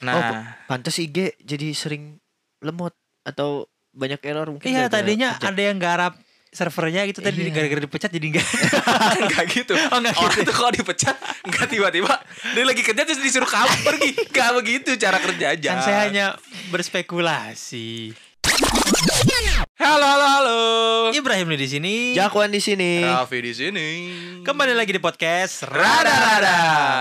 Nah, 0.00 0.56
Pantes 0.64 0.96
IG 0.96 1.36
jadi 1.38 1.76
sering 1.76 2.16
lemot 2.60 2.96
atau 3.22 3.68
banyak 3.92 4.20
error 4.24 4.48
mungkin. 4.48 4.64
Iya 4.64 4.88
tadinya 4.88 5.36
ada 5.36 5.60
yang 5.60 5.76
garap 5.76 6.16
servernya 6.50 7.06
gitu 7.06 7.22
tadi 7.22 7.46
Iya. 7.46 7.54
gara-gara 7.54 7.78
dipecat 7.78 8.10
jadi 8.10 8.26
enggak. 8.26 8.46
enggak 9.22 9.44
gitu. 9.54 9.74
Oh, 9.76 9.98
enggak 10.02 10.14
Orang 10.18 10.34
gitu. 10.34 10.48
tuh 10.50 10.54
kalau 10.56 10.72
dipecat 10.72 11.16
enggak 11.46 11.66
tiba-tiba 11.68 12.14
dia 12.54 12.64
lagi 12.66 12.82
kerja 12.82 13.02
terus 13.06 13.20
disuruh 13.22 13.46
kabur 13.46 13.76
pergi. 13.86 14.10
Enggak 14.30 14.50
begitu 14.58 14.90
cara 14.96 15.18
kerja 15.22 15.46
aja. 15.54 15.68
kan 15.70 15.80
saya 15.84 15.98
hanya 16.08 16.26
berspekulasi. 16.72 18.16
Halo 19.80 20.04
halo 20.04 20.26
halo. 20.28 20.58
Ibrahim 21.10 21.48
nih 21.48 21.58
di 21.58 21.68
sini. 21.70 21.94
Jakwan 22.12 22.52
di 22.52 22.60
sini. 22.60 23.00
Raffi 23.00 23.40
di 23.40 23.50
sini. 23.50 23.88
Kembali 24.40 24.76
lagi 24.76 24.92
di 24.92 25.00
podcast 25.00 25.64
Rada-rada. 25.64 26.58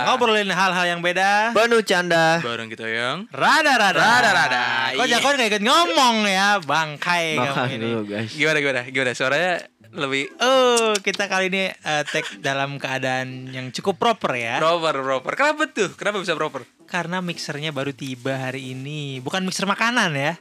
Ngobrolin 0.08 0.48
hal-hal 0.48 0.86
yang 0.88 1.04
beda. 1.04 1.52
Penuh 1.52 1.84
canda. 1.84 2.40
Bareng 2.40 2.72
kita 2.72 2.88
yang 2.88 3.28
Rada-rada. 3.30 4.00
Rada-rada. 4.00 4.64
Kok 4.96 5.04
Iya. 5.04 5.20
Jakon 5.20 5.36
gak 5.36 5.50
ikut 5.52 5.64
ngomong 5.64 6.16
ya, 6.26 6.48
bangkai 6.60 7.26
kamu 7.36 7.52
Makan 7.52 7.68
ini. 7.70 7.84
dulu 7.84 8.02
guys. 8.06 8.32
gimana 8.32 8.58
gimana 8.58 8.82
gimana 8.88 9.12
suaranya 9.12 9.54
lebih 9.90 10.24
Oh, 10.38 10.94
kita 10.96 11.28
kali 11.28 11.50
ini 11.50 11.64
eh, 11.68 12.04
tag 12.06 12.24
dalam 12.40 12.78
keadaan 12.78 13.50
yang 13.50 13.70
cukup 13.70 14.00
proper 14.00 14.32
ya. 14.34 14.56
proper 14.58 14.96
proper. 14.96 15.32
Kenapa 15.36 15.68
tuh? 15.68 15.92
Kenapa 15.94 16.18
bisa 16.18 16.32
proper? 16.34 16.64
Karena 16.88 17.20
mixernya 17.20 17.70
baru 17.70 17.92
tiba 17.92 18.40
hari 18.40 18.72
ini. 18.72 19.20
Bukan 19.20 19.44
mixer 19.44 19.68
makanan 19.68 20.16
ya. 20.16 20.34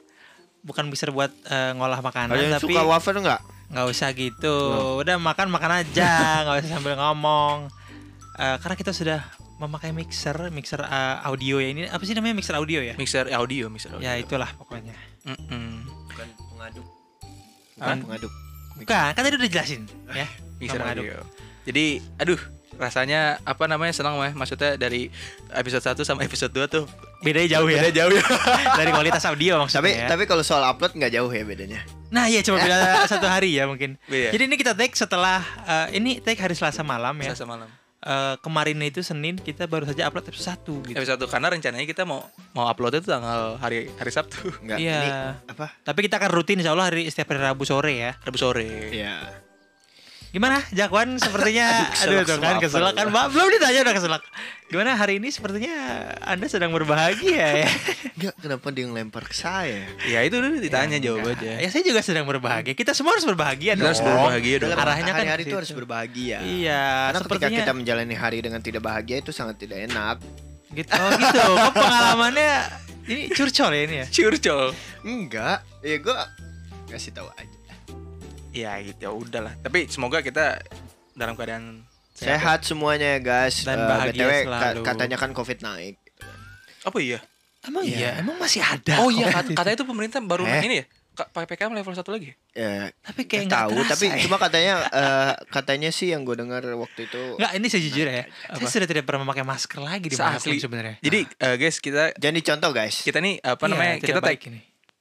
Bukan 0.67 0.91
mixer 0.91 1.11
buat 1.15 1.31
eh, 1.49 1.73
ngolah 1.77 2.03
makanan 2.03 2.35
Ada 2.35 2.43
yang 2.43 2.55
tapi 2.59 2.75
suka 2.75 2.83
wafer 2.85 3.15
nggak? 3.19 3.41
nggak 3.69 3.87
usah 3.93 4.09
gitu. 4.17 4.57
Udah 5.05 5.21
makan 5.21 5.53
makan 5.53 5.85
aja, 5.85 6.11
nggak 6.45 6.57
usah 6.65 6.71
sambil 6.81 6.97
ngomong. 6.97 7.69
Eh, 8.41 8.57
karena 8.65 8.77
kita 8.81 8.93
sudah 8.97 9.21
memakai 9.59 9.91
mixer, 9.93 10.49
mixer 10.55 10.81
eh, 10.81 11.17
audio 11.27 11.59
ya 11.61 11.69
ini 11.75 11.83
apa 11.91 12.03
sih 12.07 12.15
namanya 12.17 12.39
mixer 12.39 12.57
audio 12.57 12.81
ya? 12.81 12.95
Mixer 12.97 13.29
audio, 13.29 13.69
mixer 13.69 13.93
audio. 13.93 14.07
Ya 14.07 14.17
itulah 14.17 14.49
pokoknya. 14.57 14.97
Mm-mm. 15.27 15.85
Bukan 16.09 16.29
pengaduk. 16.57 16.87
Bukan 17.77 17.97
pengaduk. 18.09 18.33
Bukan, 18.79 19.11
kan 19.13 19.23
tadi 19.27 19.35
udah 19.37 19.51
jelasin 19.51 19.83
ya. 20.15 20.27
Mixer 20.63 20.81
audio. 20.81 21.19
Jadi, 21.69 22.01
aduh, 22.17 22.41
rasanya 22.79 23.43
apa 23.43 23.67
namanya 23.67 23.91
senang 23.91 24.15
mah 24.17 24.31
maksudnya 24.33 24.79
dari 24.79 25.11
episode 25.53 25.83
1 25.83 26.07
sama 26.07 26.23
episode 26.23 26.55
2 26.55 26.71
tuh 26.71 26.85
Bedanya 27.19 27.59
jauh 27.59 27.67
ya. 27.67 27.83
beda 27.83 27.91
jauh 27.91 28.13
ya. 28.15 28.23
Dari 28.79 28.91
kualitas 28.95 29.27
audio 29.27 29.59
maksudnya. 29.59 29.83
Tapi 29.83 29.91
ya. 29.91 30.07
tapi 30.07 30.23
kalau 30.31 30.47
soal 30.47 30.63
upload 30.63 30.95
nggak 30.95 31.11
jauh 31.19 31.27
ya 31.35 31.43
bedanya. 31.43 31.83
Nah 32.15 32.31
iya 32.31 32.47
cuma 32.47 32.63
beda 32.63 33.03
satu 33.11 33.27
hari 33.27 33.59
ya 33.59 33.67
mungkin. 33.67 33.99
Beda. 34.07 34.31
Jadi 34.31 34.43
ini 34.47 34.55
kita 34.55 34.71
take 34.79 34.95
setelah 34.95 35.43
eh, 35.67 35.99
ini 35.99 36.23
take 36.23 36.39
hari 36.39 36.55
Selasa 36.55 36.87
malam 36.87 37.19
ya. 37.19 37.35
Selasa 37.35 37.43
malam. 37.43 37.67
Eh, 37.99 38.35
kemarin 38.47 38.79
itu 38.87 39.03
Senin 39.03 39.35
kita 39.35 39.67
baru 39.67 39.83
saja 39.83 40.07
upload 40.07 40.31
episode 40.31 40.63
1 40.63 40.95
gitu. 40.95 40.99
Episode 41.03 41.27
1 41.27 41.35
karena 41.35 41.49
rencananya 41.51 41.87
kita 41.91 42.07
mau 42.07 42.23
mau 42.55 42.71
upload 42.71 43.03
itu 43.03 43.11
tanggal 43.11 43.59
hari 43.59 43.91
hari 43.99 44.11
Sabtu, 44.15 44.55
Nggak. 44.63 44.79
Iya. 44.79 44.99
Ini 45.03 45.11
apa? 45.51 45.67
Tapi 45.83 46.07
kita 46.07 46.23
akan 46.23 46.31
rutin 46.31 46.63
insya 46.63 46.79
Allah 46.79 46.87
hari 46.87 47.11
setiap 47.11 47.35
hari 47.35 47.43
Rabu 47.43 47.67
sore 47.67 47.99
ya. 47.99 48.15
Rabu 48.23 48.39
sore. 48.39 48.95
Iya. 48.95 49.48
Gimana 50.29 50.61
Jakwan 50.69 51.17
sepertinya 51.17 51.89
Aduh, 52.05 52.21
tuh 52.21 52.37
kan 52.37 52.61
keselak 52.61 52.93
kan. 52.93 53.09
Mbak, 53.09 53.27
belum 53.33 53.49
ditanya 53.49 53.81
udah 53.81 53.95
keselak. 53.97 54.23
Gimana 54.69 54.93
hari 54.93 55.17
ini 55.17 55.33
sepertinya 55.33 55.73
Anda 56.21 56.45
sedang 56.47 56.69
berbahagia 56.69 57.65
ya. 57.65 57.69
Enggak, 58.13 58.35
kenapa 58.37 58.69
dia 58.69 58.85
ngelempar 58.85 59.25
ke 59.25 59.33
saya? 59.33 59.89
Ya 60.05 60.21
itu 60.21 60.37
dulu 60.37 60.61
ditanya 60.61 61.01
Ya, 61.01 61.09
jawab 61.09 61.25
enggak. 61.25 61.41
aja. 61.41 61.53
Ya 61.65 61.69
saya 61.73 61.81
juga 61.81 62.05
sedang 62.05 62.29
berbahagia. 62.29 62.77
Kita 62.77 62.93
semua 62.93 63.17
harus 63.17 63.25
berbahagia 63.25 63.73
dong. 63.75 63.89
harus 63.89 64.05
berbahagia 64.05 64.57
dong. 64.61 64.71
Arahnya 64.77 65.13
kan 65.13 65.25
ke 65.25 65.49
itu 65.49 65.57
harus 65.57 65.73
berbahagia. 65.73 66.39
Iya, 66.45 66.85
Karena 67.09 67.09
ketika 67.09 67.25
sepertinya 67.25 67.59
kita 67.65 67.73
menjalani 67.73 68.15
hari 68.15 68.39
dengan 68.45 68.61
tidak 68.61 68.83
bahagia 68.85 69.17
itu 69.25 69.33
sangat 69.33 69.57
tidak 69.57 69.89
enak. 69.89 70.21
gitu. 70.69 70.93
Oh 70.93 71.11
gitu. 71.17 71.41
Kok 71.57 71.73
pengalamannya 71.73 72.53
ini 73.09 73.33
curcol 73.33 73.73
ya 73.73 73.81
ini 73.89 73.97
ya? 74.05 74.07
Curcol. 74.07 74.77
Enggak, 75.01 75.65
ya 75.81 75.97
gua 76.05 76.29
kasih 76.93 77.17
tahu 77.17 77.33
aja. 77.33 77.58
Ya 78.59 78.73
gitu 78.81 78.99
ya 78.99 79.11
udahlah. 79.11 79.55
Tapi 79.59 79.87
semoga 79.87 80.19
kita 80.21 80.59
dalam 81.13 81.35
keadaan 81.35 81.87
Sehat 82.13 82.67
semuanya 82.67 83.15
ya 83.15 83.21
guys. 83.21 83.63
Dan 83.63 83.79
Eh, 83.79 83.87
bahagia 83.87 84.11
BTW, 84.19 84.33
ka- 84.33 84.43
selalu. 84.45 84.81
katanya 84.83 85.17
kan 85.17 85.31
Covid 85.31 85.59
naik. 85.61 85.97
Apa 86.83 86.99
iya? 86.99 87.23
Emang 87.61 87.83
Iya. 87.83 87.95
iya, 87.95 88.11
emang 88.19 88.35
masih 88.37 88.59
ada. 88.59 88.99
Oh 88.99 89.07
iya, 89.09 89.31
kat- 89.31 89.51
katanya 89.53 89.77
itu 89.77 89.87
pemerintah 89.87 90.19
baru 90.21 90.43
Eh? 90.43 90.63
ini 90.63 90.77
ya. 90.77 90.87
Ka- 91.13 91.27
PPKM 91.29 91.71
level 91.73 91.91
1 91.93 92.07
lagi. 92.09 92.31
Ya, 92.53 92.91
Tapi 93.03 93.23
kayak 93.25 93.45
nggak 93.47 93.63
tahu, 93.65 93.71
terasa 93.77 93.91
tapi 93.93 94.07
ya. 94.09 94.19
cuma 94.21 94.37
katanya 94.37 94.75
eh, 94.89 95.33
katanya 95.49 95.91
sih 95.91 96.09
yang 96.09 96.23
gue 96.23 96.35
dengar 96.35 96.63
waktu 96.65 97.07
itu 97.07 97.23
Nggak, 97.35 97.53
ini 97.53 97.67
sejujurnya 97.69 98.15
ya. 98.17 98.25
Apa? 98.49 98.59
Saya 98.61 98.71
sudah 98.73 98.89
tidak 98.89 99.05
pernah 99.05 99.23
memakai 99.23 99.43
masker 99.43 99.79
lagi 99.81 100.07
di 100.07 100.15
sebenarnya. 100.59 100.97
Jadi 101.01 101.19
eh, 101.23 101.55
guys, 101.57 101.79
kita 101.79 102.15
jangan 102.15 102.35
dicontoh 102.37 102.71
guys. 102.73 102.97
kita 103.01 103.19
nih 103.19 103.39
apa 103.41 103.59
Iya, 103.61 103.71
namanya? 103.71 103.95
Kita 103.99 104.19
tag 104.21 104.27
baik 104.29 104.43
ini. 104.49 104.61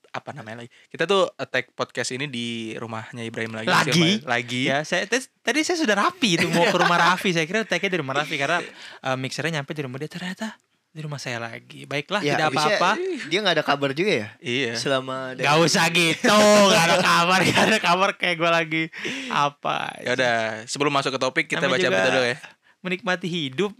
Apa 0.09 0.31
namanya 0.31 0.61
lagi? 0.61 0.71
Kita 0.87 1.03
tuh 1.03 1.27
tag 1.45 1.71
podcast 1.71 2.11
ini 2.11 2.25
di 2.25 2.47
rumahnya 2.73 3.21
Ibrahim 3.21 3.53
lagi. 3.53 3.67
Lagi? 3.67 4.09
Siapa- 4.17 4.27
Lagi. 4.27 4.61
Ya, 4.65 4.79
saya 4.81 5.03
tes- 5.03 5.31
tadi 5.39 5.61
saya 5.61 5.77
sudah 5.77 5.95
rapi 5.97 6.35
itu 6.35 6.47
mau 6.47 6.63
ke 6.63 6.75
rumah 6.75 6.97
Raffi. 6.97 7.31
Saya 7.31 7.43
kira 7.43 7.63
tagnya 7.63 7.89
di 7.89 7.99
rumah 7.99 8.17
Raffi 8.17 8.35
karena 8.35 8.59
eh, 8.99 9.15
mixernya 9.15 9.59
nyampe 9.59 9.71
di 9.71 9.81
rumah 9.81 9.97
dia 9.97 10.07
ternyata 10.07 10.57
di 10.87 10.99
rumah 10.99 11.17
saya 11.17 11.37
lagi. 11.37 11.85
Baiklah, 11.85 12.19
Ya, 12.19 12.33
tidak 12.33 12.49
apa-apa. 12.51 12.97
Dia 13.27 13.39
nggak 13.39 13.55
ada 13.55 13.63
kabar 13.63 13.89
juga 13.91 14.11
ya? 14.17 14.27
Iya. 14.39 14.73
Selama 14.75 15.31
dari- 15.31 15.45
Gak 15.45 15.57
usah 15.61 15.85
gitu, 15.87 16.39
gak 16.67 16.83
ada 16.83 16.97
kabar, 16.99 17.39
gak 17.43 17.63
ada 17.63 17.77
kabar 17.77 18.09
kayak 18.13 18.35
gue 18.35 18.49
lagi 18.49 18.83
apa. 19.27 19.93
Ya 20.01 20.17
udah, 20.17 20.37
sebelum 20.65 20.89
masuk 20.89 21.13
ke 21.13 21.19
topik 21.19 21.45
kita 21.47 21.61
Namanya 21.61 21.85
baca 21.85 21.89
berita 21.93 22.09
dulu 22.11 22.25
ya. 22.25 22.37
Menikmati 22.77 23.27
hidup, 23.27 23.71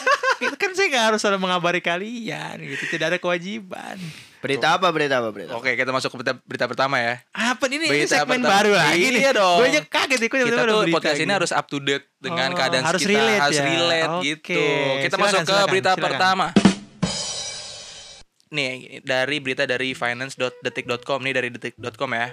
kan 0.60 0.70
saya 0.72 0.86
gak 0.88 1.04
harus 1.08 1.20
selalu 1.20 1.40
mengabari 1.40 1.80
kalian 1.80 2.60
gitu, 2.60 2.84
tidak 2.90 3.16
ada 3.16 3.18
kewajiban. 3.18 3.96
Berita 4.38 4.78
apa? 4.78 4.86
Berita 4.88 5.18
apa? 5.18 5.28
Berita. 5.28 5.50
apa? 5.50 5.58
Oke, 5.58 5.74
kita 5.74 5.90
masuk 5.90 6.08
ke 6.08 6.16
berita, 6.16 6.32
berita 6.40 6.66
pertama 6.66 6.96
ya. 6.96 7.18
Apa 7.30 7.66
ini, 7.66 7.76
ini 7.76 7.86
Berita 7.88 8.22
segmen 8.22 8.38
pertama. 8.38 8.54
baru 8.54 8.72
lagi 8.72 9.02
nih. 9.04 9.20
Iya 9.20 9.30
dong. 9.34 9.58
Gue 9.58 9.66
aja 9.68 9.82
kaget 9.82 10.18
nih, 10.18 10.28
Kita 10.28 10.62
tuh 10.64 10.80
podcast 10.88 11.16
ini 11.16 11.24
gitu. 11.24 11.36
harus 11.36 11.50
up 11.50 11.66
to 11.66 11.78
date 11.78 12.06
dengan 12.16 12.48
Oh, 12.48 12.56
keadaan 12.56 12.84
harus 12.84 13.00
sekitar, 13.00 13.18
relate 13.18 13.40
harus 13.40 13.58
ya. 13.58 13.64
relate 13.64 14.10
Oke, 14.10 14.22
gitu. 14.28 14.62
Kita 15.00 15.14
silakan, 15.14 15.24
masuk 15.24 15.38
ke 15.38 15.46
silakan, 15.48 15.68
berita 15.68 15.90
silakan. 15.90 16.04
pertama. 16.04 16.46
Nih, 18.48 18.70
dari 19.02 19.36
berita 19.38 19.64
dari 19.64 19.92
finance.detik.com 19.92 21.20
nih 21.20 21.34
dari 21.34 21.48
detik.com 21.50 22.10
ya. 22.10 22.28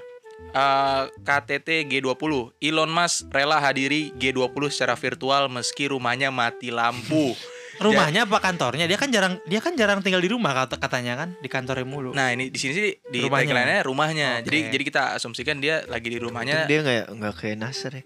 Eh, 0.48 1.04
KTT 1.22 1.88
G20 1.90 2.32
Elon 2.62 2.88
Musk 2.88 3.28
rela 3.30 3.58
hadiri 3.58 4.12
G20 4.14 4.52
secara 4.70 4.94
virtual 4.94 5.48
meski 5.50 5.88
rumahnya 5.88 6.30
mati 6.30 6.70
lampu. 6.70 7.34
Rumahnya 7.76 8.24
apa 8.24 8.40
kantornya? 8.40 8.86
Dia 8.86 8.96
kan 8.96 9.10
jarang 9.10 9.40
dia 9.44 9.60
kan 9.60 9.74
jarang 9.74 10.00
tinggal 10.00 10.20
di 10.20 10.28
rumah 10.28 10.56
kata 10.56 10.76
katanya 10.76 11.16
kan, 11.18 11.30
di 11.38 11.48
kantornya 11.48 11.84
mulu. 11.84 12.12
Nah, 12.12 12.32
ini 12.32 12.48
di 12.48 12.56
sini 12.56 12.72
sih 12.72 12.88
di 13.04 13.20
Rumahnya. 13.22 13.52
tagline-nya 13.52 13.82
rumahnya. 13.84 14.30
Oke. 14.40 14.46
Jadi 14.46 14.60
jadi 14.72 14.84
kita 14.84 15.02
asumsikan 15.14 15.60
dia 15.60 15.84
lagi 15.86 16.08
di 16.08 16.16
Untung 16.16 16.32
rumahnya. 16.32 16.64
dia 16.66 16.80
nggak 16.80 17.04
nggak 17.12 17.34
kayak 17.36 17.58
Nasir 17.58 17.92
ya. 17.92 18.04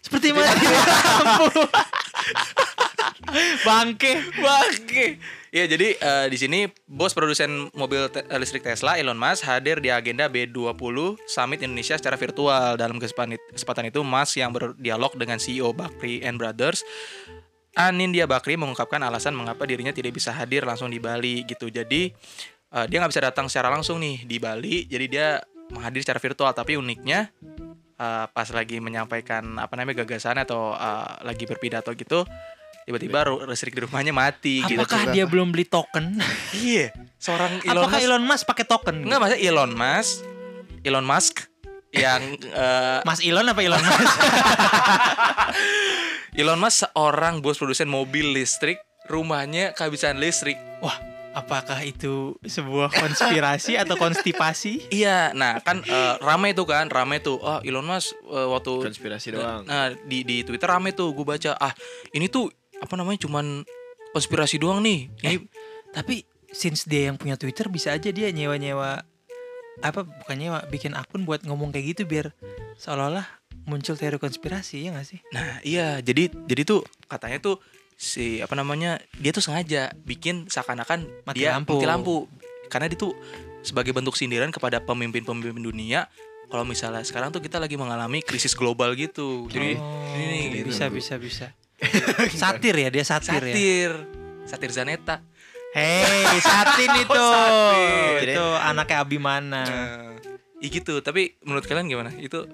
Seperti 0.00 0.32
mana? 0.32 0.48
Bangke. 3.62 4.12
Bangke. 4.34 5.06
Ya 5.50 5.66
jadi 5.66 5.94
eh, 5.94 6.26
di 6.30 6.38
sini 6.38 6.58
bos 6.84 7.10
produsen 7.10 7.68
mobil 7.74 8.06
te- 8.06 8.22
listrik 8.38 8.62
Tesla 8.62 8.94
Elon 8.96 9.18
Musk 9.18 9.42
hadir 9.44 9.78
di 9.78 9.90
agenda 9.90 10.30
B20 10.30 10.70
Summit 11.26 11.60
Indonesia 11.60 11.98
secara 11.98 12.14
virtual. 12.14 12.78
Dalam 12.78 12.96
kesempatan 12.98 13.84
itu 13.84 14.00
Musk 14.00 14.36
yang 14.36 14.50
berdialog 14.50 15.10
dengan 15.14 15.36
CEO 15.36 15.72
Bakri 15.72 16.22
and 16.22 16.38
Brothers 16.38 16.86
Anindya 17.80 18.28
Bakri 18.28 18.60
mengungkapkan 18.60 19.00
alasan 19.00 19.32
mengapa 19.32 19.64
dirinya 19.64 19.88
tidak 19.88 20.12
bisa 20.12 20.36
hadir 20.36 20.68
langsung 20.68 20.92
di 20.92 21.00
Bali 21.00 21.48
gitu. 21.48 21.72
Jadi 21.72 22.12
eh, 22.76 22.84
dia 22.84 22.96
nggak 23.00 23.12
bisa 23.16 23.24
datang 23.24 23.48
secara 23.48 23.72
langsung 23.72 23.96
nih 24.04 24.28
di 24.28 24.36
Bali. 24.36 24.84
Jadi 24.84 25.06
dia 25.08 25.40
menghadir 25.72 26.04
secara 26.04 26.20
virtual. 26.20 26.52
Tapi 26.52 26.76
uniknya 26.76 27.32
eh, 27.96 28.26
pas 28.28 28.48
lagi 28.52 28.76
menyampaikan 28.84 29.56
apa 29.56 29.72
namanya 29.80 30.04
gagasan 30.04 30.36
atau 30.44 30.76
eh, 30.76 31.24
lagi 31.24 31.48
berpidato 31.48 31.88
gitu, 31.96 32.28
tiba-tiba 32.84 33.24
ru- 33.32 33.48
listrik 33.48 33.72
di 33.72 33.80
rumahnya 33.88 34.12
mati 34.12 34.60
gitu. 34.64 34.76
Apakah 34.76 35.16
dia 35.16 35.24
belum 35.24 35.48
beli 35.48 35.64
token? 35.64 36.20
Iya, 36.52 36.92
seorang 37.16 37.64
Elon 37.64 37.88
Apakah 37.88 37.98
Musk. 37.98 38.06
Elon 38.06 38.24
Musk 38.28 38.44
pakai 38.44 38.64
token? 38.68 38.96
Enggak, 39.08 39.20
masa 39.24 39.36
Elon 39.40 39.72
Musk, 39.72 40.12
Elon 40.84 41.06
Musk 41.08 41.49
yang 41.90 42.22
eh, 42.38 43.00
Mas 43.02 43.20
Elon 43.22 43.46
apa 43.46 43.60
Elon 43.62 43.82
Musk? 43.82 44.16
Elon 46.40 46.60
Musk 46.62 46.86
seorang 46.86 47.42
bos 47.42 47.58
produsen 47.58 47.90
mobil 47.90 48.30
listrik, 48.30 48.78
rumahnya 49.10 49.74
kehabisan 49.74 50.22
listrik. 50.22 50.54
Wah, 50.78 50.94
apakah 51.34 51.82
itu 51.82 52.38
sebuah 52.46 52.94
konspirasi 52.94 53.74
atau 53.74 53.98
konstipasi? 53.98 54.86
Iya, 55.02 55.34
nah 55.34 55.58
kan 55.60 55.82
eh, 55.82 56.14
rame 56.22 56.54
tuh 56.54 56.66
kan, 56.70 56.86
rame 56.86 57.18
tuh. 57.18 57.38
Oh, 57.42 57.58
Elon 57.66 57.86
Musk 57.86 58.14
eh, 58.30 58.46
waktu 58.46 58.72
Konspirasi 58.86 59.34
doang. 59.34 59.66
Nah, 59.66 59.90
di 60.06 60.22
di 60.22 60.46
Twitter 60.46 60.70
rame 60.70 60.94
tuh 60.94 61.10
gue 61.10 61.26
baca, 61.26 61.58
ah, 61.58 61.74
ini 62.14 62.30
tuh 62.30 62.46
apa 62.80 62.94
namanya 62.94 63.26
cuman 63.26 63.66
konspirasi 64.14 64.62
doang 64.62 64.80
nih. 64.82 65.10
Ini 65.26 65.36
Tapi 65.90 66.22
since 66.54 66.86
dia 66.86 67.10
yang 67.10 67.18
punya 67.18 67.34
Twitter 67.34 67.66
bisa 67.66 67.94
aja 67.94 68.10
dia 68.10 68.30
nyewa-nyewa 68.30 69.09
apa 69.80 70.04
bukan 70.04 70.36
nyewa 70.36 70.60
bikin 70.68 70.92
akun 70.92 71.24
buat 71.24 71.42
ngomong 71.42 71.72
kayak 71.72 71.96
gitu 71.96 72.02
biar 72.04 72.32
seolah-olah 72.76 73.24
muncul 73.64 73.94
teori 73.94 74.16
konspirasi 74.16 74.84
ya 74.84 74.92
gak 74.92 75.06
sih? 75.06 75.20
Nah 75.30 75.60
iya 75.62 76.00
jadi 76.00 76.28
jadi 76.46 76.62
tuh 76.64 76.80
katanya 77.06 77.40
tuh 77.40 77.56
si 77.94 78.40
apa 78.40 78.56
namanya 78.56 78.96
dia 79.16 79.28
tuh 79.30 79.44
sengaja 79.44 79.92
bikin 80.02 80.48
seakan-akan 80.48 81.04
Mati 81.24 81.44
dia 81.44 81.52
lampu. 81.52 81.76
mati 81.76 81.84
lampu 81.84 82.16
karena 82.72 82.88
dia 82.88 82.96
tuh 82.96 83.12
sebagai 83.60 83.92
bentuk 83.92 84.16
sindiran 84.16 84.48
kepada 84.48 84.80
pemimpin-pemimpin 84.80 85.60
dunia 85.60 86.08
kalau 86.48 86.64
misalnya 86.64 87.04
sekarang 87.04 87.28
tuh 87.28 87.44
kita 87.44 87.60
lagi 87.60 87.76
mengalami 87.76 88.24
krisis 88.24 88.56
global 88.56 88.96
gitu 88.96 89.44
jadi 89.46 89.76
Oh, 89.76 90.16
ini 90.16 90.64
gitu. 90.64 90.72
bisa 90.72 90.88
bisa 90.88 91.20
bisa. 91.20 91.46
satir 92.40 92.72
ya 92.74 92.88
dia 92.88 93.04
satir, 93.04 93.40
ya. 93.40 93.52
satir 93.52 93.90
satir 94.44 94.70
Zaneta 94.72 95.20
Hei, 95.70 96.38
Satin 96.38 96.90
itu. 97.04 97.14
Satin. 97.14 98.26
itu 98.28 98.44
anaknya 98.58 98.96
Abimana. 98.98 99.62
Nah, 99.62 100.18
ya 100.58 100.68
gitu 100.68 101.00
tapi 101.00 101.38
menurut 101.40 101.64
kalian 101.64 101.86
gimana 101.86 102.10
itu 102.14 102.44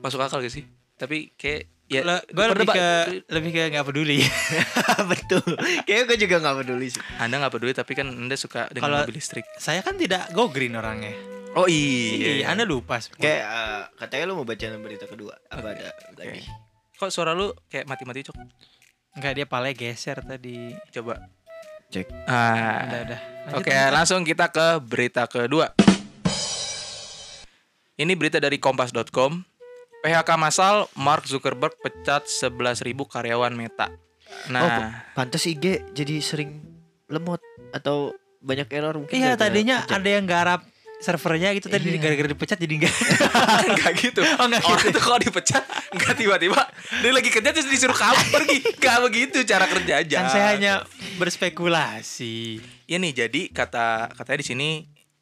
masuk 0.00 0.18
akal 0.18 0.38
gak 0.38 0.50
sih 0.50 0.66
tapi 0.92 1.30
kayak 1.32 1.70
ya 1.86 2.02
gue 2.24 2.44
lebih 2.48 2.66
ke 2.66 2.86
lebih 3.28 3.50
ke 3.50 3.62
nggak 3.70 3.84
peduli. 3.84 4.18
Betul. 5.12 5.44
Kayaknya 5.84 6.04
gue 6.04 6.18
juga 6.18 6.36
nggak 6.40 6.56
peduli 6.58 6.86
sih. 6.88 7.02
anda 7.16 7.36
nggak 7.36 7.52
peduli 7.52 7.72
tapi 7.72 7.92
kan 7.92 8.08
anda 8.08 8.34
suka 8.34 8.66
dengan 8.68 8.88
Kalau- 8.88 9.04
mobil 9.04 9.14
listrik 9.14 9.44
Saya 9.56 9.78
kan 9.80 9.94
tidak 9.94 10.30
go 10.30 10.48
green 10.48 10.72
orangnya. 10.72 11.12
oh 11.52 11.68
iya, 11.68 12.40
Iya, 12.40 12.44
Anda 12.48 12.64
lupa. 12.64 12.96
semua. 12.96 13.20
Kayak 13.20 13.44
eh, 13.44 13.82
katanya 13.94 14.24
lu 14.24 14.34
mau 14.34 14.46
baca 14.48 14.64
berita 14.80 15.04
kedua. 15.04 15.36
Apa 15.46 15.68
ada 15.70 15.92
lagi? 16.16 16.40
kok 16.92 17.10
suara 17.10 17.30
lu 17.30 17.52
kayak 17.66 17.84
mati-mati 17.84 18.24
cok 18.24 18.36
Enggak 19.12 19.32
dia 19.34 19.44
palanya 19.44 19.76
geser 19.76 20.18
tadi. 20.18 20.72
coba 20.90 21.20
Cek. 21.92 22.08
ah 22.24 22.88
Udah 22.88 23.00
udah. 23.04 23.20
Lanjut, 23.42 23.58
Oke, 23.58 23.70
lanjut. 23.70 23.92
langsung 23.92 24.20
kita 24.22 24.46
ke 24.48 24.66
berita 24.80 25.28
kedua. 25.28 25.70
Ini 27.94 28.12
berita 28.16 28.40
dari 28.40 28.56
kompas.com. 28.56 29.44
PHK 30.02 30.30
massal 30.34 30.90
Mark 30.98 31.28
Zuckerberg 31.28 31.78
pecat 31.78 32.26
11.000 32.26 32.82
karyawan 33.06 33.54
Meta. 33.54 33.86
Oh, 33.86 34.50
Nah, 34.50 35.04
pantas 35.12 35.44
IG 35.44 35.92
jadi 35.92 36.18
sering 36.18 36.64
lemot 37.06 37.38
atau 37.70 38.16
banyak 38.40 38.66
error 38.72 38.96
mungkin. 38.96 39.12
Iya 39.14 39.36
tadinya 39.36 39.84
ada 39.86 40.08
yang 40.08 40.24
garap 40.26 40.64
servernya 41.02 41.50
gitu 41.52 41.66
tadi 41.66 41.90
Iya. 41.90 41.98
gara-gara 41.98 42.30
dipecat 42.30 42.56
jadi 42.56 42.74
enggak. 42.78 42.94
enggak 43.68 43.92
gitu. 44.06 44.22
Oh, 44.22 44.46
nggak 44.46 44.62
Orang 44.62 44.78
gitu. 44.80 44.94
tuh 44.94 45.02
kalau 45.02 45.18
dipecat 45.18 45.62
enggak 45.90 46.14
tiba-tiba 46.14 46.60
dia 47.02 47.10
lagi 47.10 47.28
kerja 47.28 47.50
terus 47.50 47.66
disuruh 47.66 47.92
kabur 47.92 48.22
pergi. 48.30 48.62
Enggak 48.62 48.98
begitu 49.02 49.38
cara 49.42 49.66
kerja 49.66 49.92
aja. 49.98 50.16
kan 50.16 50.26
saya 50.30 50.46
hanya 50.54 50.72
berspekulasi. 51.18 52.62
Ya 52.86 52.96
nih, 52.96 53.12
jadi 53.12 53.50
kata 53.50 54.14
katanya 54.14 54.38
di 54.40 54.46
sini 54.46 54.68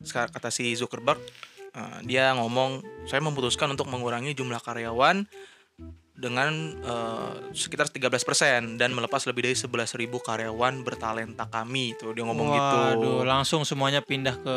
kata 0.05 0.49
si 0.49 0.73
Zuckerberg 0.73 1.21
eh, 1.71 1.99
dia 2.05 2.33
ngomong 2.35 2.81
saya 3.05 3.21
memutuskan 3.21 3.69
untuk 3.69 3.88
mengurangi 3.88 4.33
jumlah 4.33 4.61
karyawan 4.61 5.25
dengan 6.12 6.53
eh, 6.81 7.33
sekitar 7.51 7.89
13% 7.89 8.77
dan 8.77 8.91
melepas 8.93 9.25
lebih 9.25 9.49
dari 9.49 9.57
11.000 9.57 9.73
karyawan 10.11 10.75
bertalenta 10.85 11.49
kami 11.49 11.97
itu 11.97 12.12
dia 12.12 12.25
ngomong 12.25 12.49
gitu. 12.51 12.77
Waduh, 12.77 13.21
langsung 13.25 13.65
semuanya 13.65 14.05
pindah 14.05 14.37
ke 14.37 14.57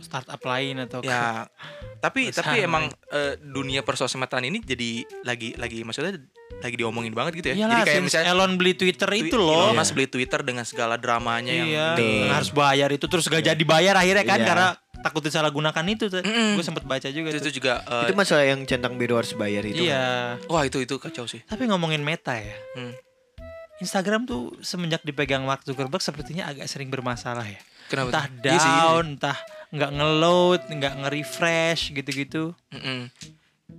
startup 0.00 0.42
lain 0.42 0.82
atau 0.82 0.98
ke 1.00 1.06
Ya, 1.06 1.46
tapi 2.04 2.30
Perusahaan 2.30 2.50
tapi 2.50 2.66
emang 2.66 2.84
eh, 3.14 3.38
dunia 3.38 3.86
persosmedan 3.86 4.46
ini 4.46 4.58
jadi 4.60 5.06
lagi 5.22 5.54
lagi 5.54 5.86
maksudnya 5.86 6.18
lagi 6.58 6.74
diomongin 6.74 7.14
banget 7.14 7.38
gitu 7.38 7.46
ya. 7.54 7.56
Iyalah, 7.62 7.70
jadi 7.70 7.82
kayak 7.86 8.02
misalnya 8.02 8.26
Elon 8.34 8.52
beli 8.58 8.74
Twitter 8.74 9.10
itu 9.14 9.36
loh. 9.38 9.70
Elon 9.70 9.78
Musk 9.78 9.94
beli 9.94 10.08
Twitter 10.10 10.40
dengan 10.42 10.66
segala 10.66 10.98
dramanya 10.98 11.54
Iya, 11.54 11.86
yang 11.94 12.34
harus 12.34 12.50
bayar 12.50 12.90
itu 12.90 13.06
terus 13.06 13.30
gak 13.30 13.46
jadi 13.46 13.62
bayar 13.62 13.94
akhirnya 13.94 14.26
kan 14.26 14.38
Iya. 14.42 14.46
karena 14.50 14.68
takut 15.00 15.20
disalahgunakan 15.20 15.84
itu 15.86 16.06
tuh. 16.06 16.20
Mm-mm. 16.20 16.54
Gue 16.54 16.62
sempet 16.62 16.82
baca 16.82 17.06
juga 17.06 17.28
itu, 17.28 17.38
tuh. 17.38 17.44
itu 17.44 17.50
juga 17.56 17.80
eh, 17.82 18.04
Itu 18.04 18.14
masalah 18.14 18.44
yang 18.44 18.60
centang 18.62 18.94
biru 18.94 19.14
harus 19.14 19.32
bayar 19.32 19.62
itu. 19.62 19.78
kan. 19.78 19.86
Iya. 19.86 20.06
wah 20.46 20.62
itu 20.62 20.78
itu 20.78 20.94
kacau 20.94 21.24
sih. 21.24 21.40
Tapi 21.42 21.66
ngomongin 21.66 22.00
Meta 22.00 22.34
ya. 22.34 22.56
Hmm. 22.74 22.92
Instagram 23.78 24.26
tuh 24.26 24.58
semenjak 24.58 25.00
dipegang 25.00 25.42
Mark 25.42 25.62
Zuckerberg 25.62 26.00
sepertinya 26.00 26.46
agak 26.46 26.66
sering 26.66 26.88
bermasalah 26.88 27.46
ya. 27.46 27.60
Kenapa? 27.86 28.10
Entah? 28.10 28.24
Iya 28.26 28.34
sih, 28.34 28.42
iya 28.42 28.58
sih. 28.58 28.72
down, 28.74 29.04
entah 29.14 29.38
nggak 29.68 29.90
ngeload, 29.92 30.60
nggak 30.68 30.94
nge-refresh 30.98 31.82
gitu-gitu. 31.92 32.52
Mm-mm. 32.70 33.06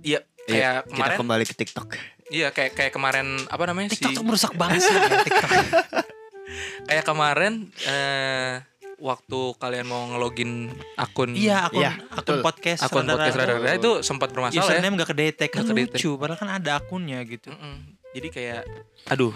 Iya, 0.00 0.24
Iya, 0.42 0.48
kayak 0.48 0.72
kita 0.80 0.90
kemarin 0.90 1.16
kembali 1.20 1.44
ke 1.44 1.54
TikTok. 1.54 1.88
iya 2.30 2.48
kayak 2.48 2.72
kayak 2.72 2.90
kemarin 2.90 3.26
apa 3.44 3.62
namanya 3.66 3.92
TikTok 3.92 4.08
sih? 4.08 4.16
tuh 4.16 4.24
merusak 4.24 4.52
banget 4.56 4.80
sih 4.80 4.90
ya, 4.90 5.02
TikTok. 5.20 5.50
Kayak 6.88 7.04
kemarin 7.04 7.52
eh 7.84 8.58
waktu 9.00 9.40
kalian 9.56 9.86
mau 9.86 10.04
ngelogin 10.06 10.68
akun 10.94 11.32
Iya, 11.32 11.66
akun 11.66 11.80
Iya, 11.80 11.90
akun 12.06 12.16
betul. 12.20 12.38
podcast 12.40 12.80
akun 12.82 13.02
Radara- 13.02 13.16
podcast 13.16 13.36
Radara 13.38 13.72
itu 13.74 13.90
sempat 14.00 14.28
bermasalah 14.30 14.60
ya. 14.60 14.76
username 14.76 14.94
gak 14.94 15.10
kedetek 15.10 15.48
kan 15.50 15.62
Nggak 15.62 15.72
kedetek. 15.74 15.96
lucu 15.96 16.10
padahal 16.14 16.38
kan 16.38 16.50
ada 16.52 16.70
akunnya 16.76 17.18
gitu 17.22 17.48
Mm-mm. 17.48 17.76
Jadi 18.10 18.28
kayak 18.28 18.62
aduh 19.06 19.32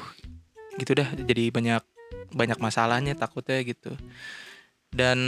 gitu 0.75 0.93
dah 0.93 1.09
jadi 1.17 1.49
banyak 1.49 1.83
banyak 2.31 2.59
masalahnya 2.59 3.15
takutnya 3.15 3.63
gitu. 3.63 3.95
Dan 4.91 5.19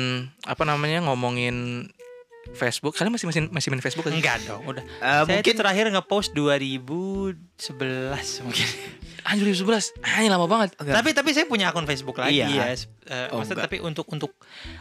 apa 0.42 0.62
namanya 0.62 1.02
ngomongin 1.02 1.86
Facebook, 2.52 2.92
kalian 2.92 3.10
masih 3.10 3.26
masih 3.26 3.40
masih 3.48 3.68
main 3.68 3.80
Facebook 3.80 4.04
kan? 4.04 4.12
enggak 4.12 4.38
dong 4.44 4.62
udah 4.64 4.82
Eh, 4.82 5.00
saya 5.00 5.24
mungkin 5.26 5.42
itu 5.48 5.56
terakhir 5.56 5.84
ngepost 5.90 6.30
2011 6.32 7.34
mungkin 8.46 8.68
Anjir 9.22 9.42
2011. 9.50 9.90
Ah, 10.00 10.22
ini 10.22 10.28
lama 10.28 10.46
banget. 10.46 10.78
Enggak. 10.78 10.94
tapi 10.96 11.10
tapi 11.10 11.30
saya 11.30 11.44
punya 11.44 11.66
akun 11.66 11.82
Facebook 11.82 12.14
lagi 12.16 12.38
Iya. 12.38 12.46
ya 12.46 12.66
Eh, 12.68 13.26
Oh, 13.28 13.38
maksudnya 13.38 13.58
enggak. 13.58 13.66
tapi 13.66 13.76
untuk 13.80 14.06
untuk 14.08 14.32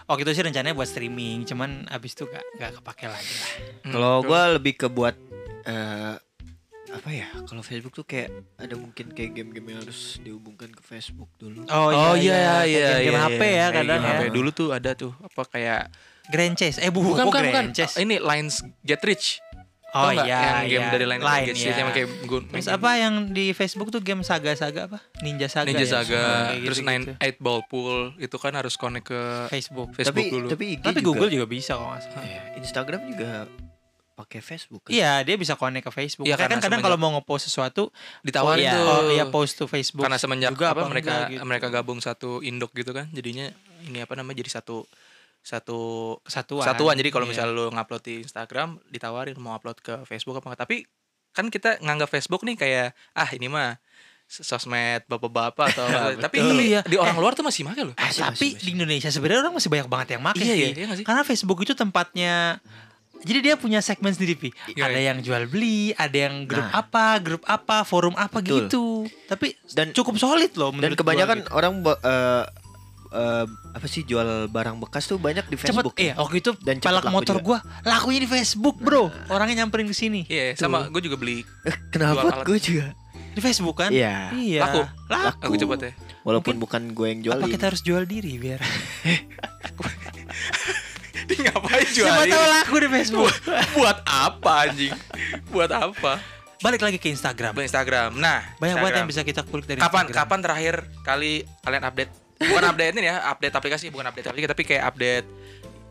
waktu 0.06 0.22
itu 0.22 0.32
sih 0.34 0.44
rencananya 0.44 0.74
buat 0.74 0.86
streaming 0.86 1.44
cuman 1.44 1.90
abis 1.90 2.14
itu 2.14 2.26
gak 2.26 2.46
gak 2.56 2.72
kepake 2.78 3.06
lagi 3.06 3.34
lah 3.34 3.52
Hmm, 3.82 3.92
kalau 3.92 4.14
gua 4.22 4.42
lebih 4.52 4.74
ke 4.76 4.88
buat 4.88 5.18
eh, 5.64 6.14
apa 6.88 7.10
ya? 7.10 7.28
Kalau 7.44 7.60
Facebook 7.60 7.92
tuh 7.92 8.04
kayak 8.04 8.30
ada 8.56 8.72
mungkin 8.74 9.10
kayak 9.10 9.34
game-game 9.34 9.68
yang 9.68 9.80
harus 9.82 10.16
dihubungkan 10.18 10.70
ke 10.70 10.80
Facebook 10.80 11.28
dulu. 11.36 11.66
Oh 11.68 12.14
iya 12.14 12.62
kayak 12.62 12.64
iya 12.64 12.88
game, 12.96 13.12
iya. 13.12 13.20
HP 13.20 13.42
iya. 13.42 13.50
ya 13.52 13.66
Kayak 13.66 13.74
kadang 13.76 14.00
game 14.00 14.06
ya. 14.06 14.16
HP. 14.16 14.32
Dulu 14.32 14.50
tuh 14.52 14.68
ada 14.70 14.92
tuh 14.94 15.12
apa 15.20 15.42
kayak 15.44 15.82
Grand 16.28 16.56
Chase 16.56 16.78
eh 16.80 16.90
bu 16.90 17.02
bukan 17.02 17.26
bukan, 17.26 17.42
bukan. 17.42 17.52
Grand 17.52 17.72
Chase 17.72 17.98
Ini 17.98 18.18
Lines 18.20 18.62
Get 18.82 19.02
Rich. 19.02 19.40
oh 19.96 20.12
Tau 20.12 20.28
iya 20.28 20.68
yang 20.68 20.68
game 20.68 20.84
iya. 20.84 20.92
dari 20.92 21.06
Lines 21.08 21.24
Line, 21.24 21.46
Get 21.48 21.56
Rich 21.56 21.64
iya. 21.64 21.76
yang 21.80 21.90
kayak 21.90 22.10
gun- 22.28 22.48
Terus 22.52 22.68
apa 22.68 22.90
yang 22.96 23.14
di 23.32 23.46
Facebook 23.52 23.88
tuh 23.90 24.04
game 24.04 24.22
saga-saga 24.22 24.92
apa? 24.92 25.00
Ninja 25.24 25.48
Saga. 25.48 25.72
Ninja 25.72 25.88
ya? 25.88 25.92
Saga, 26.04 26.24
Kayak 26.52 26.68
terus 26.68 26.80
gitu-gitu. 26.84 27.12
Nine 27.16 27.24
Eight 27.24 27.38
Ball 27.40 27.62
Pool 27.64 28.12
itu 28.20 28.36
kan 28.36 28.52
harus 28.52 28.76
connect 28.76 29.08
ke 29.08 29.22
Facebook. 29.48 29.96
Facebook 29.96 30.12
tapi 30.12 30.36
dulu. 30.36 30.48
tapi 30.52 30.66
IG 30.76 30.84
Tapi 30.84 31.00
juga, 31.00 31.08
Google 31.08 31.30
juga 31.32 31.46
bisa 31.48 31.80
kok 31.80 31.88
nggak 31.88 32.02
salah. 32.04 32.24
Iya, 32.28 32.42
Instagram 32.60 33.02
juga 33.08 33.32
pakai 34.16 34.40
Facebook. 34.40 34.82
kan? 34.88 34.92
Iya, 34.92 35.24
dia 35.24 35.36
bisa 35.36 35.54
connect 35.56 35.84
ke 35.84 35.92
Facebook. 35.92 36.24
Iya, 36.24 36.40
Makanya 36.40 36.48
kan 36.48 36.60
karena 36.60 36.68
kadang 36.72 36.82
kalau 36.84 36.98
mau 36.98 37.12
ngepost 37.16 37.52
sesuatu, 37.52 37.92
ditawarin 38.24 38.64
oh, 38.64 38.68
iya, 38.68 38.72
tuh. 38.76 38.84
oh 38.88 39.02
iya 39.12 39.26
post 39.28 39.60
to 39.60 39.68
Facebook. 39.68 40.04
Karena 40.08 40.16
semenjak 40.16 40.56
juga 40.56 40.72
apa, 40.72 40.88
mereka 40.88 41.28
enggak 41.28 41.32
gitu. 41.36 41.44
mereka 41.44 41.68
gabung 41.68 42.00
satu 42.00 42.40
induk 42.40 42.72
gitu 42.72 42.96
kan, 42.96 43.12
jadinya 43.12 43.52
ini 43.84 44.00
apa 44.00 44.16
namanya 44.16 44.40
jadi 44.40 44.60
satu 44.60 44.88
satu 45.46 45.80
kesatuan. 46.26 46.66
satuan. 46.66 46.96
Jadi 46.98 47.10
kalau 47.10 47.24
Iya. 47.24 47.32
misalnya 47.32 47.54
lu 47.54 47.66
ngupload 47.70 48.02
di 48.02 48.16
Instagram, 48.20 48.82
ditawarin 48.90 49.38
mau 49.38 49.54
upload 49.54 49.78
ke 49.78 50.02
Facebook 50.04 50.36
apa 50.36 50.50
enggak. 50.50 50.62
Tapi 50.66 50.76
kan 51.32 51.46
kita 51.48 51.78
nganggap 51.80 52.10
Facebook 52.10 52.42
nih 52.42 52.56
kayak 52.56 52.88
ah 53.14 53.30
ini 53.30 53.46
mah 53.46 53.78
sosmed 54.26 55.06
bapak-bapak 55.06 55.70
atau 55.70 55.86
tapi 56.26 56.42
Betul. 56.42 56.58
di, 56.58 56.66
Iya. 56.68 56.82
di 56.84 56.98
orang 56.98 57.14
luar 57.16 57.38
tuh 57.38 57.46
masih 57.46 57.62
make 57.62 57.78
loh. 57.78 57.94
Eh, 57.94 58.02
Masih, 58.02 58.26
tapi 58.26 58.48
masih, 58.52 58.66
di 58.66 58.70
Indonesia 58.74 59.10
sebenarnya 59.10 59.42
orang 59.44 59.54
masih 59.54 59.70
banyak 59.70 59.86
banget 59.88 60.08
yang 60.12 60.22
make 60.24 60.42
Iya, 60.42 60.46
sih. 60.50 60.58
iya, 60.66 60.70
iya 60.82 60.96
sih? 60.98 61.06
Karena 61.06 61.22
Facebook 61.22 61.62
itu 61.62 61.74
tempatnya 61.74 62.58
jadi 63.22 63.40
dia 63.42 63.56
punya 63.56 63.80
segmen 63.80 64.12
sendiri, 64.12 64.34
Pi. 64.36 64.50
Iya, 64.72 64.86
Ada 64.86 64.98
iya. 64.98 65.10
yang 65.10 65.18
jual 65.22 65.46
beli, 65.46 65.94
ada 65.94 66.14
yang 66.20 66.46
grup 66.46 66.62
Nah. 66.64 66.78
apa, 66.80 67.18
grup 67.18 67.42
apa, 67.44 67.82
forum 67.82 68.14
apa 68.14 68.38
Betul. 68.38 68.66
gitu. 68.66 68.86
Tapi 69.26 69.54
Dan- 69.68 69.94
cukup 69.94 70.18
solid 70.18 70.54
loh 70.54 70.74
Dan 70.74 70.94
kebanyakan 70.94 71.42
gitu. 71.42 71.50
orang 71.52 71.74
ba- 71.82 72.02
eh, 73.16 73.42
eh, 73.42 73.46
apa 73.72 73.86
sih 73.86 74.04
jual 74.04 74.28
barang 74.48 74.76
bekas 74.78 75.06
tuh 75.06 75.16
banyak 75.16 75.44
di 75.46 75.56
cepet 75.56 75.72
Facebook. 75.74 75.96
iya 75.96 76.14
waktu 76.14 76.36
itu 76.38 76.52
Dan 76.58 76.78
laku 76.78 77.08
motor 77.10 77.38
juga. 77.38 77.46
gua 77.46 77.58
lakunya 77.84 78.20
di 78.20 78.28
Facebook 78.28 78.76
bro 78.78 79.08
orangnya 79.28 79.64
nyamperin 79.64 79.86
ke 79.86 79.96
sini 79.96 80.22
Iya, 80.26 80.54
sama 80.56 80.86
gue 80.88 81.02
juga 81.02 81.16
beli 81.16 81.48
Eh, 81.64 81.76
kenapa 81.90 82.22
Jual 82.22 82.34
alat. 82.34 82.46
gue 82.46 82.60
juga? 82.60 82.86
di 83.32 83.42
Facebook 83.42 83.76
kan 83.78 83.90
Iya. 83.90 84.32
iya 84.34 84.62
Laku. 84.62 84.82
laku 85.08 85.40
aku 85.42 85.56
cepet 85.58 85.80
ya. 85.82 85.92
Walaupun 86.22 86.56
Mungkin- 86.56 86.88
bukan 86.88 86.98
gue 86.98 87.08
yang 87.10 87.20
jualin. 87.22 87.42
apa 87.42 87.48
kita 87.50 87.66
harus 87.68 87.82
jual 87.82 88.04
diri 88.04 88.34
biar 88.36 88.60
Dia 91.26 91.40
ngapain 91.44 91.88
jual 91.90 92.06
siapa 92.06 92.24
tahu 92.28 92.46
laku 92.54 92.76
di 92.78 92.90
Facebook 92.92 93.34
Buat 93.74 93.98
apa 94.06 94.52
anjing? 94.64 94.94
Buat 95.50 95.72
apa? 95.74 96.14
balik 96.58 96.82
lagi 96.82 96.98
ke 96.98 97.10
Instagram 97.10 97.54
Instagram. 97.60 98.16
Nah, 98.16 98.42
banyak 98.58 98.76
banget 98.80 98.96
yang 98.98 99.06
bisa 99.06 99.22
kita 99.22 99.44
kulik 99.44 99.68
dari 99.68 99.78
kapan 99.78 100.08
Instagram. 100.08 100.18
kapan 100.18 100.40
terakhir 100.42 100.76
kali 101.04 101.32
kalian 101.62 101.84
update 101.84 102.12
bukan 102.38 102.64
update 102.68 102.94
ini 102.94 103.06
ya 103.06 103.16
update 103.28 103.54
aplikasi 103.54 103.86
bukan 103.88 104.06
update 104.06 104.28
aplikasi 104.28 104.50
tapi 104.50 104.64
kayak 104.64 104.84
update 104.86 105.28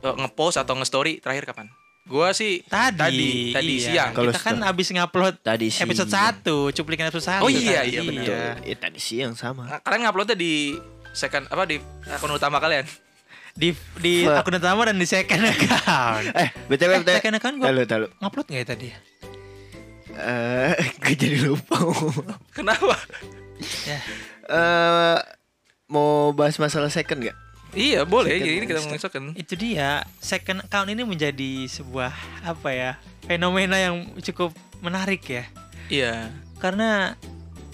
eh, 0.00 0.14
ngepost 0.16 0.56
atau 0.56 0.74
nge-story 0.74 1.18
terakhir 1.18 1.44
kapan 1.46 1.66
gua 2.04 2.30
sih 2.30 2.60
tadi 2.62 3.00
tadi 3.00 3.30
tadi 3.50 3.74
iya. 3.74 3.84
siang 3.86 4.10
Kalau 4.12 4.28
kita 4.28 4.40
kan 4.42 4.56
story. 4.58 4.70
abis 4.70 4.86
ngupload 4.90 5.34
Tadi 5.40 5.66
sih. 5.68 5.82
episode 5.82 6.12
1 6.12 6.44
cuplikan 6.74 7.08
episode 7.08 7.40
1 7.40 7.40
Oh 7.40 7.48
iya, 7.48 7.80
iya, 7.80 8.00
benar. 8.02 8.60
Ya, 8.60 8.76
tadi 8.76 8.98
siang 8.98 9.32
sama. 9.32 9.64
Nah, 9.64 9.78
kalian 9.80 10.04
nguploadnya 10.04 10.36
di 10.36 10.76
second 11.10 11.48
apa 11.48 11.64
di 11.64 11.80
akun 12.04 12.28
utama 12.30 12.60
kalian 12.60 12.84
di 13.54 13.72
di 13.96 14.26
akun 14.26 14.52
utama 14.52 14.84
dan 14.84 14.98
di 14.98 15.06
second 15.06 15.46
account 15.46 16.28
Eh, 16.36 16.48
BTW 16.68 16.90
eh, 16.90 17.00
BTW. 17.00 17.16
second 17.16 17.34
account 17.34 17.54
gua 17.56 17.66
Tahu 17.66 17.86
tahu. 17.86 18.04
ngupload 18.20 18.46
nggak 18.46 18.60
ya 18.60 18.66
tadi 18.68 18.88
Eh, 20.14 20.74
gue 21.00 21.14
jadi 21.16 21.36
lupa. 21.42 21.78
kenapa 22.52 23.00
ya 23.82 23.98
Eh, 24.44 25.18
mau 25.94 26.10
bahas 26.30 26.58
masalah 26.58 26.90
second 26.90 27.22
gak? 27.22 27.36
Iya 27.70 28.02
boleh. 28.02 28.34
Second 28.34 28.42
Jadi 28.44 28.50
ini 28.52 28.64
kita 28.64 28.78
ngomongin 28.80 29.02
second. 29.02 29.24
Itu 29.34 29.54
dia 29.54 29.88
second 30.18 30.58
account 30.60 30.88
ini 30.88 31.02
menjadi 31.02 31.50
sebuah 31.64 32.10
apa 32.42 32.70
ya 32.70 32.90
fenomena 33.24 33.74
yang 33.76 33.94
cukup 34.20 34.50
menarik 34.78 35.22
ya 35.24 35.44
Iya. 35.86 36.34
karena 36.58 37.14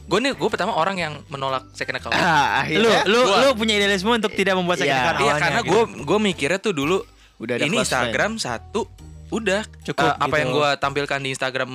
Gue 0.04 0.18
nih 0.18 0.34
gue 0.34 0.48
pertama 0.48 0.74
orang 0.74 0.98
yang 0.98 1.14
menolak 1.26 1.70
second 1.70 1.94
account. 1.96 2.10
Ah, 2.12 2.66
lu 2.66 2.82
akhirnya 2.82 2.98
lu 3.06 3.20
gua- 3.22 3.40
lu 3.40 3.48
punya 3.54 3.78
idealisme 3.78 4.10
untuk 4.10 4.32
tidak 4.32 4.58
membuat 4.58 4.78
second 4.78 4.90
Iya. 4.90 5.02
account 5.04 5.16
Iya 5.16 5.22
awalnya 5.24 5.42
karena 5.44 5.60
gitu. 5.60 5.70
gue 5.70 5.82
gue 6.02 6.18
mikirnya 6.20 6.58
tuh 6.58 6.72
dulu 6.72 6.96
udah 7.38 7.54
ada 7.54 7.64
ini 7.64 7.76
Instagram 7.78 8.32
satu 8.36 8.90
udah 9.30 9.62
Cukup 9.80 10.02
Eh, 10.02 10.14
apa 10.18 10.26
gitu. 10.28 10.36
yang 10.36 10.50
gue 10.50 10.68
tampilkan 10.76 11.18
di 11.20 11.30
Instagram 11.30 11.70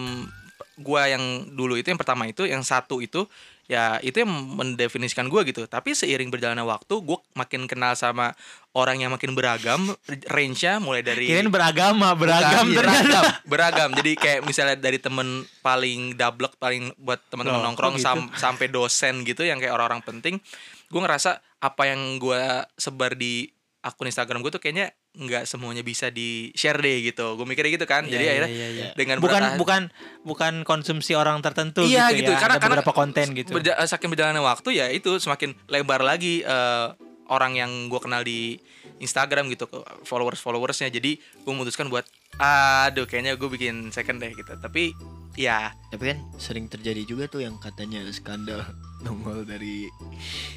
gue 0.75 1.01
yang 1.07 1.23
dulu 1.49 1.73
itu 1.73 1.87
yang 1.87 1.95
pertama 1.95 2.27
itu 2.27 2.43
yang 2.43 2.59
satu 2.59 2.99
itu 2.99 3.23
ya 3.65 3.97
itu 3.99 4.21
yang 4.21 4.29
mendefinisikan 4.29 5.25
gue 5.25 5.41
gitu. 5.49 5.65
Tapi 5.65 5.93
seiring 5.93 6.29
berjalannya 6.29 6.61
waktu 6.61 6.93
gue 7.01 7.17
makin 7.33 7.65
kenal 7.65 7.97
sama 7.97 8.31
orang 8.71 9.01
yang 9.01 9.09
makin 9.09 9.33
beragam 9.33 9.89
range-nya 10.27 10.77
mulai 10.77 11.01
dari 11.01 11.31
Kirain 11.31 11.49
beragama 11.49 12.13
beragam 12.13 12.69
Bukan, 12.69 12.77
ternyata. 12.77 13.01
beragam 13.01 13.23
beragam. 13.47 13.89
Jadi 13.97 14.11
kayak 14.15 14.39
misalnya 14.43 14.77
dari 14.77 15.01
temen 15.01 15.43
paling 15.59 16.13
dablek 16.13 16.53
paling 16.57 16.93
buat 16.97 17.21
teman-teman 17.29 17.61
Loh, 17.61 17.65
nongkrong 17.71 17.97
gitu? 17.97 18.05
sam- 18.05 18.31
sampai 18.35 18.69
dosen 18.69 19.25
gitu 19.25 19.41
yang 19.41 19.57
kayak 19.57 19.73
orang-orang 19.73 20.05
penting 20.05 20.37
gue 20.85 21.01
ngerasa 21.01 21.41
apa 21.59 21.89
yang 21.89 22.21
gue 22.21 22.41
sebar 22.77 23.17
di 23.17 23.49
akun 23.81 24.05
Instagram 24.05 24.45
gue 24.45 24.53
tuh 24.53 24.61
kayaknya 24.61 24.93
nggak 25.15 25.47
semuanya 25.47 25.81
bisa 25.81 26.11
di 26.11 26.51
share 26.53 26.77
deh 26.77 27.01
gitu. 27.07 27.39
Gue 27.39 27.47
mikirnya 27.47 27.71
gitu 27.79 27.87
kan. 27.87 28.03
Iya, 28.03 28.11
jadi 28.11 28.23
iya, 28.23 28.31
akhirnya 28.31 28.51
iya, 28.51 28.67
iya. 28.69 28.85
dengan 28.93 29.17
bukan 29.23 29.41
bertahan- 29.41 29.59
bukan 29.59 29.81
bukan 30.23 30.53
konsumsi 30.67 31.15
orang 31.15 31.39
tertentu 31.39 31.83
iya 31.87 32.11
gitu, 32.11 32.27
gitu, 32.27 32.31
ya. 32.35 32.39
karena 32.39 32.55
Ada 32.59 32.63
karena 32.63 32.75
beberapa 32.83 32.93
konten 32.93 33.25
gitu. 33.33 33.51
berja- 33.55 33.77
eh, 33.79 33.87
saking 33.87 34.11
berjalannya 34.11 34.43
waktu 34.43 34.69
ya 34.75 34.87
itu 34.91 35.17
semakin 35.17 35.55
lebar 35.71 36.03
lagi 36.03 36.43
eh, 36.43 36.87
orang 37.25 37.57
yang 37.57 37.71
gue 37.89 37.97
kenal 37.97 38.21
di 38.21 38.61
Instagram 39.01 39.49
gitu 39.49 39.65
followers 40.05 40.37
followersnya 40.37 40.93
jadi 40.93 41.17
gue 41.17 41.51
memutuskan 41.51 41.89
buat 41.89 42.05
aduh 42.37 43.09
kayaknya 43.09 43.33
gue 43.35 43.49
bikin 43.49 43.89
second 43.89 44.19
deh 44.19 44.29
gitu. 44.31 44.53
Tapi 44.59 44.93
ya. 45.35 45.71
Tapi 45.89 46.03
kan 46.13 46.17
sering 46.37 46.67
terjadi 46.67 47.01
juga 47.03 47.25
tuh 47.25 47.41
yang 47.43 47.57
katanya 47.57 48.03
skandal 48.11 48.61
nongol 49.05 49.45
dari 49.45 49.85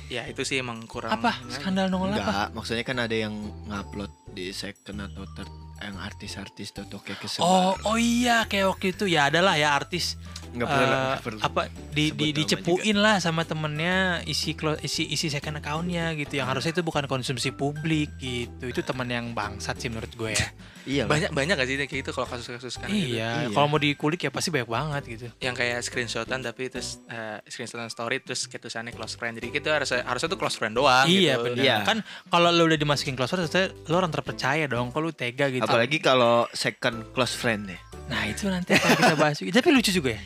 ya 0.09 0.25
itu 0.25 0.41
sih 0.43 0.65
emang 0.65 0.81
kurang 0.89 1.13
apa? 1.13 1.37
skandal 1.53 1.93
nongol 1.93 2.17
apa? 2.17 2.25
Enggak 2.25 2.49
maksudnya 2.57 2.85
kan 2.89 2.99
ada 3.05 3.13
yang 3.13 3.35
ngupload 3.69 4.11
di 4.33 4.51
second 4.57 5.05
atau 5.05 5.29
third 5.37 5.53
yang 5.79 5.95
artis-artis 6.03 6.75
tuh 6.75 6.91
toke 6.91 7.15
kesebar. 7.15 7.47
Oh 7.47 7.73
oh 7.87 7.97
iya 8.01 8.49
kayak 8.51 8.75
waktu 8.75 8.97
itu. 8.97 9.07
Ya 9.07 9.31
adalah 9.31 9.55
ya 9.55 9.79
artis 9.79 10.19
nggak 10.55 10.69
perlu 10.69 10.85
eh, 10.85 10.89
nggak 10.89 11.23
perlu. 11.25 11.39
apa 11.45 11.63
di, 11.93 12.05
di 12.13 12.29
dicepuin 12.33 12.97
lah 12.97 13.21
sama 13.21 13.45
temennya 13.45 14.23
isi 14.25 14.57
isi 14.83 15.03
isi 15.09 15.27
second 15.29 15.61
accountnya 15.61 16.13
gitu. 16.17 16.41
Yang 16.41 16.49
harusnya 16.57 16.73
itu 16.79 16.83
bukan 16.85 17.05
konsumsi 17.05 17.53
publik 17.53 18.09
gitu. 18.17 18.65
Itu 18.69 18.81
teman 18.81 19.09
yang 19.09 19.37
bangsat 19.37 19.77
sih 19.79 19.89
menurut 19.93 20.13
gue 20.15 20.33
ya. 20.33 20.49
Iya 20.89 21.05
banyak 21.05 21.37
banyak 21.37 21.53
gak 21.61 21.69
sih 21.69 21.77
kayak 21.85 22.01
gitu 22.01 22.11
kalau 22.17 22.25
kasus-kasus 22.33 22.81
kan 22.81 22.89
gitu? 22.89 23.21
Iya 23.21 23.45
Iya. 23.45 23.49
kalau 23.53 23.69
mau 23.69 23.77
dikulik 23.77 24.25
ya 24.25 24.33
pasti 24.33 24.49
banyak 24.49 24.73
banget 24.73 25.03
gitu. 25.05 25.27
Yang 25.37 25.55
kayak 25.61 25.79
screenshotan 25.85 26.41
tapi 26.41 26.73
terus 26.73 27.05
eh, 27.13 27.45
screenshotan 27.45 27.93
story 27.93 28.25
terus 28.25 28.49
kayak 28.49 28.65
tulisannya 28.65 28.97
close 28.97 29.21
friend. 29.21 29.37
Jadi 29.37 29.53
gitu 29.53 29.69
harusnya 29.69 30.01
harusnya 30.09 30.33
tuh 30.33 30.41
close 30.41 30.57
friend 30.57 30.81
doang 30.81 31.05
iya 31.05 31.37
gitu. 31.37 31.45
benar 31.53 31.61
Iya. 31.61 31.77
kan 31.85 32.01
kalau 32.33 32.49
lo 32.49 32.65
udah 32.65 32.81
dimasukin 32.81 33.21
close 33.21 33.37
friend 33.37 33.53
lo 33.85 33.95
orang 34.01 34.09
terpercaya 34.09 34.65
dong 34.65 34.89
kalau 34.89 35.09
lu 35.09 35.13
tega 35.13 35.53
gitu. 35.53 35.69
Apalagi 35.69 36.01
kalau 36.01 36.49
second 36.57 37.05
close 37.13 37.37
friend 37.37 37.69
ya 37.69 37.77
nah 38.09 38.25
itu 38.25 38.49
nanti 38.49 38.73
kita 38.73 39.15
bahas 39.21 39.37
tapi 39.37 39.69
lucu 39.69 39.93
juga 39.93 40.17
ya 40.17 40.23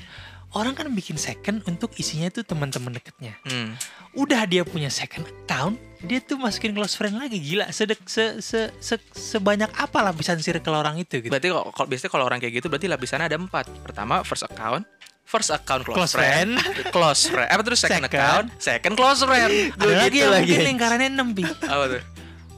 orang 0.52 0.72
kan 0.72 0.88
bikin 0.88 1.16
second 1.16 1.64
untuk 1.64 1.92
isinya 1.94 2.26
itu 2.26 2.42
teman-teman 2.42 2.92
deketnya 2.92 3.34
Hmm. 3.42 3.72
udah 4.12 4.44
dia 4.44 4.62
punya 4.62 4.88
second 4.88 5.24
account 5.24 5.76
dia 6.00 6.18
tuh 6.18 6.36
masukin 6.36 6.70
close 6.70 6.92
friend 6.92 7.14
lagi 7.14 7.38
gila 7.38 7.68
sedek 7.68 8.02
se, 8.04 8.38
se, 8.38 8.74
se- 8.76 9.08
sebanyak 9.10 9.70
apa 9.72 10.02
lapisan 10.02 10.36
circle 10.38 10.74
orang 10.74 10.96
itu 10.96 11.18
gitu 11.18 11.30
Berarti 11.30 11.48
kalau 11.48 11.86
biasanya 11.86 12.10
kalau 12.10 12.24
orang 12.26 12.38
kayak 12.38 12.54
gitu 12.54 12.66
berarti 12.66 12.86
lapisannya 12.86 13.26
ada 13.26 13.38
empat. 13.38 13.70
Pertama 13.80 14.20
first 14.20 14.42
account, 14.42 14.82
first 15.22 15.48
account 15.48 15.82
close, 15.82 15.96
Close 15.96 16.12
friend, 16.12 16.58
close 16.94 17.22
friend. 17.24 17.46
Apa 17.46 17.62
terus 17.62 17.80
second, 17.80 18.02
Second. 18.02 18.10
account, 18.12 18.46
second 18.58 18.94
close 18.94 19.20
friend. 19.20 19.52
ada 19.72 19.86
lagi 19.96 20.10
gitu 20.10 20.20
yang 20.20 20.32
lagi. 20.32 20.42
mungkin 20.50 20.66
lingkarannya 20.74 21.08
6 21.14 21.32
bi 21.32 21.44
Apa 21.46 21.84
tuh? 21.88 22.02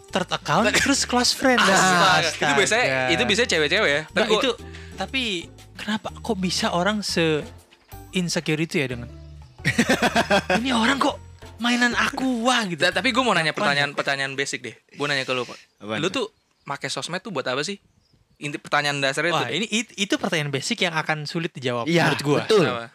third 0.09 0.31
account 0.33 0.65
terus 0.73 1.01
close 1.05 1.31
friend 1.31 1.59
Astaga. 1.59 2.11
Astaga. 2.25 2.43
Itu 2.43 2.53
biasanya 2.57 2.85
itu 3.11 3.23
biasanya 3.25 3.51
cewek-cewek 3.51 3.91
ya. 3.91 4.03
Tapi 4.07 4.17
Nah, 4.17 4.27
gua- 4.27 4.41
itu 4.41 4.51
tapi 4.95 5.23
kenapa 5.75 6.09
kok 6.17 6.39
bisa 6.39 6.71
orang 6.71 7.05
se 7.05 7.45
insecure 8.15 8.59
itu 8.59 8.77
ya 8.77 8.87
dengan 8.89 9.11
ini 10.61 10.71
orang 10.71 10.97
kok 10.97 11.17
mainan 11.57 11.93
aku 11.93 12.43
wah 12.43 12.63
gitu 12.65 12.81
Nah, 12.81 12.93
tapi 12.93 13.11
gue 13.11 13.21
mau 13.21 13.33
nanya 13.33 13.51
Apaan 13.51 13.73
pertanyaan 13.73 13.91
pertanyaan 13.93 14.33
basic 14.35 14.61
deh. 14.61 14.77
Gue 14.91 15.07
nanya 15.07 15.23
ke 15.23 15.33
lu, 15.33 15.43
Pak. 15.43 15.57
Lu 15.97 16.09
tuh? 16.09 16.29
pakai 16.63 16.89
sosmed 16.89 17.21
tuh 17.21 17.29
buat 17.29 17.45
apa 17.45 17.61
sih? 17.61 17.77
Inti 18.39 18.57
pertanyaan 18.57 18.97
dasarnya 18.99 19.31
Wah, 19.31 19.45
tuh. 19.45 19.53
ini 19.53 19.67
it- 19.69 19.95
itu 19.97 20.15
pertanyaan 20.15 20.49
basic 20.49 20.81
yang 20.81 20.93
akan 20.93 21.23
sulit 21.23 21.53
dijawab 21.53 21.85
Iya, 21.85 22.09
menurut 22.09 22.23
gua. 22.23 22.41
betul. 22.43 22.65
Apa? 22.67 22.89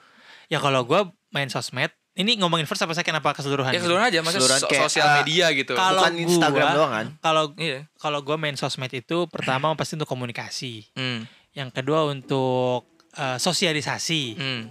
Ya 0.46 0.58
kalau 0.58 0.82
gua 0.84 1.02
main 1.30 1.48
sosmed, 1.48 1.90
ini 2.14 2.36
ngomongin 2.36 2.66
first 2.66 2.82
apa 2.82 2.92
second 2.92 3.16
apa 3.16 3.32
keseluruhan? 3.32 3.70
Ya 3.70 3.78
keseluruhan 3.78 4.06
aja, 4.06 4.20
maksudnya 4.20 4.42
Keseluruhan 4.42 4.62
so- 4.62 4.70
kayak, 4.70 4.84
sosial 4.84 5.06
uh, 5.06 5.16
media 5.18 5.46
gitu. 5.54 5.74
kalau 5.74 6.02
bukan 6.02 6.12
gua- 6.12 6.24
Instagram 6.24 6.68
doang 6.72 6.92
kan 6.92 7.06
Kalau 7.20 7.44
Iya. 7.56 7.80
kalau 7.96 8.20
gua 8.20 8.36
main 8.36 8.54
sosmed 8.54 8.90
itu 8.92 9.18
pertama 9.28 9.70
pasti 9.74 9.94
untuk 9.96 10.10
komunikasi. 10.10 10.90
Hmm. 10.94 11.30
Yang 11.52 11.70
kedua 11.74 12.06
untuk 12.06 12.90
eh, 13.12 13.38
sosialisasi. 13.38 14.24
Hmm. 14.36 14.62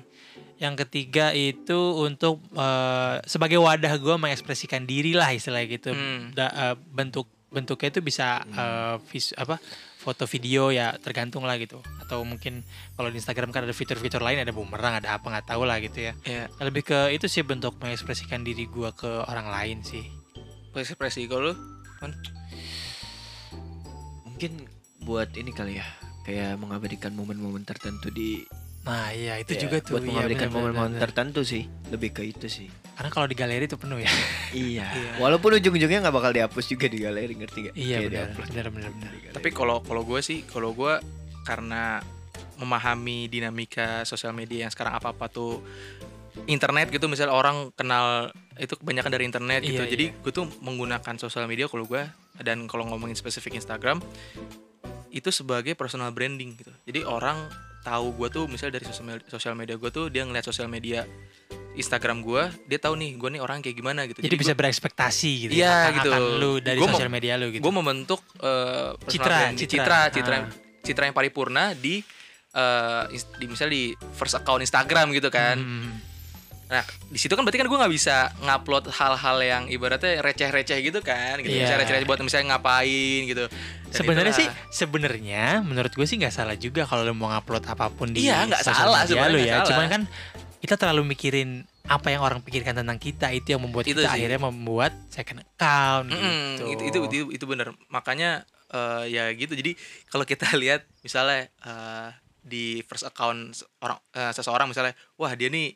Yang 0.59 0.87
ketiga 0.87 1.31
itu 1.35 1.79
untuk 2.03 2.43
eh, 2.59 3.23
sebagai 3.25 3.63
wadah 3.63 3.95
gua 4.03 4.19
mengekspresikan 4.19 4.85
diri 4.85 5.15
lah 5.15 5.31
istilahnya 5.31 5.69
gitu. 5.71 5.91
Hmm. 5.95 6.35
Da- 6.35 6.55
eh, 6.55 6.75
bentuk 6.75 7.31
bentuknya 7.49 7.89
itu 7.95 8.01
bisa 8.05 8.43
eh, 8.45 8.97
vis, 9.09 9.33
apa 9.39 9.57
foto 9.99 10.27
video 10.31 10.71
ya 10.71 10.95
tergantung 10.99 11.47
lah 11.47 11.59
gitu. 11.59 11.79
Atau 12.03 12.23
mungkin 12.23 12.63
kalau 12.99 13.11
di 13.11 13.19
Instagram 13.19 13.51
kan 13.55 13.67
ada 13.67 13.75
fitur-fitur 13.75 14.23
lain 14.23 14.43
ada 14.43 14.55
bumerang 14.55 14.99
ada 14.99 15.19
apa 15.19 15.27
nggak 15.27 15.47
tahu 15.51 15.63
lah 15.67 15.79
gitu 15.79 16.11
ya. 16.11 16.13
Ya, 16.27 16.51
lebih 16.63 16.87
ke 16.87 17.15
itu 17.15 17.31
sih 17.31 17.47
bentuk 17.47 17.79
mengekspresikan 17.79 18.43
diri 18.43 18.67
gua 18.67 18.91
ke 18.95 19.09
orang 19.31 19.51
lain 19.51 19.83
sih. 19.87 20.07
Ekspresi 20.79 21.27
kalau 21.27 21.51
lu 21.51 21.55
mungkin 24.23 24.71
buat 25.03 25.35
ini 25.35 25.51
kali 25.51 25.83
ya 25.83 25.87
kayak 26.23 26.55
mengabadikan 26.63 27.11
momen-momen 27.11 27.67
tertentu 27.67 28.15
di 28.15 28.47
nah 28.87 29.11
iya 29.13 29.37
itu 29.37 29.59
ya, 29.59 29.61
juga 29.69 29.77
tuh. 29.83 29.99
buat 29.99 30.03
iya, 30.03 30.09
mengabadikan 30.09 30.49
momen-momen 30.49 31.01
tertentu 31.03 31.41
sih 31.45 31.67
lebih 31.93 32.11
ke 32.15 32.23
itu 32.25 32.47
sih. 32.49 32.69
Karena 32.99 33.11
kalau 33.15 33.27
di 33.31 33.37
galeri 33.39 33.65
itu 33.71 33.79
penuh 33.79 34.03
ya. 34.03 34.11
Iya. 34.55 34.89
Iya. 34.99 35.13
walaupun 35.21 35.61
ujung-ujungnya 35.61 36.09
nggak 36.09 36.17
bakal 36.17 36.33
dihapus 36.33 36.65
juga 36.73 36.87
di 36.89 36.99
galeri 37.05 37.37
ngerti 37.37 37.59
gak 37.69 37.75
iya 37.77 38.01
benar 38.09 38.69
benar 38.73 38.91
benar. 38.97 39.11
Tapi 39.35 39.49
kalau 39.53 39.85
kalau 39.85 40.03
gue 40.09 40.21
sih, 40.25 40.43
kalau 40.49 40.73
gue 40.73 40.97
karena 41.45 42.01
memahami 42.59 43.31
dinamika 43.31 44.03
sosial 44.03 44.35
media 44.35 44.67
yang 44.67 44.73
sekarang 44.73 44.99
apa 44.99 45.15
apa 45.15 45.31
tuh 45.31 45.63
internet 46.51 46.91
gitu, 46.91 47.07
misalnya 47.11 47.35
orang 47.35 47.71
kenal 47.75 48.31
itu 48.59 48.75
kebanyakan 48.79 49.11
dari 49.15 49.25
internet 49.27 49.61
gitu. 49.63 49.83
Iya, 49.83 49.91
Jadi 49.91 50.07
gue 50.19 50.33
tuh 50.35 50.47
menggunakan 50.63 51.15
sosial 51.19 51.47
media 51.47 51.71
kalau 51.71 51.87
gue 51.87 52.03
dan 52.43 52.67
kalau 52.71 52.87
ngomongin 52.87 53.15
spesifik 53.15 53.59
Instagram 53.59 54.03
itu 55.11 55.31
sebagai 55.33 55.75
personal 55.75 56.13
branding 56.13 56.59
gitu. 56.59 56.73
Jadi 56.85 57.01
orang 57.07 57.49
tahu 57.81 58.07
gue 58.15 58.29
tuh 58.29 58.45
misalnya 58.45 58.77
dari 58.77 58.87
sosial 59.25 59.55
media, 59.55 59.75
gue 59.75 59.91
tuh 59.91 60.07
dia 60.07 60.23
ngeliat 60.23 60.43
sosial 60.43 60.67
media 60.67 61.07
Instagram 61.73 62.21
gue, 62.21 62.43
dia 62.67 62.77
tahu 62.77 62.95
nih 62.95 63.15
gue 63.15 63.29
nih 63.31 63.41
orang 63.41 63.59
kayak 63.59 63.77
gimana 63.77 64.03
gitu. 64.05 64.19
jadi, 64.19 64.35
bisa 64.35 64.51
gua- 64.51 64.61
berekspektasi 64.61 65.31
gitu 65.47 65.53
Iya, 65.55 65.63
ya, 65.65 65.79
akan, 65.89 65.95
gitu. 65.97 66.11
lu 66.37 66.53
dari 66.59 66.79
Gua 66.79 66.91
sosial 66.91 67.07
media 67.09 67.33
lu 67.35 67.49
gitu 67.49 67.63
gue 67.63 67.73
membentuk 67.73 68.21
personal 68.99 69.07
Citra, 69.07 69.39
citra. 69.55 69.63
citra 69.63 69.99
citra 70.11 70.37
Ah. 70.37 70.45
citra 70.81 71.03
yang 71.05 71.15
paripurna 71.15 71.65
di 71.73 72.03
ins- 73.09 73.31
di 73.33 73.47
misalnya 73.47 73.73
di 73.73 73.85
first 74.13 74.35
account 74.35 74.59
Instagram 74.59 75.13
gitu 75.13 75.29
kan 75.29 75.55
Hmm. 75.55 75.91
Nah 76.69 76.81
di 77.09 77.17
situ 77.17 77.33
kan 77.33 77.43
berarti 77.43 77.57
kan 77.57 77.67
gue 77.67 77.79
nggak 77.79 77.91
bisa 77.91 78.17
ngupload 78.39 78.93
hal-hal 78.93 79.37
yang 79.41 79.63
ibaratnya 79.67 80.21
receh-receh 80.21 80.79
gitu 80.83 81.01
kan 81.01 81.41
gitu 81.41 81.49
misalnya 81.51 81.81
receh-receh 81.81 82.05
buat 82.05 82.21
misalnya 82.21 82.55
ngapain 82.55 83.21
gitu 83.25 83.49
Sebenarnya 83.89 84.37
sih, 84.37 84.45
sebenarnya 84.69 85.65
menurut 85.65 85.89
gue 85.91 86.05
sih 86.05 86.17
nggak 86.17 86.29
salah 86.31 86.53
juga 86.55 86.85
kalau 86.85 87.03
lu 87.03 87.13
mau 87.13 87.29
ngupload 87.31 87.65
apa 87.67 87.89
pun 87.89 88.13
di 88.13 88.29
Iya, 88.29 88.45
nggak 88.45 88.61
sosial 88.61 88.85
salah, 88.85 89.01
media 89.01 89.09
sebenarnya 89.09 89.33
nggak 89.33 89.49
ya. 89.49 89.57
salah. 89.57 89.69
Cuman 89.71 89.87
kan 89.89 90.03
kita 90.59 90.75
terlalu 90.77 91.03
mikirin 91.09 91.51
apa 91.85 92.09
yang 92.09 92.21
orang 92.21 92.45
pikirkan 92.45 92.77
tentang 92.77 93.01
kita 93.01 93.33
itu 93.33 93.49
yang 93.49 93.65
membuat 93.65 93.89
Itu 93.89 93.97
kita 93.97 94.13
sih. 94.13 94.21
akhirnya 94.21 94.41
membuat 94.43 94.93
second 95.09 95.41
account 95.41 96.13
Mm-mm, 96.13 96.69
gitu. 96.69 96.83
itu 96.85 96.85
itu 96.85 96.99
itu, 97.01 97.27
itu 97.33 97.45
benar 97.49 97.73
makanya 97.89 98.45
eh, 98.69 99.09
ya 99.09 99.33
gitu 99.33 99.57
jadi 99.57 99.73
kalau 100.07 100.29
kita 100.29 100.45
lihat 100.61 100.85
misalnya 101.01 101.49
eh, 101.49 102.09
di 102.45 102.85
first 102.85 103.09
account 103.09 103.57
orang 103.81 103.97
eh, 104.13 104.33
seseorang 104.33 104.69
misalnya 104.69 104.93
wah 105.17 105.33
dia 105.33 105.49
nih 105.49 105.73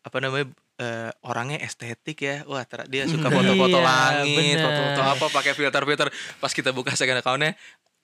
apa 0.00 0.16
namanya 0.18 0.46
eh, 0.78 1.10
orangnya 1.22 1.58
estetik 1.60 2.18
ya. 2.20 2.42
Wah 2.44 2.62
ter- 2.62 2.86
dia 2.86 3.04
suka 3.04 3.28
foto-foto 3.28 3.78
Iya, 3.78 3.84
langit 3.84 4.54
bener. 4.54 4.64
foto-foto 4.64 5.00
apa 5.02 5.26
pakai 5.32 5.52
filter-filter. 5.52 6.08
Pas 6.38 6.52
kita 6.52 6.70
buka 6.70 6.94
second 6.94 7.18
accountnya 7.18 7.58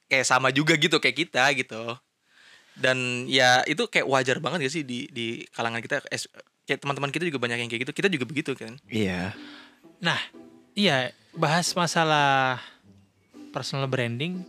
kayak 0.07 0.27
sama 0.27 0.51
juga 0.51 0.75
gitu 0.75 0.99
kayak 0.99 1.17
kita 1.27 1.45
gitu. 1.55 1.95
Dan 2.75 3.27
ya 3.27 3.63
itu 3.65 3.87
kayak 3.87 4.05
wajar 4.05 4.43
banget 4.43 4.67
gak 4.67 4.75
sih 4.75 4.83
di 4.83 5.07
di 5.09 5.27
kalangan 5.51 5.79
kita 5.79 6.03
es- 6.11 6.27
kayak 6.65 6.83
teman-teman 6.83 7.09
kita 7.09 7.25
juga 7.25 7.39
banyak 7.39 7.63
yang 7.63 7.71
kayak 7.71 7.87
gitu 7.87 7.93
kita 7.95 8.09
juga 8.11 8.27
begitu 8.27 8.53
kan? 8.55 8.75
Iya. 8.87 9.33
Nah, 10.01 10.19
Iya, 10.75 11.15
bahas 11.31 11.71
masalah 11.71 12.59
personal 13.55 13.87
branding. 13.87 14.43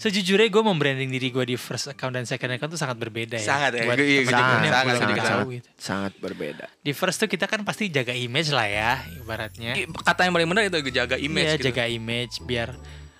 Sejujurnya 0.00 0.48
gue 0.48 0.62
membranding 0.64 1.06
diri 1.06 1.28
gue 1.28 1.44
di 1.44 1.56
first 1.56 1.86
account 1.86 2.10
dan 2.10 2.24
second 2.24 2.50
account 2.50 2.72
tuh 2.72 2.80
sangat 2.80 2.96
berbeda 2.96 3.36
ya. 3.36 3.44
Sangat 3.44 3.76
ya, 3.76 3.84
Buat 3.84 4.00
iya, 4.00 4.20
sangat, 4.24 4.32
belum 4.48 4.64
sangat, 4.64 4.72
tahu 4.72 4.88
sangat. 5.20 5.46
gitu. 5.52 5.68
Sangat 5.76 6.12
berbeda. 6.16 6.64
Di 6.80 6.92
first 6.92 7.16
tuh 7.16 7.28
kita 7.28 7.44
kan 7.44 7.60
pasti 7.60 7.86
jaga 7.86 8.10
image 8.10 8.48
lah 8.48 8.64
ya, 8.64 8.90
ibaratnya. 9.14 9.76
I- 9.76 9.84
Kata 9.86 10.24
yang 10.24 10.32
paling 10.32 10.48
benar 10.48 10.64
itu 10.64 10.80
jaga 10.90 11.14
image 11.14 11.44
Iya, 11.46 11.54
gitu. 11.54 11.66
jaga 11.68 11.84
image 11.86 12.40
biar 12.40 12.72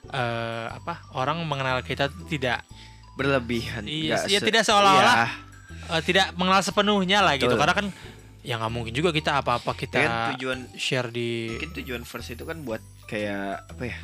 eh, 0.09 0.67
apa 0.73 1.05
orang 1.13 1.45
mengenal 1.45 1.81
kita 1.81 2.09
tuh 2.09 2.25
tidak 2.27 2.65
Berlebihan. 3.13 3.85
Iya, 3.85 4.25
iya, 4.25 4.41
se- 4.41 4.49
tidak 4.49 4.65
seolah-olah. 4.65 5.17
Iya. 5.21 5.29
eh, 5.91 6.03
tidak 6.03 6.33
mengenal 6.35 6.63
sepenuhnya 6.63 7.21
lah 7.21 7.37
gitu. 7.37 7.53
Betul. 7.53 7.61
Karena 7.61 7.75
kan 7.77 7.87
ya 8.41 8.57
nggak 8.57 8.73
mungkin 8.73 8.93
juga 8.93 9.13
kita 9.13 9.37
apa-apa 9.37 9.77
kita 9.77 10.01
Kan 10.01 10.11
tujuan 10.33 10.65
share 10.73 11.13
di 11.13 11.53
mungkin 11.53 11.77
tujuan 11.77 12.03
first 12.03 12.33
itu 12.33 12.43
kan 12.43 12.65
buat 12.65 12.81
kayak 13.05 13.69
apa 13.69 13.83
ya? 13.85 13.97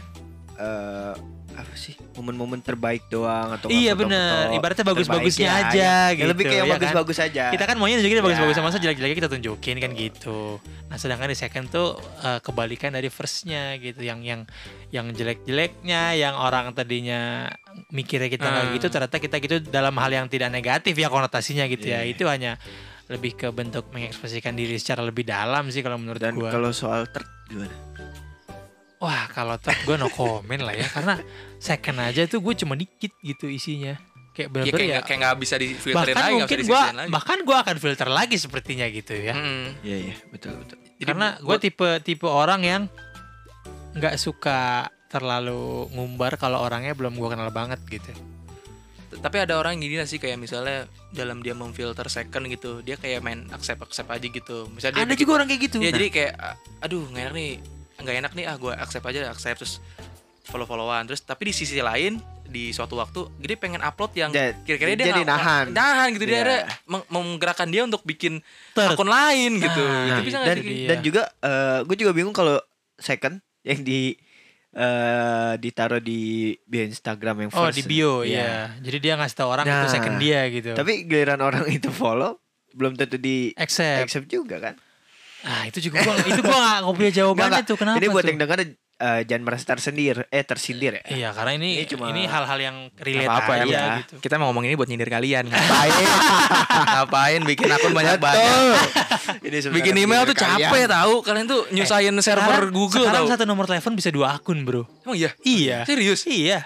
Eh 0.56 1.14
apa 1.56 1.72
sih 1.72 1.96
momen-momen 2.12 2.60
terbaik 2.60 3.08
doang 3.08 3.56
atau 3.56 3.66
Iya 3.66 3.96
bener, 3.96 4.52
ibaratnya 4.52 4.84
bagus-bagusnya 4.84 5.48
terbaik, 5.48 5.72
aja 5.72 5.80
ya, 5.80 5.96
gitu. 6.12 6.20
yang 6.20 6.28
lebih 6.30 6.44
kayak 6.44 6.56
ya 6.56 6.62
kan? 6.62 6.74
bagus-bagus 6.76 7.18
aja 7.18 7.44
Kita 7.48 7.64
kan 7.64 7.76
maunya 7.76 7.96
juga 7.96 8.20
bagus-bagus 8.20 8.54
Ya. 8.54 8.62
masa 8.62 8.76
jelek-jeleknya 8.76 9.16
kita 9.18 9.30
tunjukin 9.32 9.76
kan 9.80 9.90
gitu. 9.92 10.60
Nah 10.86 10.96
sedangkan 10.96 11.28
di 11.28 11.36
second 11.36 11.66
tuh 11.66 11.88
eh, 12.20 12.38
kebalikan 12.38 12.92
dari 12.92 13.08
firstnya 13.08 13.74
gitu, 13.76 14.04
yang 14.04 14.20
yang 14.20 14.44
yang 14.88 15.08
jelek-jeleknya, 15.10 16.14
yang 16.14 16.36
orang 16.36 16.70
tadinya 16.70 17.48
mikirnya 17.88 18.28
kita 18.28 18.44
nggak 18.44 18.64
Hmm. 18.66 18.74
gitu, 18.76 18.86
ternyata 18.86 19.16
kita 19.16 19.36
gitu 19.38 19.56
dalam 19.62 19.96
hal 19.96 20.12
yang 20.12 20.26
tidak 20.28 20.48
negatif 20.48 20.92
ya 20.92 21.08
konotasinya 21.08 21.64
gitu 21.66 21.88
ya. 21.88 22.04
Iya. 22.04 22.12
Itu 22.12 22.28
hanya 22.28 22.60
lebih 23.06 23.32
ke 23.34 23.48
bentuk 23.48 23.88
mengekspresikan 23.90 24.52
diri 24.52 24.76
secara 24.76 25.00
lebih 25.00 25.22
dalam 25.22 25.70
sih 25.70 25.78
kalau 25.78 25.94
menurut 25.94 26.18
dan 26.18 26.34
gua. 26.34 26.50
kalau 26.50 26.68
soal 26.70 27.06
ter 27.06 27.22
gimana 27.46 27.70
Wah 28.96 29.28
kalau 29.28 29.54
third 29.56 29.76
gue 29.84 29.94
no 29.94 30.08
comment 30.08 30.58
lah 30.58 30.72
ya 30.72 30.88
karena 30.88 31.20
second 31.58 31.98
aja 31.98 32.24
tuh 32.24 32.38
gue 32.38 32.54
cuma 32.56 32.74
dikit 32.74 33.12
gitu 33.18 33.46
isinya 33.46 33.96
kayak 34.30 34.46
Iya 34.46 34.52
bener-bener 34.52 34.78
kayak 34.78 34.92
ya. 34.92 35.00
kayak 35.02 35.18
nggak 35.18 35.36
bisa 35.38 35.54
difilterin 35.56 35.96
bahkan 36.12 36.20
lagi, 36.22 36.34
mungkin 36.36 36.58
gue 36.60 36.80
lagi. 36.92 37.08
bahkan 37.08 37.38
gue 37.40 37.56
akan 37.58 37.76
filter 37.78 38.08
lagi 38.10 38.36
sepertinya 38.36 38.86
gitu 38.86 39.14
ya. 39.14 39.32
Iya 39.80 39.96
iya 40.02 40.14
betul 40.28 40.52
betul 40.56 40.76
Jadi 40.94 41.04
karena 41.06 41.28
gue 41.38 41.56
tipe 41.58 41.88
tipe 42.00 42.26
orang 42.26 42.60
yang 42.60 42.82
nggak 43.92 44.16
suka 44.16 44.84
terlalu 45.06 45.88
ngumbar 45.90 46.36
kalau 46.36 46.60
orangnya 46.60 46.92
belum 46.92 47.14
gue 47.14 47.28
kenal 47.30 47.48
banget 47.48 47.80
gitu. 47.86 48.12
tapi 49.16 49.40
ada 49.40 49.56
orang 49.56 49.80
gini 49.80 49.96
lah 49.96 50.04
sih 50.04 50.20
kayak 50.20 50.36
misalnya 50.36 50.84
dalam 51.08 51.40
dia 51.40 51.56
memfilter 51.56 52.04
second 52.06 52.44
gitu 52.46 52.84
dia 52.84 52.94
kayak 52.94 53.24
main 53.24 53.48
accept 53.48 53.80
accept 53.80 54.12
aja 54.12 54.20
gitu 54.22 54.68
misalnya 54.68 54.92
dia 54.94 55.00
Ada 55.00 55.08
bikin- 55.08 55.20
juga 55.22 55.32
orang 55.32 55.46
kayak 55.48 55.62
gitu. 55.62 55.76
Iya 55.78 55.90
jadi 55.90 56.06
kayak 56.10 56.32
aduh 56.82 57.02
nggak 57.06 57.22
enak 57.22 57.34
nih 57.34 57.50
nggak 57.96 58.16
enak 58.18 58.32
nih 58.34 58.44
ah 58.44 58.56
gue 58.58 58.72
accept 58.74 59.06
aja 59.06 59.20
accept 59.26 59.56
terus 59.56 59.74
follow 60.46 60.64
followan 60.64 61.04
terus 61.04 61.20
tapi 61.20 61.50
di 61.50 61.52
sisi 61.52 61.78
lain 61.78 62.16
di 62.46 62.70
suatu 62.70 62.94
waktu 62.94 63.26
dia 63.36 63.56
pengen 63.56 63.82
upload 63.82 64.14
yang 64.14 64.30
kira-kira 64.62 64.94
dia 64.94 65.10
jadi 65.10 65.22
nahan. 65.22 65.70
nahan 65.70 66.14
gitu 66.14 66.24
dia 66.24 66.40
Iya. 66.40 66.58
meng- 66.86 67.06
menggerakkan 67.08 67.66
dia 67.66 67.82
untuk 67.82 68.00
bikin 68.00 68.38
Third. 68.72 68.94
akun 68.94 69.06
lain 69.06 69.58
gitu 69.58 69.82
Nah, 69.82 70.14
itu 70.14 70.20
bisa 70.24 70.38
dan 70.40 70.54
sih 70.54 70.54
kayak 70.54 70.62
gitu? 70.62 70.70
dia. 70.72 70.88
dan 70.88 70.98
juga 71.02 71.22
gue 71.82 71.96
juga 71.98 72.12
bingung 72.12 72.30
kalau 72.30 72.56
second 72.96 73.36
yang 73.60 73.82
di 73.82 74.14
eh 74.72 75.52
ditaruh 75.56 75.98
di 75.98 76.52
bio 76.62 76.84
Instagram 76.84 77.36
yang 77.42 77.50
oh 77.50 77.64
first 77.64 77.76
di 77.76 77.82
bio 77.82 78.20
ya. 78.22 78.76
Jadi 78.76 78.98
dia 79.00 79.16
ngasih 79.16 79.36
tahu 79.36 79.48
orang 79.50 79.64
itu 79.64 79.72
Nah, 79.74 79.88
second 79.90 80.16
dia 80.16 80.40
gitu. 80.48 80.70
tapi 80.72 80.92
giliran 81.02 81.40
orang 81.40 81.64
itu 81.68 81.88
follow 81.90 82.36
belum 82.70 82.92
tentu 82.94 83.16
di 83.16 83.50
accept. 83.54 84.04
accept 84.04 84.28
juga 84.28 84.60
kan 84.62 84.74
Ah 85.42 85.64
itu 85.64 85.78
juga 85.80 85.98
gua 86.00 86.14
itu 86.20 86.40
gua 86.40 86.54
gak, 86.54 86.78
gak 86.82 86.94
punya 86.94 87.12
jawabannya 87.14 87.62
tuh 87.64 87.76
kenapa 87.76 87.96
ini 87.96 88.06
buat 88.06 88.20
tuh? 88.20 88.28
yang 88.28 88.38
dengar 88.38 88.58
eh, 88.96 89.20
jangan 89.22 89.42
merasa 89.44 89.64
tersindir 89.66 90.24
eh 90.26 90.40
tersindir 90.40 90.92
ya 90.96 91.02
Iya 91.06 91.28
karena 91.30 91.52
ini 91.54 91.68
Ini 91.76 91.84
ini, 91.84 91.84
cuma- 91.86 92.08
hal-hal 92.08 92.58
yang 92.58 92.76
relate 92.94 93.26
apa-apa 93.26 93.52
aja 93.58 93.66
ya. 93.66 93.84
gitu. 94.00 94.14
kita 94.18 94.34
mau 94.36 94.48
ngomong 94.48 94.64
ini 94.64 94.74
buat 94.74 94.86
nyindir 94.86 95.06
kalian 95.06 95.44
ngapain 95.46 96.08
ngapain 96.92 97.40
bikin 97.42 97.68
akun 97.68 97.92
banyak 97.92 98.16
Betul. 98.16 98.72
ini 99.42 99.56
bikin 99.70 99.94
email 99.98 100.24
tuh 100.24 100.32
kalian. 100.34 100.66
capek 100.66 100.84
tahu 100.86 101.14
kalian 101.20 101.46
tuh 101.46 101.60
nyusahin 101.70 102.16
server 102.18 102.46
Sekarang- 102.62 102.72
Google 102.72 103.04
Sekarang 103.04 103.22
tau 103.22 103.32
satu 103.32 103.44
nomor 103.44 103.64
telepon 103.64 103.92
bisa 103.92 104.08
dua 104.08 104.32
akun 104.32 104.62
bro. 104.62 104.88
emang 105.02 105.14
iya 105.14 105.30
Iya. 105.42 105.78
serius 105.84 106.24
Iya. 106.24 106.64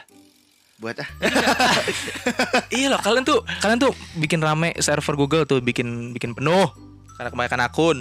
buat 0.77 0.97
ah 0.97 1.09
iya 2.73 2.89
loh 2.89 2.97
kalian 2.99 3.21
tuh 3.21 3.43
kalian 3.59 3.77
tuh 3.79 3.93
bikin 4.15 4.39
rame 4.39 4.73
server 4.77 5.13
Google 5.15 5.45
tuh 5.45 5.59
bikin 5.59 6.13
bikin 6.13 6.33
penuh 6.33 6.73
karena 7.15 7.29
kebanyakan 7.29 7.63
akun 7.63 7.99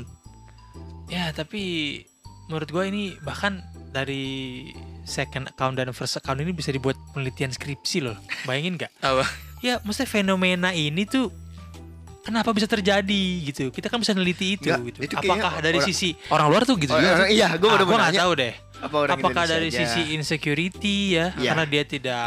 Ya 1.10 1.34
tapi 1.34 1.98
menurut 2.46 2.70
gua 2.70 2.86
ini 2.86 3.18
bahkan 3.20 3.66
dari 3.90 4.70
second 5.04 5.48
account 5.48 5.76
dan 5.76 5.90
first 5.90 6.16
account 6.16 6.38
ini 6.38 6.50
bisa 6.50 6.70
dibuat 6.70 6.96
penelitian 7.12 7.50
skripsi 7.50 8.00
loh. 8.02 8.18
Bayangin 8.44 8.78
nggak? 8.78 8.92
apa 9.04 9.26
Ya 9.60 9.82
maksudnya 9.82 10.08
fenomena 10.08 10.72
ini 10.72 11.04
tuh 11.04 11.28
kenapa 12.22 12.52
bisa 12.52 12.64
terjadi 12.64 13.24
gitu. 13.44 13.68
Kita 13.70 13.88
kan 13.88 13.98
bisa 13.98 14.14
neliti 14.14 14.56
itu 14.56 14.66
Nggak, 14.66 14.80
gitu. 14.86 15.00
itu 15.02 15.14
kayaknya 15.16 15.34
Apakah 15.36 15.54
dari 15.60 15.78
orang- 15.78 15.90
sisi 15.90 16.10
orang 16.30 16.48
luar 16.48 16.62
tuh 16.64 16.76
gitu 16.78 16.92
Oh, 16.92 16.98
juga 16.98 17.12
orang- 17.18 17.30
iya 17.30 17.48
gue 17.52 17.66
Ah, 17.66 17.76
gua 17.76 17.84
mau 17.84 17.98
nggak 17.98 18.08
nanya 18.08 18.22
tahu 18.22 18.34
deh. 18.36 18.54
apa 18.80 18.96
orang 18.98 19.16
Apakah 19.16 19.44
Indonesia 19.44 19.54
dari 19.58 19.68
aja? 19.68 19.80
sisi 19.82 20.02
insecurity 20.14 20.98
ya 21.12 21.26
Iya. 21.36 21.50
karena 21.52 21.66
dia 21.66 21.84
tidak 21.84 22.26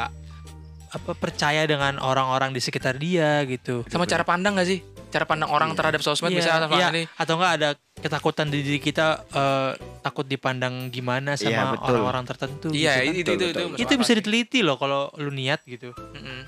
apa 0.92 1.12
percaya 1.14 1.64
dengan 1.64 1.96
orang-orang 1.96 2.52
di 2.52 2.60
sekitar 2.60 2.94
dia 2.96 3.40
gitu. 3.44 3.80
sama 3.88 4.04
cara 4.04 4.20
pandang 4.22 4.52
gak 4.54 4.68
sih 4.68 4.84
cara 5.12 5.24
pandang 5.24 5.46
orang 5.46 5.70
Iya. 5.70 5.76
terhadap 5.76 6.00
sosmed 6.00 6.28
Iya, 6.28 6.38
misalnya 6.38 6.66
iya. 6.72 6.88
ini 6.88 7.02
atau 7.12 7.36
enggak 7.36 7.52
ada 7.54 7.68
ketakutan 7.94 8.48
di 8.48 8.58
diri 8.58 8.80
kita 8.80 9.06
eh, 9.28 9.70
takut 10.00 10.24
dipandang 10.24 10.88
gimana 10.88 11.36
Iya, 11.36 11.52
sama 11.52 11.76
orang-orang 11.78 12.24
tertentu 12.24 12.72
iya 12.72 12.96
gitu 12.98 13.04
kan. 13.04 13.04
itu 13.04 13.20
itu 13.20 13.30
Betul, 13.30 13.36
itu 13.44 13.60
betul. 13.68 13.76
itu 13.76 13.86
akal 13.86 14.00
bisa 14.00 14.12
diteliti 14.16 14.58
loh 14.60 14.76
kalau 14.76 15.12
lu 15.14 15.28
niat 15.28 15.60
gitu 15.62 15.92
Mm-mm. 15.92 16.40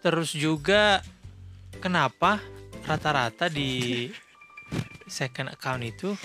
terus 0.00 0.32
juga 0.32 1.04
kenapa 1.76 2.40
rata-rata 2.82 3.46
di 3.46 4.08
second 5.04 5.50
account 5.50 5.82
itu 5.82 6.16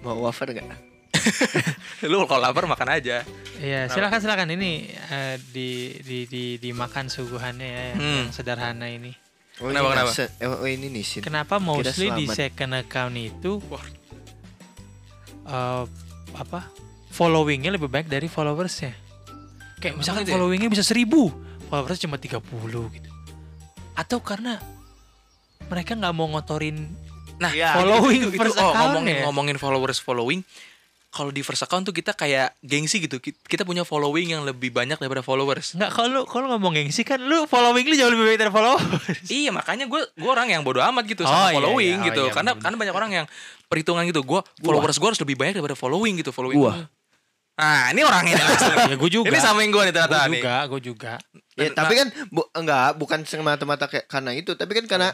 mau 0.00 0.16
wafer 0.18 0.52
nggak 0.52 0.90
lu 2.10 2.26
kalau 2.26 2.42
lapar 2.42 2.66
makan 2.66 2.88
aja 2.92 3.22
ya 3.56 3.86
silakan 3.86 4.18
silakan 4.18 4.48
ini 4.50 4.90
eh, 4.90 5.36
di, 5.44 5.70
di 6.00 6.18
di 6.26 6.44
dimakan 6.58 7.06
suguhannya 7.06 7.68
ya 7.68 7.82
yang, 7.86 7.98
Hmm. 7.98 8.16
yang 8.18 8.30
sederhana 8.32 8.86
ini 8.88 9.12
oh, 9.60 9.68
Kenapa, 9.68 9.84
ini 9.84 9.92
kenapa? 9.92 10.12
eh, 10.38 10.48
oh 10.48 10.64
ini 10.64 10.86
nih 10.88 11.04
Sin. 11.04 11.20
kenapa 11.20 11.58
mostly 11.58 12.08
di 12.14 12.24
second 12.24 12.72
account 12.72 13.14
itu 13.14 13.60
eh, 15.44 15.84
apa 16.32 16.60
followingnya 17.12 17.76
lebih 17.76 17.92
baik 17.92 18.08
dari 18.08 18.26
followersnya 18.26 18.96
kayak 19.78 19.98
misalkan 19.98 20.24
gitu 20.24 20.32
ya? 20.32 20.34
followingnya 20.38 20.68
bisa 20.72 20.84
seribu 20.86 21.28
followers 21.68 22.00
cuma 22.00 22.16
30 22.16 22.40
gitu 22.96 23.10
atau 23.92 24.18
karena 24.24 24.56
mereka 25.68 25.92
nggak 25.92 26.14
mau 26.16 26.28
ngotorin 26.30 26.88
nah 27.36 27.50
Iya. 27.52 27.74
following 27.76 28.30
itu, 28.30 28.38
itu, 28.38 28.50
oh, 28.54 28.72
ngomongin 28.72 29.14
ya? 29.18 29.22
ngomongin 29.26 29.56
followers 29.58 29.98
following 29.98 30.40
kalau 31.12 31.28
di 31.28 31.40
first 31.40 31.60
account 31.60 31.84
tuh 31.84 31.92
kita 31.92 32.10
kayak 32.12 32.56
gengsi 32.58 32.98
gitu 32.98 33.16
Ki- 33.16 33.36
kita 33.36 33.62
punya 33.62 33.84
following 33.84 34.32
yang 34.32 34.42
lebih 34.42 34.72
banyak 34.72 34.96
daripada 34.96 35.20
followers 35.20 35.76
nggak 35.76 35.92
kalau 35.92 36.24
kalau 36.24 36.48
ngomong 36.50 36.72
gengsi 36.74 37.04
kan 37.04 37.20
lu 37.20 37.44
following 37.44 37.84
lu 37.84 37.94
jauh 37.94 38.08
lebih 38.08 38.24
baik 38.26 38.40
dari 38.40 38.50
followers 38.50 39.28
iya 39.28 39.48
makanya 39.48 39.84
gue 39.84 40.00
gue 40.08 40.26
orang 40.26 40.48
yang 40.48 40.62
bodoh 40.62 40.80
amat 40.82 41.04
gitu 41.04 41.22
Oh, 41.22 41.28
sama 41.28 41.48
iya, 41.48 41.54
following 41.54 41.84
iya. 41.92 42.00
Oh, 42.00 42.06
gitu 42.08 42.22
iya, 42.22 42.32
karena 42.32 42.50
bener. 42.50 42.62
karena 42.64 42.76
banyak 42.78 42.94
orang 42.96 43.10
yang 43.12 43.26
perhitungan 43.66 44.02
gitu 44.04 44.20
gue 44.22 44.40
followers 44.58 44.96
gue 44.96 45.08
harus 45.08 45.20
lebih 45.20 45.36
banyak 45.36 45.52
daripada 45.54 45.76
following 45.76 46.16
gitu 46.16 46.32
following 46.32 46.56
Gua. 46.56 46.88
Gua. 47.52 47.62
ah 47.62 47.84
ini 47.90 48.00
orang 48.00 48.24
ini 48.24 48.40
ya 48.90 48.96
gue 48.96 49.10
juga. 49.10 49.28
Ini 49.28 49.38
samain 49.38 49.68
gue 49.68 49.82
nih 49.82 49.86
gue 49.86 49.94
ternyata 49.94 50.18
nih. 50.26 50.40
juga 50.40 50.56
gue 50.66 50.80
juga. 50.82 51.12
Ya, 51.52 51.68
Dan- 51.68 51.76
tapi 51.76 51.92
kan 51.94 52.08
bu, 52.28 52.48
enggak 52.50 52.96
bukan 52.96 53.20
semata-mata 53.22 53.84
kayak 53.84 54.08
karena 54.08 54.32
itu 54.32 54.52
tapi 54.52 54.72
kan 54.72 54.88
karena 54.88 55.08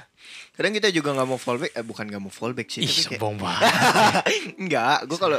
kadang 0.55 0.70
kita 0.70 0.88
juga 0.88 1.11
nggak 1.12 1.27
mau 1.27 1.35
fallback 1.35 1.70
eh 1.72 1.83
bukan 1.83 2.07
nggak 2.07 2.18
mau 2.20 2.31
fallback 2.31 2.68
sih 2.68 2.81
ih 2.81 2.87
tapi 2.87 3.03
kayak, 3.09 3.18
sombong 3.18 3.37
banget. 3.37 3.62
Enggak 4.62 4.98
gue 5.05 5.18
kalau 5.18 5.38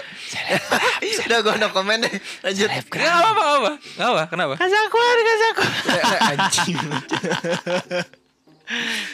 udah 1.26 1.40
gue 1.40 1.54
no 1.56 1.68
komen 1.70 1.98
deh 2.02 2.14
lanjut. 2.42 2.68
Nggak 2.68 3.16
apa 3.16 3.30
apa 3.30 3.44
apa 3.50 3.72
Nggak 3.96 4.08
apa 4.10 4.24
kenapa? 4.28 4.54
Kasakuan 4.58 5.18
kasakuan 5.22 5.72
anjing. 6.28 6.78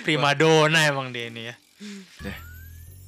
Prima 0.01 0.33
dona 0.33 0.79
emang 0.83 1.09
dia 1.09 1.29
ini 1.29 1.47
ya. 1.47 1.55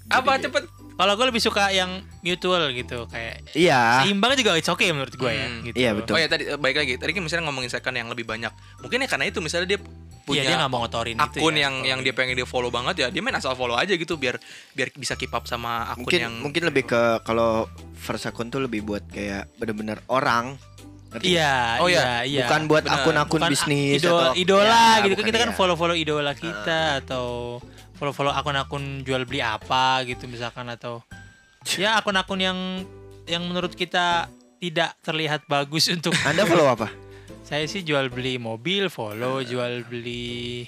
Apa 0.08 0.38
cepet 0.38 0.64
kalau 0.98 1.14
gue 1.14 1.26
lebih 1.26 1.40
suka 1.40 1.70
yang 1.70 2.02
mutual 2.20 2.68
gitu 2.70 3.06
kayak 3.06 3.46
iya 3.54 4.02
seimbang 4.02 4.34
juga 4.34 4.54
it's 4.54 4.68
okay 4.68 4.90
menurut 4.90 5.14
gue 5.14 5.30
ya 5.30 5.46
Hmm. 5.48 5.62
gitu 5.64 5.76
Iya, 5.78 5.90
betul. 5.94 6.14
oh 6.14 6.20
ya 6.20 6.28
tadi 6.28 6.44
eh, 6.44 6.58
baik 6.58 6.76
lagi 6.76 6.94
tadi 6.96 7.12
kan 7.12 7.22
misalnya 7.22 7.44
ngomongin 7.46 7.70
second 7.70 7.96
yang 7.96 8.10
lebih 8.10 8.26
banyak 8.26 8.50
mungkin 8.80 8.98
ya 9.00 9.08
karena 9.08 9.26
itu 9.26 9.38
misalnya 9.38 9.68
dia 9.68 9.80
punya 10.24 10.44
Iya 10.44 10.50
dia 10.50 10.58
nggak 10.60 10.72
mau 10.74 10.82
ngotorin 10.82 11.16
itu 11.16 11.24
akun 11.40 11.54
ya. 11.54 11.62
yang 11.64 11.76
yang 11.86 12.00
dia 12.02 12.12
pengen 12.12 12.36
dia 12.36 12.44
follow 12.44 12.68
banget 12.68 12.96
ya 12.98 13.08
dia 13.08 13.22
main 13.22 13.32
asal 13.32 13.54
follow 13.54 13.74
aja 13.74 13.94
gitu 13.94 14.18
biar 14.18 14.36
biar 14.74 14.92
bisa 14.92 15.16
keep 15.16 15.32
up 15.32 15.46
sama 15.46 15.88
akun 15.88 16.04
mungkin 16.04 16.20
yang 16.20 16.34
mungkin 16.42 16.64
lebih 16.66 16.84
ke 16.84 17.02
kalau 17.22 17.64
first 17.96 18.26
account 18.26 18.50
tuh 18.50 18.60
lebih 18.60 18.84
buat 18.84 19.06
kayak 19.08 19.48
bener-bener 19.56 20.04
orang 20.08 20.58
Ngerti? 21.08 21.40
Iya, 21.40 21.80
Oh, 21.80 21.88
iya, 21.88 22.28
iya. 22.28 22.44
bukan 22.44 22.68
buat 22.68 22.84
akun-akun 22.84 23.48
bisnis 23.48 24.04
idola, 24.04 24.28
atau 24.28 24.36
idola 24.36 24.76
Ya, 25.00 25.08
gitu 25.08 25.16
kan 25.16 25.24
kita 25.24 25.40
kan 25.40 25.50
iya. 25.50 25.56
follow-follow 25.56 25.96
idola 25.96 26.36
kita 26.36 26.80
atau 27.00 27.26
follow-follow 27.98 28.32
akun-akun 28.32 29.02
jual 29.02 29.24
beli 29.24 29.42
apa 29.42 30.02
gitu 30.04 30.26
misalkan 30.26 30.66
atau 30.68 31.02
ya 31.76 31.98
akun-akun 31.98 32.38
yang 32.38 32.58
yang 33.26 33.44
menurut 33.44 33.74
kita 33.74 34.30
tidak 34.58 34.96
terlihat 35.02 35.46
bagus 35.46 35.90
untuk 35.96 36.14
Anda 36.24 36.44
follow 36.44 36.66
apa? 36.68 36.88
saya 37.42 37.64
sih 37.64 37.80
jual 37.80 38.08
beli 38.08 38.36
mobil, 38.36 38.88
follow, 38.88 39.40
jual 39.40 39.84
beli 39.84 40.68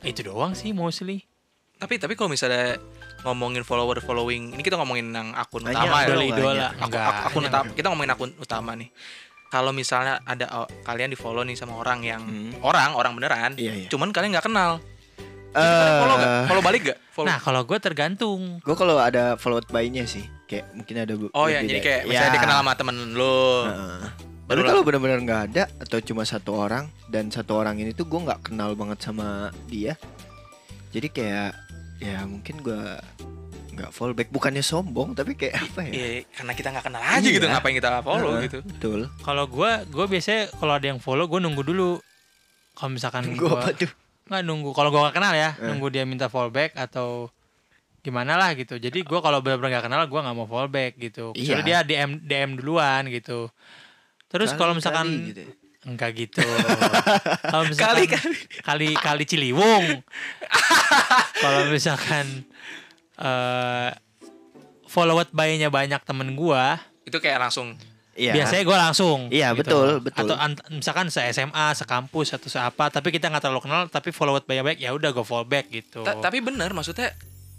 itu 0.00 0.20
doang 0.20 0.52
sih 0.52 0.70
mostly. 0.70 1.24
Tapi 1.74 1.96
tapi 1.96 2.12
kalau 2.12 2.28
misalnya 2.28 2.76
ngomongin 3.24 3.62
follower 3.62 3.98
following, 3.98 4.52
ini 4.52 4.60
kita 4.60 4.76
ngomongin 4.76 5.08
yang 5.08 5.32
akun 5.32 5.64
Banyak 5.64 5.80
utama 5.80 5.96
ya. 6.02 6.16
Idola. 6.20 6.68
Aku, 6.76 6.92
aku- 6.92 7.24
akun 7.24 7.40
hanya- 7.40 7.50
utama. 7.50 7.68
Kita 7.72 7.86
ngomongin 7.88 8.12
akun 8.12 8.30
utama 8.36 8.70
nih. 8.74 8.88
Kalau 9.48 9.72
misalnya 9.72 10.20
ada 10.22 10.46
oh, 10.54 10.68
kalian 10.84 11.08
di 11.08 11.16
follow 11.16 11.40
nih 11.40 11.56
sama 11.56 11.74
orang 11.74 12.04
yang 12.04 12.20
Hmm. 12.20 12.52
orang 12.60 12.92
orang 12.92 13.16
beneran, 13.16 13.56
Iya, 13.56 13.72
iya. 13.74 13.88
cuman 13.88 14.12
kalian 14.12 14.36
nggak 14.36 14.44
kenal. 14.44 14.84
Kalian 15.60 15.94
follow? 15.98 16.16
Eh, 16.18 16.44
Follow 16.46 16.62
balik 16.62 16.82
gak? 16.84 16.98
Follow. 17.10 17.26
Nah, 17.26 17.38
kalau 17.38 17.60
gue 17.62 17.78
tergantung. 17.78 18.40
gue 18.58 18.74
kalau 18.74 18.96
ada 18.96 19.34
followed 19.34 19.66
by-nya 19.66 20.04
sih, 20.04 20.22
kayak 20.44 20.70
mungkin 20.72 20.94
ada 20.96 21.14
bu- 21.14 21.30
oh 21.30 21.46
ya, 21.46 21.58
lebih 21.58 21.68
jadi 21.68 21.80
kayak 21.80 22.00
Ya. 22.00 22.08
misalnya 22.08 22.32
dikenal 22.34 22.58
sama 22.58 22.72
temen 22.74 22.96
lo. 23.12 23.40
Heeh. 23.64 24.00
Baru 24.44 24.60
kalau 24.62 24.80
benar-benar 24.80 25.18
nggak 25.20 25.42
ada 25.46 25.62
atau 25.76 25.98
cuma 26.00 26.22
satu 26.22 26.56
orang 26.56 26.88
dan 27.06 27.28
satu 27.28 27.52
orang 27.54 27.76
ini 27.76 27.92
tuh 27.92 28.04
gue 28.04 28.16
nggak 28.18 28.48
kenal 28.48 28.72
banget 28.72 28.96
sama 29.02 29.48
dia, 29.66 29.92
jadi 30.88 31.04
kayak 31.06 31.50
ya 31.98 32.24
mungkin 32.24 32.56
gue 32.58 32.80
nggak 33.70 33.90
follow 33.90 34.10
back 34.10 34.26
bukannya 34.28 34.58
sombong 34.60 35.12
tapi 35.12 35.36
kayak 35.36 35.54
apa 35.60 35.84
ya? 35.84 35.92
Iya, 35.92 36.08
karena 36.32 36.52
kita 36.52 36.68
nggak 36.70 36.82
kenal 36.82 37.02
aja 37.04 37.20
Iya. 37.20 37.34
gitu, 37.34 37.46
ngapain 37.46 37.74
kita 37.76 37.90
follow 38.00 38.30
Heeh, 38.32 38.44
gitu. 38.48 38.58
Betul. 38.64 39.00
Kalau 39.20 39.44
gue, 39.46 39.70
gue 39.84 40.06
biasanya 40.08 40.42
kalau 40.52 40.72
ada 40.72 40.86
yang 40.86 40.98
follow, 40.98 41.26
gue 41.26 41.38
nunggu 41.38 41.62
dulu. 41.62 42.00
Kalau 42.72 42.90
misalkan 42.90 43.28
Gue 43.28 43.42
gue 43.42 43.52
apa 43.52 43.70
tuh? 43.76 43.90
Nggak 44.28 44.42
nunggu, 44.42 44.70
kalau 44.70 44.88
gue 44.88 45.00
gak 45.00 45.16
kenal 45.16 45.32
ya, 45.32 45.52
Eh. 45.54 45.64
nunggu 45.64 45.88
dia 45.88 46.04
minta 46.04 46.28
fallback 46.28 46.72
atau 46.74 47.32
gimana 47.98 48.36
lah 48.36 48.52
gitu. 48.52 48.76
Jadi 48.76 49.00
gue 49.00 49.18
kalau 49.18 49.40
benar-benar 49.40 49.80
gak 49.80 49.86
kenal, 49.86 50.04
gue 50.04 50.20
nggak 50.20 50.32
mau 50.34 50.44
fallback 50.44 50.96
gitu. 50.96 51.32
Kecuali 51.32 51.62
dia 51.62 51.80
Iya. 51.80 51.88
DM 52.04 52.10
DM 52.22 52.50
duluan 52.54 53.08
gitu. 53.08 53.48
Terus 54.28 54.52
kalau 54.52 54.72
misalkan 54.72 55.08
gitu 55.26 55.42
ya. 55.42 55.52
enggak 55.84 56.10
gitu. 56.14 56.44
kalau 57.52 57.64
misalkan 57.64 57.96
Kali-kali. 57.98 58.36
kali 58.60 58.88
kali 58.94 59.24
Ciliwung. 59.24 60.04
kalau 61.42 61.60
misalkan 61.68 62.44
eh 63.16 63.90
followed 64.84 65.28
by-nya 65.30 65.68
banyak 65.68 66.00
temen 66.02 66.32
gua, 66.32 66.80
Itu 67.02 67.18
kayak 67.18 67.40
langsung 67.42 67.76
Iya. 68.18 68.34
biasanya 68.34 68.62
gua 68.66 68.78
langsung. 68.82 69.30
Iya, 69.30 69.54
gitu. 69.54 69.62
betul, 69.62 69.88
betul. 70.02 70.34
Atau 70.34 70.36
misalkan 70.68 71.06
se 71.06 71.22
SMA, 71.30 71.70
sekampus 71.72 72.34
atau 72.34 72.50
seapa, 72.50 72.90
tapi 72.90 73.08
kita 73.08 73.30
nggak 73.30 73.40
terlalu 73.40 73.62
kenal, 73.62 73.86
tapi 73.86 74.10
followed 74.10 74.42
by 74.42 74.58
banyak, 74.58 74.82
ya 74.82 74.90
udah 74.90 75.10
go 75.10 75.22
follow 75.22 75.46
back 75.46 75.70
gitu. 75.70 76.02
Ta- 76.02 76.18
tapi 76.18 76.42
bener 76.42 76.74
maksudnya 76.74 77.14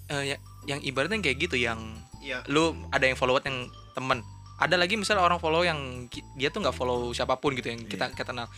ya- 0.09 0.41
yang 0.65 0.81
ibaratnya 0.81 1.17
kayak 1.17 1.39
gitu 1.39 1.55
yang 1.55 1.79
Iya. 2.19 2.43
lu 2.45 2.75
ada 2.89 3.07
yang 3.07 3.15
follow 3.15 3.39
yang 3.39 3.65
temen 3.93 4.19
ada 4.59 4.75
lagi 4.75 4.99
misalnya 4.99 5.23
orang 5.23 5.39
follow 5.39 5.63
yang 5.63 5.79
ki- 6.05 6.25
dia 6.35 6.51
tuh 6.51 6.59
nggak 6.59 6.75
follow 6.75 7.09
siapa 7.09 7.39
pun 7.39 7.55
gitu 7.55 7.71
yang 7.71 7.79
kita 7.81 8.11
kita 8.11 8.27
kenal 8.27 8.51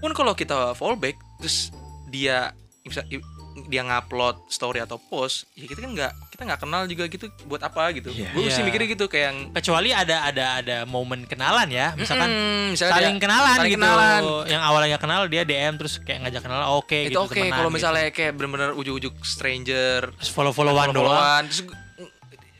pun 0.00 0.10
kalau 0.10 0.32
kita 0.32 0.72
follow 0.72 0.96
back 0.96 1.12
terus 1.36 1.68
dia 2.08 2.56
misal 2.82 3.04
i- 3.06 3.20
dia 3.66 3.82
ngupload 3.82 4.48
story 4.48 4.80
atau 4.80 4.96
post 4.96 5.44
ya 5.52 5.66
kita 5.66 5.84
kan 5.84 5.92
nggak 5.92 6.12
kita 6.36 6.44
nggak 6.46 6.60
kenal 6.60 6.84
juga 6.84 7.04
gitu 7.06 7.26
buat 7.44 7.58
apa 7.58 7.90
gitu 7.90 8.08
Iya. 8.08 8.28
gue 8.30 8.44
sih 8.46 8.54
Iya. 8.54 8.66
mikirnya 8.66 8.88
gitu 8.90 9.04
kayak 9.06 9.24
yang 9.26 9.38
kecuali 9.50 9.90
ada 9.90 10.16
ada 10.22 10.44
ada 10.56 10.76
momen 10.84 11.24
kenalan 11.24 11.66
ya, 11.66 11.92
misalkan 11.94 12.28
mm, 12.28 12.66
misalnya 12.70 12.92
saling 12.94 13.16
dia- 13.16 13.24
kenalan 13.24 13.56
saling 13.56 13.72
gitu. 13.72 13.80
kenalan. 13.80 14.20
Yang 14.46 14.62
awalnya 14.62 14.88
nggak 14.90 15.02
kenal 15.02 15.20
dia 15.26 15.42
DM 15.42 15.74
terus 15.74 15.94
kayak 15.98 16.18
ngajak 16.22 16.42
kenal, 16.42 16.60
oke 16.74 16.92
itu 17.00 17.08
gitu. 17.08 17.18
oke 17.18 17.32
temenan 17.32 17.56
kalau 17.56 17.68
gitu. 17.68 17.76
misalnya 17.80 18.06
kayak 18.10 18.32
bener-bener 18.32 18.70
ujuk-ujuk 18.74 19.14
stranger 19.22 20.12
Terus 20.14 20.30
follow-followan 20.30 20.86
doang. 20.86 21.02
follow-followan, 21.02 21.42
terus 21.46 21.62
gu- 21.64 21.84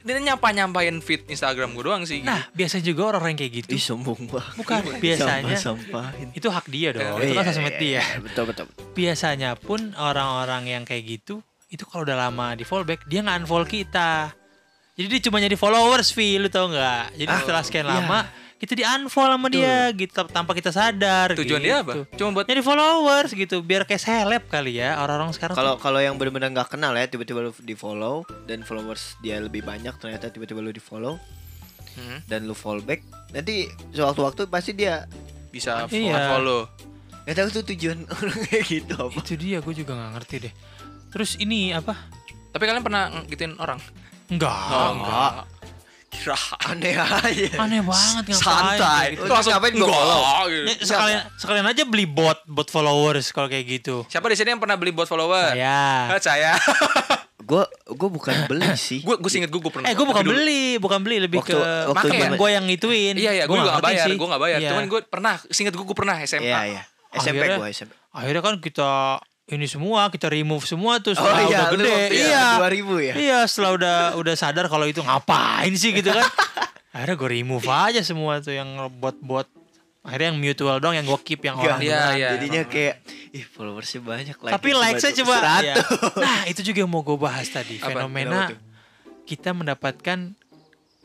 dia 0.03 0.23
nyapa 0.25 0.49
nyampain 0.49 0.97
feed 0.97 1.27
Instagram 1.27 1.75
gue 1.75 1.85
doang 1.85 2.03
sih 2.03 2.23
Nah, 2.23 2.47
biasanya 2.53 2.87
juga 2.87 3.11
orang-orang 3.11 3.35
yang 3.35 3.41
kayak 3.43 3.55
gitu. 3.59 3.71
Ih 3.73 3.83
sombong 3.83 4.21
banget. 4.25 4.55
Bukan, 4.55 4.79
biasanya 4.97 5.59
Sampah-sampahin. 5.59 6.29
itu 6.31 6.47
hak 6.47 6.67
dia 6.69 6.89
dong. 6.93 7.19
Eh, 7.19 7.27
itu 7.27 7.35
kan 7.35 7.43
Iya, 7.43 7.51
sosmed 7.51 7.75
iya, 7.75 7.81
dia. 7.81 7.91
iya, 7.99 8.05
Betul 8.21 8.45
betul. 8.47 8.67
Biasanya 8.93 9.51
pun 9.57 9.81
orang-orang 9.93 10.63
yang 10.69 10.83
kayak 10.83 11.03
gitu, 11.05 11.43
itu 11.77 11.85
kalau 11.85 12.03
udah 12.03 12.17
lama 12.19 12.57
di 12.57 12.65
follow 12.65 12.83
back, 12.83 13.05
dia 13.05 13.21
nggak 13.21 13.45
unfollow 13.45 13.65
kita. 13.65 14.33
Jadi 14.93 15.07
dia 15.07 15.21
cuma 15.23 15.37
jadi 15.39 15.55
followers, 15.55 16.09
Vi, 16.11 16.37
lu 16.37 16.49
tau 16.49 16.67
nggak? 16.67 17.15
Jadi 17.15 17.29
Ah, 17.29 17.39
setelah 17.39 17.63
sekian 17.63 17.85
iya. 17.85 18.01
lama, 18.01 18.25
kita 18.57 18.73
di 18.73 18.81
unfollow 18.81 19.37
sama 19.37 19.49
dia 19.49 19.93
gitu 19.93 20.09
tanpa 20.27 20.57
kita 20.57 20.73
sadar. 20.73 21.37
tujuan 21.37 21.61
gitu. 21.61 21.69
dia 21.69 21.77
apa 21.79 21.93
cuma 22.11 22.33
buat 22.33 22.49
Jadi 22.49 22.63
followers 22.63 23.31
gitu, 23.31 23.61
biar 23.61 23.85
kayak 23.85 24.01
seleb 24.01 24.43
kali 24.47 24.81
ya 24.81 24.97
orang-orang 24.97 25.31
sekarang. 25.31 25.53
Kalau 25.53 25.77
kalau 25.77 26.01
yang 26.01 26.17
benar-benar 26.17 26.49
nggak 26.51 26.73
kenal 26.73 26.91
ya 26.91 27.05
tiba-tiba 27.05 27.39
lu 27.39 27.53
di 27.55 27.73
follow 27.73 28.25
dan 28.49 28.65
followers 28.65 29.21
dia 29.21 29.37
lebih 29.37 29.61
banyak 29.61 29.93
ternyata 29.95 30.27
tiba-tiba 30.27 30.59
lu 30.59 30.73
di 30.73 30.81
follow 30.81 31.21
Hmm, 31.93 32.21
dan 32.25 32.45
lu 32.45 32.53
follow 32.53 32.81
back 32.83 33.01
nanti 33.31 33.65
sewaktu-waktu 33.91 34.45
pasti 34.47 34.73
dia 34.73 35.09
bisa 35.49 35.89
Iya. 35.89 36.29
follow 36.31 36.69
nggak 37.25 37.33
tahu 37.35 37.49
tuh 37.51 37.65
tujuan 37.73 38.05
orang 38.15 38.37
kayak 38.47 38.65
gitu 38.67 38.95
apa. 38.95 39.17
itu 39.17 39.33
dia, 39.35 39.59
gue 39.59 39.75
juga 39.75 39.93
nggak 39.93 40.13
ngerti 40.15 40.35
deh. 40.39 40.53
Terus 41.17 41.41
ini 41.41 41.73
apa? 41.73 41.97
tapi 42.53 42.65
kalian 42.65 42.81
pernah 42.81 43.09
gituin 43.25 43.57
orang 43.57 43.77
Enggak. 44.27 44.53
Oh, 44.69 44.91
enggak. 44.93 45.33
Kira 46.09 46.37
Aneh 46.67 46.97
aja. 46.97 47.47
Aneh 47.57 47.81
banget 47.81 48.25
ngapain 48.27 48.41
santai. 48.43 49.07
gitu. 49.13 49.23
Itu 49.23 49.33
langsung 49.33 49.53
Ngapain 49.53 49.73
gua 49.73 49.81
enggak, 49.83 49.97
follow? 49.97 50.21
gitu. 50.49 50.65
Ya, 50.67 50.75
sekalian 50.83 51.21
sekalian 51.37 51.67
aja 51.69 51.83
beli 51.85 52.07
bot 52.07 52.39
bot 52.45 52.69
followers 52.69 53.31
kalau 53.31 53.47
kayak 53.47 53.65
gitu. 53.67 54.05
Siapa 54.09 54.27
di 54.29 54.37
sini 54.37 54.53
yang 54.53 54.61
pernah 54.61 54.77
beli 54.77 54.91
bot 54.91 55.05
follower? 55.05 55.53
Ya. 55.53 56.11
Ah, 56.11 56.21
saya. 56.21 56.57
Gue 57.47 57.63
gue 57.87 58.09
bukan 58.11 58.35
beli 58.51 58.75
sih. 58.75 59.07
gue 59.07 59.15
gue 59.15 59.31
inget 59.31 59.47
gue 59.47 59.61
gue 59.63 59.71
pernah. 59.71 59.87
Eh 59.87 59.95
gue 59.95 60.03
bukan 60.03 60.27
beli, 60.27 60.83
bukan 60.83 60.99
beli 60.99 61.23
lebih 61.23 61.39
Waktu- 61.39 61.55
ke 61.55 61.95
waktu 61.95 62.09
zaman- 62.11 62.35
gue 62.35 62.49
yang 62.51 62.65
ngituin. 62.67 63.15
Iya 63.15 63.31
iya, 63.31 63.45
gue 63.47 63.55
gak 63.55 63.79
bayar, 63.79 64.07
sih. 64.11 64.19
gue 64.19 64.27
gak 64.27 64.43
bayar. 64.43 64.59
Iya. 64.59 64.71
Cuman 64.75 64.85
gue 64.91 65.01
pernah, 65.07 65.39
seinget 65.55 65.79
gue 65.79 65.87
gue 65.87 65.95
pernah 65.95 66.19
SMA. 66.27 66.43
Iya 66.43 66.61
iya. 66.67 66.83
SMP 67.15 67.47
gue 67.47 67.71
SMP. 67.71 67.95
akhirnya 68.11 68.43
kan 68.43 68.59
kita 68.59 68.91
ini 69.47 69.65
semua 69.65 70.11
kita 70.11 70.27
remove 70.27 70.63
semua 70.63 70.99
tuh 70.99 71.13
Oh 71.13 71.17
setelah 71.17 71.41
iya, 71.41 71.47
udah 71.47 71.67
gede. 71.73 71.95
itu 72.11 72.27
Iya. 72.27 72.47
2000 72.59 72.99
ya. 73.01 73.15
Iya, 73.15 73.39
setelah 73.45 73.71
udah 73.73 73.97
udah 74.17 74.35
sadar 74.35 74.67
kalau 74.67 74.85
itu 74.85 74.99
ngapain 74.99 75.71
sih 75.73 75.91
gitu 75.93 76.11
kan. 76.11 76.27
akhirnya 76.95 77.15
gue 77.15 77.31
remove 77.37 77.67
aja 77.67 78.01
semua 78.01 78.41
tuh 78.41 78.53
yang 78.53 78.67
bot-bot. 78.93 79.47
Akhirnya 80.01 80.31
yang 80.31 80.39
mutual 80.41 80.79
dong 80.79 80.95
yang 80.95 81.03
gue 81.03 81.19
keep 81.21 81.43
yang 81.43 81.57
orang 81.57 81.79
Iya, 81.79 82.03
iya. 82.13 82.29
Jadinya 82.35 82.63
kayak 82.65 82.95
ih 83.33 83.43
followersnya 83.45 84.01
banyak 84.01 84.37
like 84.37 84.55
Tapi 84.55 84.71
likes-nya 84.73 85.13
coba. 85.17 85.35
seratus. 85.37 85.67
ya. 85.67 85.75
Nah, 86.17 86.39
itu 86.47 86.61
juga 86.63 86.79
yang 86.81 86.91
mau 86.91 87.03
gue 87.03 87.15
bahas 87.17 87.47
tadi. 87.47 87.79
Apa? 87.79 87.91
Fenomena 87.93 88.51
tuh? 88.51 88.59
kita 89.27 89.51
mendapatkan 89.51 90.19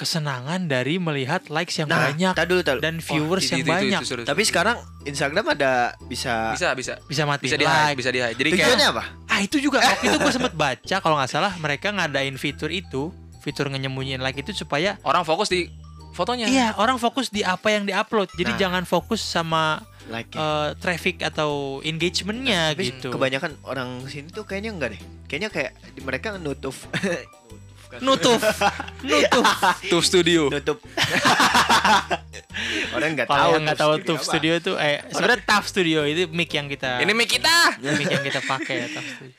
kesenangan 0.01 0.65
dari 0.65 0.97
melihat 0.97 1.45
likes 1.47 1.77
yang 1.77 1.85
Nah, 1.85 2.09
banyak 2.09 2.33
dulu, 2.49 2.61
tar 2.65 2.75
dulu. 2.75 2.81
dan 2.81 2.97
viewers 2.97 3.45
Itu- 3.45 3.51
yang 3.53 3.61
itu- 3.61 3.69
itu- 3.69 3.77
banyak. 3.77 4.01
itu 4.01 4.07
seru. 4.09 4.21
Tapi 4.25 4.41
sekarang 4.41 4.77
Instagram 5.03 5.45
ada 5.53 5.93
bisa 6.01 6.49
bisa 6.51 6.73
bisa 6.73 6.93
bisa 7.05 7.23
mati 7.23 7.45
bisa 7.45 7.55
di 7.55 7.63
like. 7.63 7.93
bisa 7.93 8.09
di 8.09 8.17
hide. 8.17 8.33
Jadi 8.33 8.49
kayak 8.51 8.65
tujuannya 8.65 8.87
apa? 8.89 9.03
Ah, 9.27 9.39
itu 9.39 9.57
juga 9.57 9.77
waktu 9.79 10.09
itu 10.09 10.17
gue 10.17 10.33
sempet 10.33 10.53
baca 10.53 10.95
kalau 10.97 11.15
nggak 11.15 11.29
salah 11.29 11.53
mereka 11.55 11.93
ngadain 11.93 12.33
fitur 12.35 12.67
itu, 12.67 13.13
fitur 13.39 13.69
ngenyembunyiin 13.69 14.19
like 14.19 14.35
itu 14.35 14.51
supaya 14.51 14.97
orang 15.03 15.21
fokus 15.21 15.47
di 15.47 15.69
fotonya. 16.11 16.43
iya, 16.45 16.73
orang 16.75 16.97
fokus 16.97 17.29
di 17.29 17.39
apa 17.39 17.69
yang 17.69 17.85
diupload. 17.85 18.33
Jadi 18.33 18.51
Nah. 18.51 18.59
jangan 18.59 18.83
fokus 18.83 19.21
sama 19.21 19.85
Like 20.01 20.33
eh, 20.33 20.69
traffic 20.75 21.21
atau 21.21 21.77
engagementnya 21.81 22.73
Tapi 22.73 22.89
gitu. 22.89 23.13
kebanyakan 23.13 23.53
orang 23.63 24.01
sini 24.05 24.27
tuh 24.27 24.43
kayaknya 24.43 24.73
enggak 24.73 24.89
deh. 24.97 25.01
Kayaknya 25.29 25.49
kayak 25.49 25.71
mereka 26.01 26.35
nutup 26.35 26.73
Nutup, 27.99 28.39
nutup. 29.03 29.43
Tuh 29.91 29.99
studio. 29.99 30.47
nutup. 30.47 30.79
orang 32.95 33.09
nggak 33.13 33.27
tahu. 33.27 33.51
Yang 33.51 33.61
nggak 33.67 33.79
tahu 33.79 33.91
studio 33.91 34.07
Tuf 34.07 34.17
apa. 34.17 34.27
Studio 34.31 34.53
tuh, 34.63 34.75
eh 34.79 34.97
sebenarnya 35.09 35.39
Tuf 35.43 35.65
Studio 35.67 35.99
itu 36.05 36.23
mic 36.31 36.49
yang 36.49 36.67
kita, 36.67 36.91
Ini 37.03 37.11
mic 37.11 37.27
kita. 37.27 37.55
mic 37.81 38.07
yang 38.07 38.23
kita 38.23 38.39
pakai 38.43 38.75
ya 38.77 38.87
Tuf 38.87 39.05
Studio. 39.05 39.35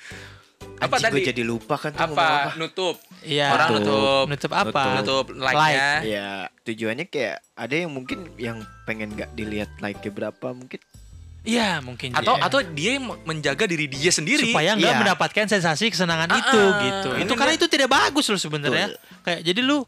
Apa 0.83 0.99
gua 0.99 1.15
tadi? 1.15 1.23
jadi 1.23 1.43
lupa 1.47 1.79
kan 1.79 1.95
tuh 1.95 2.11
Apa? 2.11 2.27
apa. 2.27 2.51
Nutup. 2.59 2.97
Iya. 3.23 3.55
Orang 3.55 3.69
Nutup. 3.71 3.87
nutup. 3.87 4.25
Nutup 4.27 4.53
apa? 4.53 4.83
Nutup 4.99 5.27
Like. 5.31 5.55
like-nya. 5.55 5.89
Ya 6.03 6.29
tujuannya 6.67 7.07
kayak 7.07 7.37
ada 7.55 7.75
yang 7.87 7.91
mungkin 7.95 8.19
yang 8.35 8.59
pengen 8.83 9.15
nggak 9.15 9.31
dilihat 9.39 9.71
like 9.79 10.03
berapa 10.11 10.49
mungkin. 10.51 10.83
Iya 11.43 11.83
mungkin 11.83 12.15
Atau 12.15 12.35
juga. 12.35 12.47
atau 12.47 12.59
dia 12.63 13.03
menjaga 13.03 13.67
diri 13.67 13.87
dia 13.87 14.09
sendiri. 14.09 14.47
supaya 14.47 14.73
nggak 14.73 14.89
Iya. 14.89 15.01
mendapatkan 15.01 15.47
sensasi 15.49 15.91
kesenangan 15.91 16.31
Ah, 16.31 16.39
itu 16.39 16.61
ah. 16.61 16.79
gitu. 16.81 17.09
Ini 17.15 17.25
Itu 17.25 17.35
karena 17.35 17.53
itu 17.53 17.67
tidak 17.67 17.89
bagus 17.89 18.27
loh 18.27 18.39
sebenarnya. 18.39 18.95
Kayak 19.21 19.41
jadi 19.43 19.61
lu 19.61 19.83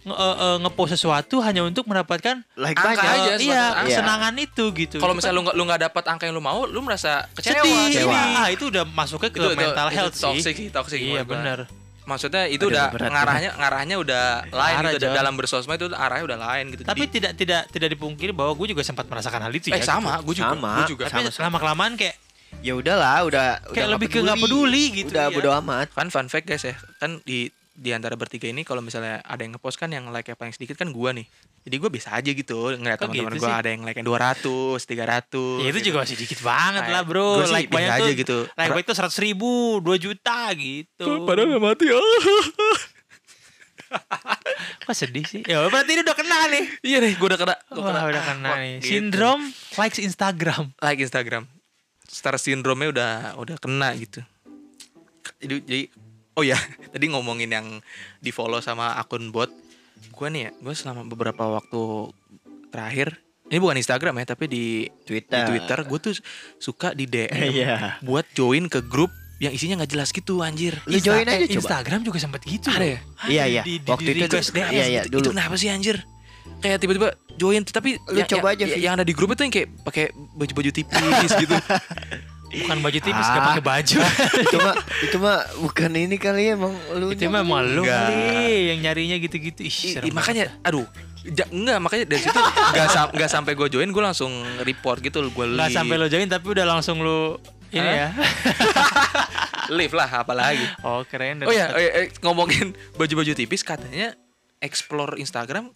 nge 0.00 0.16
eh, 0.16 0.56
ngepost 0.60 0.92
sesuatu 0.94 1.40
hanya 1.40 1.60
untuk 1.60 1.84
mendapatkan 1.84 2.40
Like 2.54 2.72
Angka 2.74 2.84
banyak. 2.86 3.04
aja. 3.06 3.30
eh, 3.30 3.36
iya 3.36 3.36
sesuatu. 3.36 3.48
Iya. 3.48 3.84
kesenangan 3.86 4.34
itu 4.38 4.64
gitu. 4.74 4.96
Kalau 4.96 5.12
Itu 5.12 5.18
misalnya 5.18 5.36
lu 5.36 5.42
nggak 5.42 5.56
lu 5.56 5.62
nggak 5.66 5.80
dapat 5.82 6.04
angka 6.06 6.24
yang 6.24 6.34
lu 6.34 6.42
mau, 6.42 6.60
lu 6.64 6.80
merasa 6.80 7.28
kecewa. 7.32 7.64
kecewa. 7.86 8.16
Ah, 8.34 8.48
itu 8.48 8.64
udah 8.66 8.84
masuknya 8.86 9.28
ke 9.28 9.36
Itu- 9.36 9.44
itu- 9.46 9.56
mental 9.58 9.86
itu 9.86 9.96
health 9.96 10.16
toxic 10.16 10.52
sih. 10.52 10.54
sih, 10.58 10.68
toxic 10.68 10.98
Iya 10.98 11.22
benar. 11.22 11.68
Maksudnya 12.10 12.50
itu 12.50 12.66
Aduh, 12.66 12.74
udah 12.74 12.86
berat 12.90 13.10
ngarahnya 13.14 13.50
ngarahnya 13.54 13.96
udah 14.02 14.24
lain 14.50 14.76
Arah, 14.82 14.92
gitu 14.98 15.06
dalam 15.06 15.34
bersosmed 15.38 15.78
itu 15.78 15.86
arahnya 15.94 16.24
udah 16.26 16.38
lain 16.42 16.64
gitu. 16.74 16.82
Tapi 16.82 17.06
Jadi- 17.06 17.14
tidak 17.14 17.32
tidak 17.38 17.62
tidak 17.70 17.88
dipungkiri 17.94 18.34
bahwa 18.34 18.50
gue 18.58 18.66
juga 18.74 18.82
sempat 18.82 19.06
merasakan 19.06 19.46
hal 19.46 19.52
itu 19.54 19.70
eh 19.70 19.78
ya. 19.78 19.86
sama, 19.86 20.18
gitu. 20.18 20.26
gue 20.26 20.34
juga, 20.42 20.50
Sama. 20.58 20.72
gua 20.74 20.84
juga. 20.90 21.04
Tapi 21.06 21.22
lama 21.38 21.58
kelamaan 21.62 21.94
kayak 21.94 22.16
Ya 22.60 22.74
udahlah, 22.74 23.24
udah 23.30 23.62
Kayak 23.62 23.72
udah 23.72 23.86
lebih 23.94 24.08
ke 24.10 24.18
nggak 24.20 24.38
peduli 24.42 24.84
gitu, 24.90 25.14
Udah 25.14 25.30
iya. 25.30 25.34
bodo 25.38 25.50
amat. 25.62 25.86
Kan 25.94 26.10
fun 26.10 26.26
fact 26.26 26.50
guys 26.50 26.66
ya, 26.66 26.74
kan 26.98 27.22
di 27.22 27.46
di 27.80 27.96
antara 27.96 28.12
bertiga 28.12 28.44
ini 28.44 28.60
kalau 28.60 28.84
misalnya 28.84 29.24
ada 29.24 29.40
yang 29.40 29.56
ngepost 29.56 29.80
kan 29.80 29.88
yang 29.88 30.12
like 30.12 30.28
yang 30.28 30.36
paling 30.36 30.52
sedikit 30.52 30.76
kan 30.76 30.92
gua 30.92 31.16
nih. 31.16 31.24
Jadi 31.64 31.76
gua 31.80 31.88
biasa 31.88 32.12
aja 32.12 32.28
gitu 32.28 32.76
ngeliat 32.76 33.00
Kok 33.00 33.08
teman-teman 33.08 33.32
gitu 33.32 33.40
gua 33.40 33.48
sih? 33.48 33.56
ada 33.56 33.68
yang 33.72 33.82
like 33.82 33.96
200, 33.96 34.84
300. 34.84 35.64
Ya 35.64 35.68
itu 35.72 35.80
gitu. 35.80 35.86
juga 35.88 35.98
masih 36.04 36.16
dikit 36.20 36.40
banget 36.44 36.82
Kayak 36.84 36.92
lah 36.92 37.02
bro. 37.08 37.28
gua 37.40 37.46
sih 37.48 37.56
Like 37.56 37.70
banyak 37.72 37.92
aja 37.96 38.04
tuh. 38.04 38.20
gitu. 38.20 38.38
Like 38.52 38.70
banyak 38.70 38.84
tuh 38.84 38.96
seratus 39.00 39.18
ribu, 39.18 39.52
2 39.80 39.96
juta 39.96 40.40
gitu. 40.52 41.08
Padahal 41.24 41.48
gak 41.56 41.62
mati 41.64 41.84
ya. 41.88 41.96
Kok 44.84 44.94
sedih 44.94 45.24
sih? 45.26 45.42
Ya 45.42 45.64
berarti 45.66 45.90
ini 45.92 46.02
udah 46.04 46.14
kena 46.14 46.38
nih. 46.46 46.64
iya 46.92 46.98
nih, 47.00 47.16
gua 47.16 47.34
udah 47.34 47.40
kena. 47.40 47.54
Gua 47.66 47.80
Wah 47.80 47.88
kena. 47.90 48.00
udah 48.06 48.22
kena 48.22 48.48
Wah, 48.50 48.58
nih. 48.60 48.72
gitu. 48.78 48.88
Sindrom 48.92 49.40
likes 49.74 49.98
Instagram. 49.98 50.64
like 50.78 51.00
Instagram. 51.00 51.44
Star 52.04 52.36
syndrome-nya 52.36 52.88
udah 52.90 53.10
udah 53.38 53.56
kena 53.56 53.94
gitu. 53.96 54.20
Jadi, 55.40 55.54
jadi 55.64 55.82
oh 56.34 56.42
ya, 56.42 56.58
tadi 56.92 57.08
ngomongin 57.08 57.50
yang 57.50 57.66
di-follow 58.18 58.60
sama 58.60 58.96
akun 58.96 59.30
bot. 59.30 59.50
Gua 60.12 60.28
nih 60.28 60.48
ya, 60.48 60.50
gua 60.60 60.74
selama 60.74 61.04
beberapa 61.04 61.44
waktu 61.50 62.12
terakhir 62.70 63.18
ini 63.50 63.58
bukan 63.58 63.76
Instagram 63.76 64.14
ya, 64.22 64.26
tapi 64.30 64.46
di 64.46 64.64
Twitter. 65.02 65.42
di 65.42 65.58
Twitter 65.58 65.78
gue 65.82 65.98
tuh 65.98 66.14
suka 66.62 66.94
di 66.94 67.10
DM 67.10 67.50
Iya. 67.50 67.98
buat 67.98 68.22
join 68.30 68.70
ke 68.70 68.78
grup 68.78 69.10
yang 69.42 69.50
isinya 69.50 69.82
nggak 69.82 69.90
jelas 69.90 70.14
gitu 70.14 70.38
anjir. 70.38 70.78
Lu 70.86 71.02
join 71.02 71.26
Insta- 71.26 71.34
aja 71.34 71.44
eh, 71.44 71.50
coba. 71.50 71.60
Instagram 71.66 72.00
juga 72.06 72.18
sempat 72.22 72.40
gitu. 72.46 72.70
Ada 72.70 72.86
ya? 72.86 72.98
Iya, 73.26 73.44
iya. 73.50 73.62
Di, 73.66 73.82
di, 73.82 73.90
Waktu 73.90 74.06
di 74.06 74.20
itu 74.22 74.24
request 74.30 74.50
DM. 74.54 74.70
iya, 74.70 74.84
iya. 74.86 75.00
itu, 75.02 75.10
dulu. 75.10 75.22
itu 75.26 75.30
kenapa 75.34 75.54
sih 75.58 75.66
anjir? 75.66 75.98
Kayak 76.62 76.78
tiba-tiba 76.78 77.08
join 77.34 77.62
tapi 77.66 77.98
Lu 78.06 78.20
coba 78.22 78.54
aja, 78.54 78.68
yang, 78.70 78.78
yang 78.78 78.92
ada 78.94 79.02
di 79.02 79.14
grup 79.18 79.34
itu 79.34 79.42
yang 79.42 79.50
kayak 79.50 79.68
pakai 79.82 80.04
baju-baju 80.14 80.70
tipis 80.70 81.30
gitu. 81.34 81.56
Bukan 82.50 82.78
baju 82.80 82.98
tipis, 82.98 83.22
Ah. 83.22 83.32
gak 83.32 83.42
pakai 83.48 83.62
baju. 83.62 83.96
itu 84.44 84.56
mah 84.58 84.74
itu 85.00 85.16
mah 85.16 85.38
bukan 85.60 85.90
ini 85.92 86.16
kali 86.16 86.42
ya 86.44 86.54
emang 86.54 86.74
lu 86.92 87.10
itu 87.10 87.24
mah 87.24 87.40
emang 87.40 87.62
lu 87.64 87.82
Enggak. 87.82 88.00
kali 88.04 88.28
yang 88.68 88.78
nyarinya 88.82 89.16
gitu-gitu. 89.18 89.60
Ih, 89.60 89.70
I- 89.70 89.92
serem 89.94 90.06
i- 90.06 90.12
makanya 90.12 90.50
aduh 90.60 90.82
ja, 91.22 91.44
enggak 91.46 91.78
makanya 91.78 92.04
dari 92.06 92.20
situ 92.20 92.34
enggak 92.34 92.88
sam- 92.88 93.12
enggak 93.12 93.30
sampai 93.30 93.52
gue 93.52 93.68
join 93.68 93.86
gue 93.86 94.02
langsung 94.02 94.32
report 94.60 94.98
gitu 94.98 95.22
gue 95.22 95.30
banget. 95.30 95.52
Nggak 95.52 95.64
leave. 95.64 95.78
sampai 95.78 95.94
lo 95.96 96.06
join 96.06 96.26
tapi 96.26 96.46
udah 96.48 96.66
langsung 96.66 96.98
lu 96.98 97.38
ini 97.70 97.86
ya. 97.86 98.08
leave 99.70 99.92
lah 99.92 100.10
apalagi. 100.16 100.66
Oh 100.82 101.04
keren. 101.04 101.42
Oh 101.42 101.52
ya, 101.52 101.70
eh, 101.72 101.90
eh, 101.96 102.18
ngomongin 102.20 102.74
baju-baju 102.94 103.32
tipis 103.32 103.62
katanya 103.62 104.18
explore 104.58 105.16
Instagram 105.16 105.70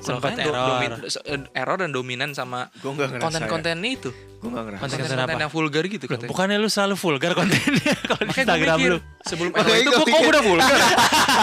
Do- 0.00 0.16
error. 0.42 0.68
domin- 0.70 0.96
eh, 1.04 1.40
error 1.52 1.76
dan 1.76 1.90
dominan 1.90 2.30
sama 2.30 2.72
konten-konten 2.80 3.78
itu. 3.82 4.08
gua 4.40 4.48
enggak 4.48 4.64
ngerasa 4.66 4.80
Konten-konten 4.80 5.36
yang 5.38 5.52
vulgar 5.52 5.84
gitu 5.84 6.00
Loh, 6.02 6.16
katanya. 6.16 6.30
bukannya 6.32 6.56
lu 6.56 6.68
selalu 6.68 6.94
vulgar 6.96 7.32
kontennya 7.34 7.92
kalau 8.08 8.22
di 8.22 8.24
gue 8.26 8.40
Instagram 8.40 8.76
mikir 8.78 8.90
lu. 8.90 8.98
sebelum 9.20 9.50
error 9.52 9.76
itu 9.76 9.90
gue 9.92 10.06
kok 10.08 10.22
udah 10.26 10.42
vulgar. 10.42 10.78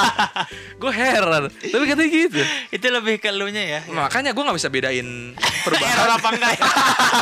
gue 0.82 0.92
heran. 0.92 1.44
Tapi 1.48 1.84
katanya 1.86 2.10
gitu. 2.10 2.42
Itu 2.72 2.86
lebih 2.90 3.16
ke 3.18 3.30
lu 3.30 3.46
nya 3.48 3.62
ya. 3.62 3.80
Makanya 3.88 4.34
gue 4.34 4.42
nggak 4.42 4.58
bisa 4.58 4.68
bedain 4.68 5.06
Error 5.30 5.62
perubahan. 5.64 6.10
apa 6.10 6.28
enggak 6.34 6.52
ya? 6.54 6.64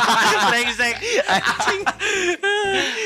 Brengsek. 0.48 0.94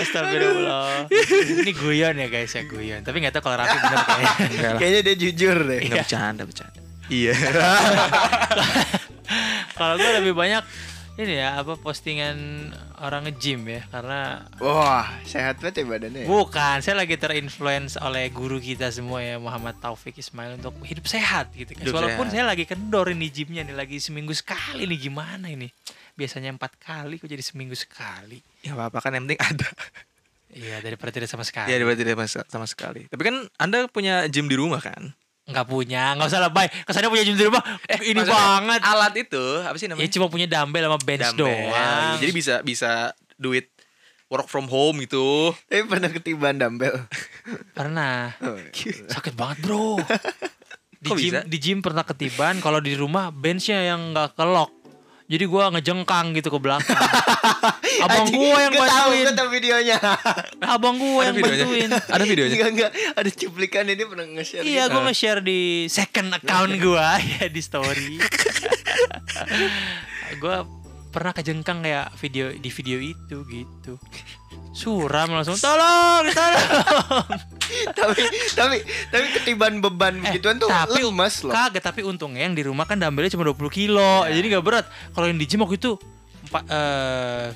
Astagfirullah. 0.00 1.10
Ini 1.10 1.72
guyon 1.74 2.14
ya 2.16 2.28
guys 2.28 2.52
ya 2.52 2.62
guyon. 2.64 3.00
Tapi 3.02 3.16
nggak 3.18 3.34
tahu 3.34 3.42
kalau 3.44 3.56
Raffi 3.58 3.76
bener 3.76 3.98
kayaknya. 4.00 4.70
Kayaknya 4.76 5.00
dia 5.02 5.16
jujur 5.18 5.56
deh 5.64 5.78
Enggak 5.82 6.06
bercanda, 6.06 6.42
bercanda. 6.44 6.79
Iya. 7.10 7.34
Kalau 9.78 9.98
gue 9.98 10.10
lebih 10.22 10.38
banyak 10.38 10.62
ini 11.20 11.36
ya 11.36 11.60
apa 11.60 11.76
postingan 11.76 12.70
orang 13.04 13.28
nge-gym 13.28 13.68
ya 13.68 13.84
karena 13.92 14.40
wah 14.56 15.04
sehat 15.28 15.60
banget 15.60 15.82
ya 15.82 15.84
badannya 15.84 16.20
ya? 16.24 16.28
bukan 16.28 16.80
saya 16.80 16.96
lagi 16.96 17.20
terinfluence 17.20 18.00
oleh 18.00 18.32
guru 18.32 18.56
kita 18.56 18.88
semua 18.88 19.20
ya 19.20 19.36
Muhammad 19.36 19.76
Taufik 19.84 20.16
Ismail 20.16 20.56
untuk 20.56 20.80
hidup 20.80 21.04
sehat 21.04 21.52
gitu 21.52 21.76
kan. 21.76 21.84
Hidup 21.84 21.96
Walaupun 22.00 22.32
sehat. 22.32 22.40
saya 22.40 22.44
lagi 22.48 22.64
kendor 22.64 23.12
ini 23.12 23.28
gymnya 23.28 23.68
nih 23.68 23.76
lagi 23.76 24.00
seminggu 24.00 24.32
sekali 24.32 24.88
nih 24.88 25.10
gimana 25.10 25.52
ini? 25.52 25.68
Biasanya 26.16 26.56
empat 26.56 26.80
kali 26.80 27.20
kok 27.20 27.28
jadi 27.28 27.44
seminggu 27.44 27.76
sekali. 27.76 28.40
ya 28.64 28.72
apa-apa 28.72 29.04
kan 29.04 29.12
yang 29.12 29.28
penting 29.28 29.40
ada. 29.44 29.68
Iya 30.50 30.82
daripada 30.82 31.14
tidak 31.14 31.28
sama 31.30 31.46
sekali. 31.46 31.70
Ya 31.70 31.78
berarti 31.84 32.02
tidak 32.02 32.16
sama 32.48 32.66
sekali. 32.66 33.06
Tapi 33.06 33.22
kan 33.22 33.36
Anda 33.60 33.86
punya 33.86 34.26
gym 34.26 34.50
di 34.50 34.56
rumah 34.56 34.82
kan? 34.82 35.14
Nggak 35.50 35.66
punya 35.66 36.14
nggak 36.14 36.26
usah 36.26 36.40
lebay. 36.42 36.66
Kesannya 36.82 37.08
punya 37.08 37.24
gym 37.24 37.34
di 37.34 37.44
rumah 37.44 37.62
ini 38.00 38.16
Maksudnya 38.16 38.32
banget. 38.32 38.80
Alat 38.82 39.14
itu 39.14 39.44
apa 39.60 39.74
sih 39.74 39.84
ya 39.84 39.90
namanya? 39.90 40.10
cuma 40.10 40.26
punya 40.26 40.46
dumbbell 40.46 40.84
sama 40.86 40.98
bench 41.00 41.26
Dumbbell. 41.26 41.46
doang. 41.68 42.14
Jadi 42.16 42.32
bisa 42.32 42.54
bisa 42.60 42.90
duit 43.34 43.66
work 44.26 44.46
from 44.46 44.66
home 44.66 45.02
gitu. 45.02 45.50
tapi 45.66 45.82
pernah 45.84 46.08
ketiban 46.08 46.54
dumbbell? 46.54 46.94
Pernah. 47.78 48.30
Oh, 48.38 48.54
sakit 49.06 49.34
banget 49.34 49.58
bro. 49.60 49.98
Di 51.00 51.08
Kok 51.08 51.16
gym 51.16 51.32
bisa? 51.32 51.40
di 51.42 51.58
gym 51.58 51.78
pernah 51.80 52.04
ketiban. 52.04 52.60
Kalau 52.60 52.76
di 52.76 52.92
rumah 52.92 53.32
benchnya 53.32 53.88
yang 53.88 54.12
nggak 54.12 54.36
kelok 54.36 54.68
jadi 55.30 55.44
gua 55.46 55.70
ngejengkang 55.70 56.34
gitu 56.34 56.50
ke 56.50 56.58
belakang 56.58 56.98
abang 58.04 58.26
gua 58.28 58.58
yang 58.58 58.72
gua 58.72 58.82
tahu, 58.84 58.98
bantuin 59.06 59.22
gua 59.22 59.34
tahu 59.36 59.48
videonya 59.48 59.96
abang 60.60 60.96
gua 60.96 61.20
Ada 61.20 61.24
yang 61.24 61.36
videonya? 61.38 61.64
bantuin 61.64 61.90
Ada 62.14 62.24
videonya? 62.24 62.50
enggak 62.52 62.68
enggak 62.68 62.90
ada 63.14 63.28
cuplikan 63.30 63.84
ini 63.86 64.02
pernah 64.02 64.26
nge-share 64.28 64.64
Iya, 64.64 64.82
gitu. 64.82 64.90
gue 64.90 65.00
nge-share 65.04 65.40
di 65.40 65.60
second 65.86 66.28
account 66.32 66.72
gue 66.74 67.06
ya 67.32 67.44
di 67.46 67.60
story. 67.60 68.18
gue 70.32 70.56
pernah 71.08 71.32
kejengkang 71.32 71.78
kayak 71.80 72.10
video 72.16 72.50
di 72.52 72.68
video 72.68 72.98
itu 72.98 73.36
gitu. 73.44 73.92
Suram 74.72 75.30
langsung 75.32 75.54
tolong, 75.56 76.26
tolong. 76.30 77.26
tapi 77.98 78.22
tapi 78.50 78.76
tapi 79.08 79.26
ketiban 79.32 79.78
beban 79.78 80.14
Eh, 80.16 80.22
begituan 80.28 80.56
tuh 80.56 80.66
tapi- 80.66 81.00
lemas 81.00 81.40
loh. 81.40 81.50
Kagak, 81.50 81.82
tapi 81.82 82.00
untungnya 82.02 82.42
yang 82.42 82.52
di 82.52 82.62
rumah 82.62 82.84
kan 82.84 82.96
dumbbellnya 82.96 83.30
cuma 83.30 83.44
20 83.44 83.56
kilo. 83.70 84.24
Jadi 84.24 84.46
nggak 84.48 84.62
berat. 84.62 84.84
Kalau 85.10 85.26
yang 85.26 85.36
di 85.36 85.44
gym 85.44 85.60
waktu 85.60 85.76
itu 85.76 85.94
empat 86.42 86.64
eh 86.66 87.48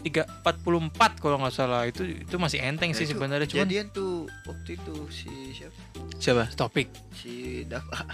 tiga 0.00 0.28
empat 0.28 0.60
puluh 0.60 0.78
empat 0.78 1.16
kalau 1.16 1.38
nggak 1.38 1.50
salah. 1.50 1.84
Itu 1.84 2.04
itu 2.04 2.34
masih 2.34 2.60
enteng 2.60 2.90
Ya, 2.90 2.96
sih 2.96 3.06
sebenarnya. 3.06 3.46
Cuman 3.46 3.64
jadian 3.64 3.88
tuh 3.88 4.24
waktu 4.44 4.76
itu 4.76 4.94
si 5.08 5.30
siapa? 5.52 5.78
Siapa? 6.16 6.44
topik. 6.52 6.88
Si 7.14 7.64
Dava 7.64 8.04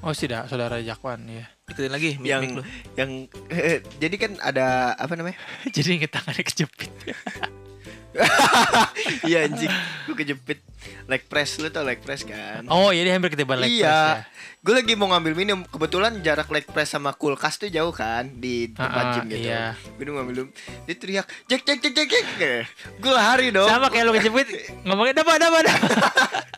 oh 0.00 0.12
tidak 0.12 0.44
saudara 0.46 0.76
Jakwan 0.78 1.24
ya 1.24 1.48
Ikutin 1.64 1.88
lagi 1.88 2.10
mic- 2.14 2.28
yang 2.28 2.44
lu. 2.50 2.62
yang 2.94 3.10
eh, 3.48 3.80
jadi 4.04 4.16
kan 4.18 4.32
ada 4.38 4.92
apa 4.92 5.16
namanya? 5.16 5.40
Jadi 5.74 5.96
inget 5.96 6.12
tangannya 6.12 6.44
kejepit 6.44 6.92
iya 9.28 9.44
anjing. 9.44 9.72
Gue 10.06 10.14
kejepit. 10.16 10.60
Leg 11.04 11.22
press 11.26 11.56
lu 11.58 11.68
tau 11.68 11.82
leg 11.82 12.00
press 12.00 12.22
kan? 12.22 12.64
Oh 12.68 12.88
iya 12.88 13.04
dia 13.04 13.12
hampir 13.12 13.32
ketiban 13.32 13.56
leg 13.56 13.68
press 13.68 13.82
ya. 13.82 13.88
iya 13.88 14.24
gue 14.64 14.72
lagi 14.72 14.96
mau 14.96 15.12
ngambil 15.12 15.32
minum. 15.34 15.58
Kebetulan 15.64 16.16
jarak 16.20 16.48
leg 16.48 16.64
press 16.64 16.92
sama 16.92 17.12
kulkas 17.12 17.56
tuh 17.56 17.68
jauh 17.68 17.92
kan 17.92 18.24
di 18.34 18.70
tempat 18.70 18.88
Ah, 18.94 19.04
ah, 19.04 19.14
gym 19.14 19.24
gitu. 19.28 19.44
iya. 19.44 19.64
gue 19.76 20.04
ngambil 20.04 20.32
minum 20.32 20.48
dia 20.84 20.94
teriak 20.94 21.26
cek 21.44 21.60
cek 21.60 21.78
cek 21.80 21.92
cek 21.92 22.08
cek 22.08 22.24
gue 22.96 23.12
lari 23.12 23.48
dong. 23.50 23.68
Sama 23.68 23.88
kayak 23.88 24.04
lo 24.08 24.12
kejepit 24.12 24.46
ngomongnya 24.82 25.20
dapat 25.20 25.36
dapat 25.40 25.62
dapat. 25.64 25.92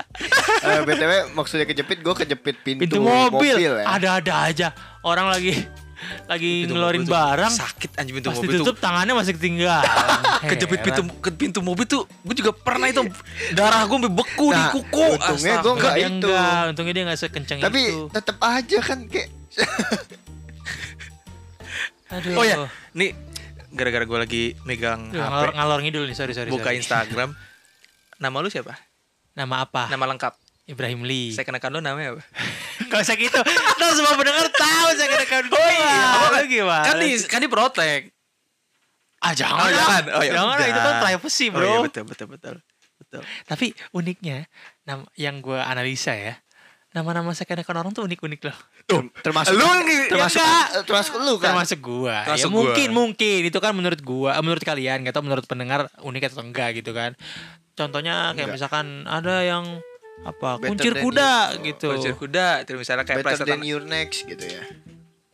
Eh, 0.66 0.80
btw 0.82 1.36
maksudnya 1.36 1.68
kejepit 1.68 2.00
gue 2.00 2.14
kejepit 2.16 2.56
pintu, 2.64 2.88
Pintu 2.88 2.98
mobil, 2.98 3.54
ya. 3.60 3.84
Ada-ada 3.84 4.34
aja. 4.48 4.68
Orang 5.04 5.28
lagi 5.28 5.62
lagi 6.30 6.62
Pintu 6.62 6.72
ngeluarin 6.72 7.00
mobil 7.00 7.08
tuh 7.08 7.14
barang 7.14 7.52
sakit 7.52 7.90
anjing 7.96 8.14
pintu 8.14 8.26
pas 8.26 8.36
mobil 8.36 8.46
tuh. 8.46 8.54
ditutup 8.58 8.76
tangannya 8.78 9.14
masih 9.14 9.32
ketinggalan. 9.32 9.84
Kejepit 10.50 10.80
pintu 10.82 11.00
ke 11.18 11.30
pintu 11.30 11.58
mobil 11.60 11.84
tuh 11.84 12.02
gue 12.04 12.34
juga 12.34 12.52
pernah 12.52 12.86
itu 12.86 13.00
darah 13.58 13.82
gue 13.82 13.96
sampai 13.96 14.12
beku 14.12 14.46
di 14.48 14.58
Nah, 14.58 14.70
kuku. 14.70 15.04
untungnya 15.10 15.54
Enggak, 15.56 15.74
Nggak 15.74 15.94
itu. 15.96 16.08
enggak, 16.08 16.60
untungnya 16.68 16.92
dia 16.92 17.04
enggak 17.04 17.18
sekencang 17.18 17.58
tapi 17.60 17.80
itu. 17.82 18.00
tetep 18.10 18.36
aja 18.38 18.78
kan 18.80 18.98
kayak 19.06 19.28
Aduh. 22.08 22.34
Oh 22.34 22.44
ya, 22.44 22.56
nih 22.92 23.10
gara-gara 23.68 24.04
gue 24.04 24.18
lagi 24.20 24.42
megang 24.62 25.10
Aduh, 25.10 25.18
HP, 25.18 25.26
ngalor, 25.26 25.50
ngalor 25.52 25.78
ngidul 25.82 26.04
nih, 26.04 26.14
sorry 26.14 26.32
sorry. 26.32 26.48
buka 26.48 26.70
sorry. 26.70 26.78
Instagram. 26.78 27.34
Nama 28.16 28.36
lu 28.38 28.46
siapa? 28.46 28.78
Nama 29.34 29.54
apa? 29.60 29.90
Nama 29.90 30.04
lengkap. 30.06 30.32
Ibrahim 30.66 31.06
Lee. 31.06 31.30
Saya 31.30 31.46
kenakan 31.46 31.78
lu 31.78 31.80
namanya 31.80 32.18
apa? 32.18 32.22
Gak 32.90 33.00
usah 33.02 33.14
gitu. 33.14 33.38
Nah, 33.78 33.90
semua 33.94 34.14
pendengar 34.14 34.46
tahu 34.50 34.88
saya 34.94 35.08
kena 35.08 35.24
kawan 35.24 35.46
gue. 35.46 35.56
Oh 35.56 35.70
iya. 35.70 36.02
Lu 36.34 36.46
gimana? 36.46 36.84
Kan 36.84 36.94
di 36.98 37.08
kan 37.26 37.40
di 37.40 37.48
protek. 37.48 38.00
Ah 39.18 39.32
jangan. 39.32 39.62
Oh, 39.62 39.70
jangan. 39.70 40.02
Oh, 40.12 40.22
ya 40.22 40.32
jangan 40.36 40.54
lah, 40.54 40.66
itu 40.66 40.80
kan 40.80 40.94
privacy, 41.00 41.46
Bro. 41.48 41.62
Oh 41.62 41.66
iya 41.66 41.78
betul 41.82 42.04
betul 42.04 42.26
betul. 42.28 42.54
Betul. 42.96 43.22
Tapi 43.46 43.66
uniknya, 43.92 44.50
nam 44.82 45.06
yang 45.14 45.38
gue 45.38 45.54
analisa 45.54 46.12
ya, 46.12 46.34
nama-nama 46.90 47.30
second 47.32 47.62
account 47.62 47.78
orang 47.78 47.92
tuh 47.92 48.02
unik-unik 48.02 48.40
loh. 48.44 48.56
Ter- 48.86 49.10
termasuk 49.22 49.52
Lu 49.52 49.66
termasuk 50.08 50.40
ya 50.40 50.46
enggak. 50.46 50.66
termasuk 50.86 51.14
lu 51.16 51.34
kan 51.36 51.54
Termasuk 51.54 51.78
gua. 51.78 52.16
Termasuk 52.24 52.50
ya 52.50 52.54
mungkin 52.54 52.88
gua. 52.88 52.96
mungkin 52.96 53.40
itu 53.46 53.58
kan 53.58 53.72
menurut 53.76 54.00
gua, 54.02 54.30
eh, 54.34 54.42
menurut 54.42 54.64
kalian, 54.64 55.06
gak 55.06 55.14
tau 55.14 55.22
menurut 55.22 55.46
pendengar 55.46 55.86
unik 56.02 56.22
atau 56.26 56.42
enggak 56.42 56.74
gitu 56.74 56.90
kan. 56.90 57.14
Contohnya 57.76 58.32
kayak 58.32 58.48
Enggak. 58.48 58.54
misalkan 58.56 58.86
ada 59.04 59.44
yang 59.44 59.64
apa 60.22 60.48
Better 60.56 60.68
kuncir 60.70 60.92
kuda 60.96 61.32
you. 61.52 61.66
gitu. 61.66 61.88
Kuncir 61.92 62.14
kuda, 62.14 62.48
terus 62.64 62.78
misalnya 62.80 63.04
kayak 63.04 63.20
better 63.20 63.36
plesetan. 63.36 63.50
than 63.52 63.62
your 63.62 63.82
next 63.82 64.24
gitu 64.24 64.42
ya 64.42 64.64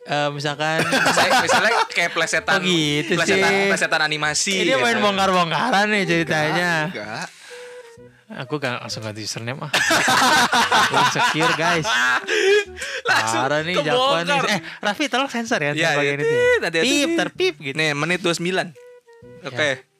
Eh, 0.03 0.29
misalkan 0.29 0.83
misalnya, 1.07 1.39
misalnya 1.39 1.71
kayak 1.87 2.11
plesetan, 2.11 2.59
Oh 2.59 2.61
gitu 2.61 3.15
plesetan, 3.15 3.47
sih. 3.47 3.67
plesetan 3.71 4.01
animasi. 4.01 4.53
ini 4.59 4.75
main 4.75 4.93
gitu. 4.93 5.05
bongkar-bongkaran 5.05 5.87
nih 5.87 6.03
ceritanya. 6.03 6.71
enggak 6.89 7.27
Aku 8.33 8.57
gak 8.57 8.81
langsung 8.81 8.99
ganti 8.99 9.21
username 9.21 9.61
ah. 9.61 9.71
Insecure 10.89 11.53
guys. 11.53 11.85
Langsung 13.05 13.45
Parah 13.45 13.61
nih 13.61 13.77
Jakwan 13.77 14.25
nih. 14.25 14.39
Eh 14.49 14.59
Raffi 14.81 15.05
tolong 15.05 15.29
sensor 15.29 15.61
ya. 15.61 15.71
Ya, 15.71 15.93
bagian 15.93 16.17
ya, 16.17 16.25
itu 16.25 16.33
ya. 16.33 16.81
Pip 16.81 17.09
terpip 17.13 17.53
gitu. 17.61 17.75
Nih 17.77 17.93
menit 17.93 18.19
29 18.19 18.73
Oke 19.45 19.92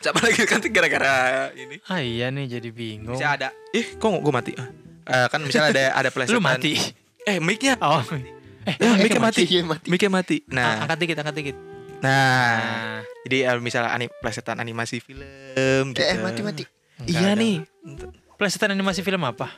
Siapa 0.00 0.16
lagi 0.18 0.42
kan 0.42 0.64
gara-gara 0.64 1.12
ini 1.52 1.76
Ah 1.84 2.00
iya 2.00 2.28
nih 2.28 2.48
jadi 2.50 2.70
bingung. 2.70 3.12
Bisa 3.12 3.36
ada 3.36 3.52
Ih 3.70 3.94
kok 3.94 4.08
gue 4.10 4.32
mati 4.32 4.52
Eh, 5.02 5.26
Kan 5.28 5.42
misalnya 5.42 5.68
ada 5.70 5.84
ada 5.94 6.10
plesetan 6.14 6.34
Lu 6.34 6.42
mati. 6.42 6.72
Eh 7.20 7.36
mic-nya 7.36 7.76
Oh. 7.78 8.00
Eh, 8.62 8.76
Eh, 8.76 8.96
mic-nya 8.96 9.20
mati. 9.20 9.44
Iya, 9.44 9.60
mati. 9.62 9.86
Mic-nya 9.86 10.08
mati 10.08 10.36
ah, 10.42 10.52
Nah 10.52 10.72
angkat 10.82 10.98
dikit, 11.00 11.16
angkat 11.18 11.34
dikit. 11.36 11.56
Nah 12.00 12.00
Nah, 12.00 13.00
Jadi 13.22 13.36
eh, 13.42 13.56
misalnya 13.58 13.92
anim, 13.92 14.08
plesetan 14.14 14.56
animasi 14.56 14.98
film 14.98 15.84
gitu 15.90 16.00
Eh, 16.00 16.16
mati 16.16 16.40
mati. 16.40 16.64
enggak 16.98 17.12
Iya 17.12 17.28
ada. 17.28 17.36
nih 17.36 17.56
Plesetan 18.34 18.72
animasi 18.72 19.00
film 19.00 19.20
apa? 19.20 19.52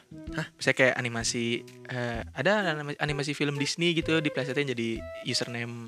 Misalnya 0.52 0.74
kayak 0.76 0.94
animasi 0.96 1.62
eh, 1.86 2.26
Ada 2.28 2.50
anima- 2.74 2.98
animasi 2.98 3.30
film 3.30 3.54
Disney 3.54 3.94
gitu 3.94 4.18
Di 4.18 4.26
plesetin 4.28 4.66
jadi 4.66 4.98
username 5.22 5.86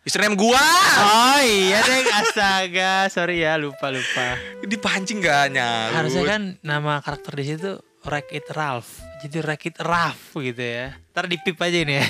Username 0.00 0.32
gua 0.32 0.56
Oh 0.96 1.40
iya 1.44 1.84
deh, 1.84 2.08
astaga. 2.08 3.04
Sorry 3.12 3.44
ya, 3.44 3.60
lupa 3.60 3.92
lupa. 3.92 4.32
Dipancing 4.64 5.20
gak 5.20 5.52
nyaut 5.52 5.92
Harusnya 5.92 6.24
kan 6.24 6.42
nama 6.64 7.04
karakter 7.04 7.36
di 7.36 7.44
situ 7.44 7.76
Wreck 8.08 8.32
It 8.32 8.48
Ralph. 8.48 9.04
Jadi 9.20 9.44
Wreck 9.44 9.68
It 9.68 9.76
Ralph 9.76 10.32
gitu 10.34 10.56
ya. 10.56 10.96
Ntar 11.12 11.28
di 11.28 11.36
pip 11.36 11.60
aja 11.60 11.84
ini 11.84 12.00
ya. 12.00 12.04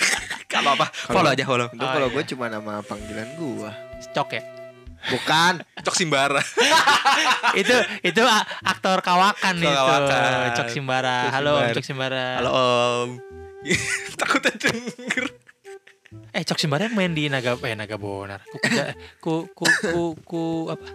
Gak 0.48 0.62
apa-apa 0.62 0.86
Follow 1.10 1.34
aja 1.34 1.42
follow 1.42 1.66
Itu 1.68 1.82
Oh, 1.82 1.90
kalau 1.90 2.08
iya. 2.08 2.14
gue 2.16 2.24
cuma 2.32 2.46
nama 2.48 2.80
panggilan 2.80 3.28
gua. 3.36 3.76
Cok 4.16 4.28
ya. 4.32 4.42
Bukan. 5.12 5.52
Cok 5.84 5.96
Simbara 6.00 6.40
itu 7.60 7.76
itu 8.00 8.22
aktor 8.64 9.04
kawakan 9.04 9.60
itu. 9.60 9.68
Kawakan. 9.68 10.56
Cok 10.56 10.68
Simbara. 10.72 11.28
Cok 11.28 11.34
Halo. 11.36 11.54
Cok 11.76 11.84
Simbara. 11.84 12.26
Halo 12.40 12.50
om 12.56 13.08
Takutnya 14.16 14.52
denger 14.56 15.24
Eh 16.34 16.42
Cok 16.42 16.58
Simbara 16.58 16.90
main 16.90 17.14
di 17.14 17.30
Naga 17.30 17.54
eh 17.62 17.74
Naga 17.78 17.94
Bonar. 17.94 18.42
Ku 18.50 18.58
ku 19.22 19.34
ku 19.54 19.64
ku, 19.80 20.02
ku 20.26 20.42
apa? 20.70 20.86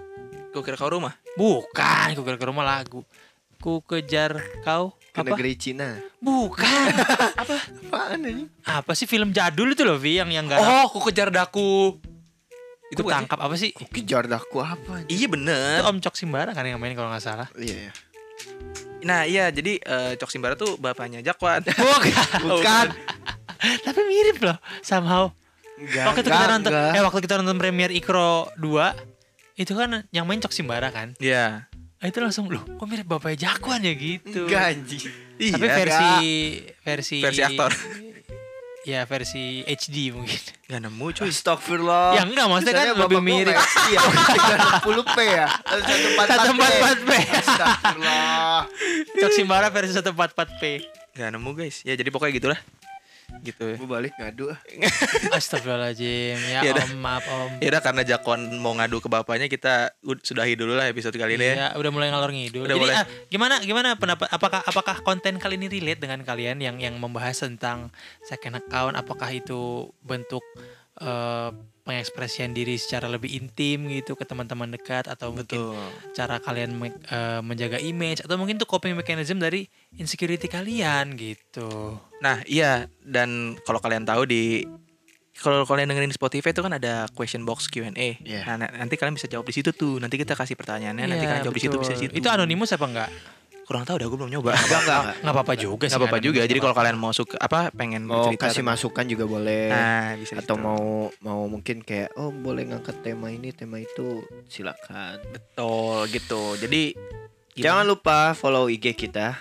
Gue 0.49 0.65
kira 0.65 0.81
kau 0.81 0.89
rumah 0.89 1.13
Bukan, 1.37 2.17
ku 2.17 2.25
kira 2.25 2.35
ke 2.41 2.45
rumah 2.49 2.65
lagu. 2.65 3.05
Ku 3.61 3.85
kejar 3.85 4.39
kau 4.65 4.97
Ke 5.13 5.21
apa? 5.21 5.35
negeri 5.35 5.53
Cina. 5.55 5.99
Bukan. 6.19 6.65
Apaan 7.41 8.25
ini? 8.25 8.49
apa 8.65 8.91
sih 8.97 9.05
film 9.05 9.29
jadul 9.31 9.73
itu 9.73 9.81
loh 9.85 9.97
Vi 9.97 10.17
yang 10.21 10.29
yang 10.29 10.45
gak 10.49 10.61
Oh 10.61 10.89
aku 10.89 11.09
kejar 11.11 11.29
daku 11.29 11.97
itu 12.89 13.05
tangkap 13.05 13.37
apa 13.37 13.53
sih? 13.53 13.69
Kejar 13.69 14.25
daku 14.25 14.65
apa? 14.65 15.05
Iya 15.05 15.29
Itu 15.29 15.37
bener 15.37 15.85
Om 15.85 16.01
Cok 16.01 16.15
Simbara 16.17 16.57
kan 16.57 16.65
yang 16.65 16.81
main 16.81 16.97
kalau 16.97 17.13
nggak 17.13 17.21
salah. 17.21 17.47
Iya. 17.53 17.89
iya. 17.89 17.91
Nah 19.05 19.23
iya 19.29 19.53
jadi 19.53 19.77
eh, 19.77 20.11
Cok 20.17 20.31
Simbara 20.33 20.57
tuh 20.57 20.75
bapaknya 20.81 21.21
Jakwan 21.21 21.61
Bukan. 21.63 22.25
Bukan. 22.49 22.87
Tapi 23.59 23.99
mirip 24.03 24.37
loh 24.39 24.57
somehow. 24.81 25.29
Enggak. 25.79 26.05
waktu 26.11 26.19
itu 26.19 26.27
kita 26.27 26.35
enggak, 26.35 26.51
nonton 26.51 26.71
enggak. 26.75 26.91
eh 26.91 27.01
waktu 27.01 27.19
kita 27.23 27.33
nonton 27.39 27.57
premier 27.57 27.89
Ikro 27.89 28.51
2 28.59 28.91
itu 29.55 29.71
kan 29.71 30.03
yang 30.11 30.27
main 30.27 30.39
Cok 30.39 30.51
Simbara 30.51 30.91
kan. 30.91 31.15
Iya 31.19 31.67
Ah, 31.99 32.07
itu 32.07 32.23
langsung 32.23 32.47
loh 32.47 32.63
kok 32.63 32.87
mirip 32.87 33.03
bapaknya 33.03 33.51
Jakwan 33.51 33.83
ya 33.83 33.91
gitu. 33.91 34.47
Enggak 34.47 34.71
anjing. 34.71 35.03
Iya 35.35 35.51
Tapi 35.55 35.67
versi 35.67 36.11
versi 36.79 37.17
Versi 37.19 37.41
aktor. 37.43 37.71
Ya 38.87 39.03
versi 39.03 39.67
HD 39.67 40.15
mungkin. 40.15 40.39
Gak 40.65 40.79
nemu 40.79 41.05
cuy 41.11 41.27
Astagfirlah. 41.27 42.15
Ya 42.15 42.23
enggak, 42.23 42.47
maksudnya 42.47 42.71
kan 42.71 42.85
Misalnya 42.87 43.03
lebih 43.03 43.19
bapak 43.19 43.19
gua 43.19 43.27
mirip. 43.27 43.55
Iya, 43.91 43.99
360 44.79 45.15
p 45.15 45.17
ya. 45.27 45.47
144 45.67 47.03
144p. 47.03 47.09
Astagfirullah. 47.43 48.59
Cok 49.19 49.31
Simbara 49.35 49.67
versi 49.67 49.91
144p. 49.93 50.61
Gak 51.09 51.29
nemu 51.35 51.51
guys 51.51 51.83
Ya 51.83 51.99
jadi 51.99 52.07
pokoknya 52.07 52.33
gitulah 52.39 52.59
Gitu 53.39 53.75
Gue 53.75 53.87
balik 53.87 54.13
ngadu 54.15 54.49
ah. 54.49 54.59
Astagfirullahaladzim 55.37 56.37
Ya 56.43 56.59
Ya 56.61 56.73
om 56.75 56.99
maaf 56.99 57.23
om 57.25 57.59
Ya 57.59 57.69
udah 57.69 57.81
karena 57.81 58.01
Jakwan 58.03 58.39
mau 58.57 58.73
ngadu 58.73 58.99
ke 58.99 59.07
bapaknya 59.07 59.47
kita 59.47 59.95
ud- 60.01 60.19
sudahi 60.19 60.53
dulu 60.53 60.73
lah 60.73 60.87
episode 60.87 61.15
kali 61.15 61.35
ini 61.35 61.45
ya. 61.45 61.55
Iya, 61.55 61.67
udah 61.75 61.91
mulai 61.91 62.07
ngalor 62.09 62.29
ngidul. 62.29 62.63
Udah 62.63 62.75
Jadi 62.75 62.81
mulai. 62.81 62.95
ah, 62.95 63.05
gimana 63.27 63.55
gimana 63.59 63.89
pendapat 63.95 64.27
apakah 64.27 64.61
apakah 64.61 64.95
konten 65.01 65.37
kali 65.37 65.55
ini 65.55 65.67
relate 65.69 65.99
dengan 65.99 66.19
kalian 66.21 66.59
yang 66.59 66.77
yang 66.77 66.95
membahas 66.95 67.39
tentang 67.39 67.89
second 68.21 68.57
account 68.57 68.95
apakah 68.95 69.29
itu 69.29 69.87
bentuk 70.01 70.43
eh, 70.99 71.49
pengekspresian 71.81 72.53
diri 72.53 72.77
secara 72.77 73.09
lebih 73.09 73.33
intim 73.33 73.89
gitu 73.89 74.13
ke 74.13 74.21
teman-teman 74.21 74.69
dekat 74.69 75.09
atau 75.09 75.33
mungkin 75.33 75.73
Betul. 75.73 75.81
cara 76.13 76.37
kalian 76.37 76.71
me- 76.71 76.93
eh, 77.01 77.41
menjaga 77.41 77.81
image 77.81 78.21
atau 78.21 78.37
mungkin 78.37 78.55
itu 78.55 78.63
coping 78.63 78.93
mechanism 78.93 79.41
dari 79.41 79.65
insecurity 79.95 80.45
kalian 80.45 81.17
gitu. 81.17 81.97
Nah 82.19 82.45
iya 82.45 82.85
dan 83.01 83.57
kalau 83.63 83.79
kalian 83.79 84.05
tahu 84.05 84.23
di 84.23 84.61
kalau 85.33 85.63
kalian 85.63 85.87
dengerin 85.87 86.11
Spotify 86.11 86.51
itu 86.51 86.59
kan 86.59 86.75
ada 86.75 87.07
question 87.09 87.41
box 87.41 87.65
Q&A. 87.65 88.19
Iya. 88.19 88.43
Nah, 88.43 88.55
na- 88.59 88.73
nanti 88.75 88.99
kalian 88.99 89.15
bisa 89.15 89.23
jawab 89.25 89.47
di 89.47 89.55
situ 89.55 89.71
tuh. 89.71 89.95
Nanti 89.95 90.19
kita 90.19 90.35
kasih 90.35 90.59
pertanyaannya. 90.59 91.07
nanti 91.07 91.23
Iya, 91.23 91.29
kalian 91.31 91.43
jawab 91.47 91.55
di 91.55 91.63
situ 91.63 91.75
bisa 91.79 91.95
di 91.95 92.03
betul. 92.05 92.11
situ. 92.11 92.19
Itu 92.19 92.27
anonimus 92.27 92.75
apa 92.75 92.85
enggak? 92.85 93.09
Kurang 93.69 93.85
tahu 93.85 94.01
dah 94.01 94.07
gue 94.09 94.17
belum 94.17 94.33
nyoba. 94.33 94.57
Enggak 94.57 94.81
enggak. 94.81 95.01
Nggak 95.21 95.33
apa-apa 95.37 95.53
juga 95.53 95.85
sih. 95.85 95.93
Nggak 95.93 96.01
apa-apa 96.01 96.19
juga. 96.25 96.41
Jadi 96.49 96.57
kalau 96.57 96.73
kalian 96.73 96.97
mau 96.97 97.13
suka 97.13 97.37
apa 97.37 97.69
pengen 97.69 98.09
Mau 98.09 98.25
bercerita 98.25 98.49
kasih 98.49 98.65
masukan 98.65 99.05
juga 99.05 99.29
boleh. 99.29 99.69
Nah, 99.69 100.17
bisa 100.17 100.41
atau 100.41 100.57
gitu. 100.57 100.65
mau 100.65 100.83
mau 101.21 101.45
mungkin 101.45 101.85
kayak 101.85 102.17
oh 102.17 102.33
boleh 102.33 102.65
ngangkat 102.65 103.05
tema 103.05 103.29
ini 103.29 103.53
tema 103.53 103.77
itu 103.77 104.25
silakan 104.49 105.21
betul 105.29 106.09
gitu. 106.09 106.57
Jadi 106.57 106.97
jangan 107.53 107.85
lupa 107.85 108.33
follow 108.33 108.73
IG 108.73 108.97
kita 108.97 109.37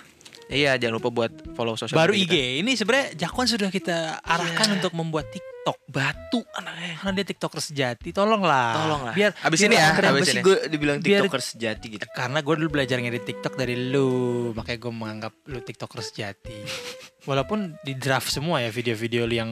Iya, 0.49 0.81
jangan 0.81 0.97
lupa 0.97 1.09
buat 1.13 1.33
follow 1.53 1.77
sosial 1.77 1.97
Baru 1.97 2.17
media 2.17 2.25
IG. 2.25 2.65
Ini 2.65 2.73
sebenarnya 2.73 3.07
Jakwan 3.21 3.45
sudah 3.45 3.69
kita 3.69 4.17
arahkan 4.25 4.67
Iya. 4.69 4.75
untuk 4.81 4.93
membuat 4.97 5.29
TikTok. 5.29 5.48
Batu 5.85 6.41
anaknya. 6.53 6.95
Karena 6.97 7.13
dia 7.15 7.27
TikToker 7.27 7.61
sejati. 7.61 8.09
Tolonglah. 8.11 8.71
Tolonglah. 8.77 9.13
Biar 9.13 9.31
Abis 9.39 9.59
biar 9.59 9.67
ini 9.67 9.75
ya, 9.75 9.83
ada- 9.83 9.97
kenapa 9.97 10.15
abis 10.15 10.27
sih 10.27 10.35
ini. 10.35 10.43
gue 10.43 10.57
dibilang 10.67 10.97
Biar- 10.99 11.23
tiktoker 11.23 11.43
sejati 11.43 11.87
gitu 11.91 12.05
Karena 12.09 12.39
gue 12.39 12.55
dulu 12.55 12.69
belajar 12.71 12.97
ngedit 12.97 13.25
TikTok 13.25 13.55
dari 13.55 13.75
lu, 13.89 14.13
makanya 14.53 14.79
gue 14.79 14.93
menganggap 14.93 15.33
lu 15.45 15.59
TikToker 15.59 16.01
sejati. 16.01 16.57
Walaupun 17.29 17.59
di 17.79 17.93
draft 17.95 18.29
semua 18.29 18.59
ya 18.59 18.69
video-video 18.69 19.25
lu 19.25 19.35
yang 19.35 19.51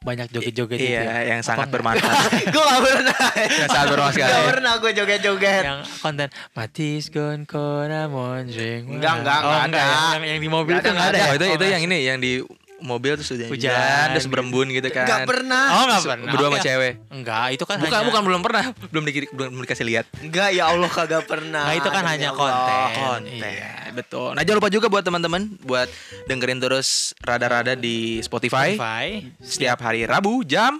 banyak 0.00 0.32
joget-joget 0.32 0.80
itu. 0.80 0.90
Iya, 0.90 1.02
ya. 1.04 1.16
yang 1.28 1.40
Apa 1.40 1.44
sangat 1.44 1.60
enggak? 1.60 1.74
bermanfaat. 1.76 2.24
gue 2.54 2.62
gak 2.64 2.80
pernah 2.80 3.18
yang 3.36 3.68
sangat 3.68 3.88
bermanfaat 3.90 4.16
sekali. 4.16 4.32
gak 4.32 4.48
pernah 4.48 4.72
gue 4.74 4.90
joget-joget 4.94 5.62
yang 5.62 5.80
konten 6.00 6.28
Matis 6.50 7.04
gon 7.08 7.40
kona 7.44 8.02
monjeng. 8.06 8.82
Enggak, 8.88 9.14
enggak, 9.18 9.38
oh, 9.38 9.48
enggak 9.52 9.62
enggak. 9.66 9.84
ada. 9.84 10.10
Yang, 10.10 10.24
yang 10.24 10.40
di 10.40 10.48
mobil 10.48 10.72
Enggak 10.72 10.80
itu 10.80 10.90
enggak 10.90 11.04
ada. 11.04 11.12
enggak 11.12 11.20
ya? 11.20 11.28
Oh, 11.28 11.36
itu 11.36 11.44
itu 11.44 11.52
enggak. 11.52 11.68
yang 11.68 11.82
ini 11.84 11.98
yang 12.00 12.18
di 12.18 12.32
mobil 12.80 13.12
terus 13.14 13.28
hujan, 13.28 13.48
Hujan, 13.48 14.06
terus 14.12 14.24
gitu. 14.24 14.32
berembun 14.32 14.66
gitu 14.68 14.88
kan. 14.88 15.04
Gak 15.04 15.20
pernah 15.24 15.64
Oh, 15.70 15.82
enggak 15.82 15.96
Terus 15.96 16.06
pernah. 16.08 16.30
Berdua 16.30 16.48
sama 16.48 16.58
cewek. 16.60 16.92
Enggak, 17.08 17.46
itu 17.50 17.64
kan 17.64 17.76
Bukan, 17.76 17.92
hanya 17.92 18.06
bukan 18.06 18.22
belum 18.24 18.40
pernah, 18.40 18.64
belum 18.88 19.02
di, 19.02 19.12
belum, 19.28 19.48
belum 19.52 19.62
dikasih 19.64 19.86
lihat. 19.86 20.04
Enggak 20.18 20.48
ya 20.50 20.64
Allah 20.66 20.88
kagak 20.88 21.24
pernah 21.24 21.62
Nah, 21.62 21.74
itu 21.74 21.86
kan 21.86 22.02
Demi 22.02 22.12
hanya 22.12 22.28
Allah. 22.30 22.40
konten. 22.40 22.90
Konten, 22.96 23.50
Iya. 23.50 23.72
betul. 23.92 24.30
Nah 24.32 24.42
jangan 24.42 24.58
lupa 24.58 24.70
juga 24.70 24.86
buat 24.86 25.02
teman-teman 25.02 25.42
buat 25.60 25.88
dengerin 26.24 26.58
terus 26.58 26.88
rada-rada 27.18 27.72
di 27.72 28.20
Spotify, 28.20 28.74
Spotify. 28.74 29.06
setiap 29.38 29.78
hari 29.80 30.04
Rabu 30.04 30.42
jam 30.42 30.78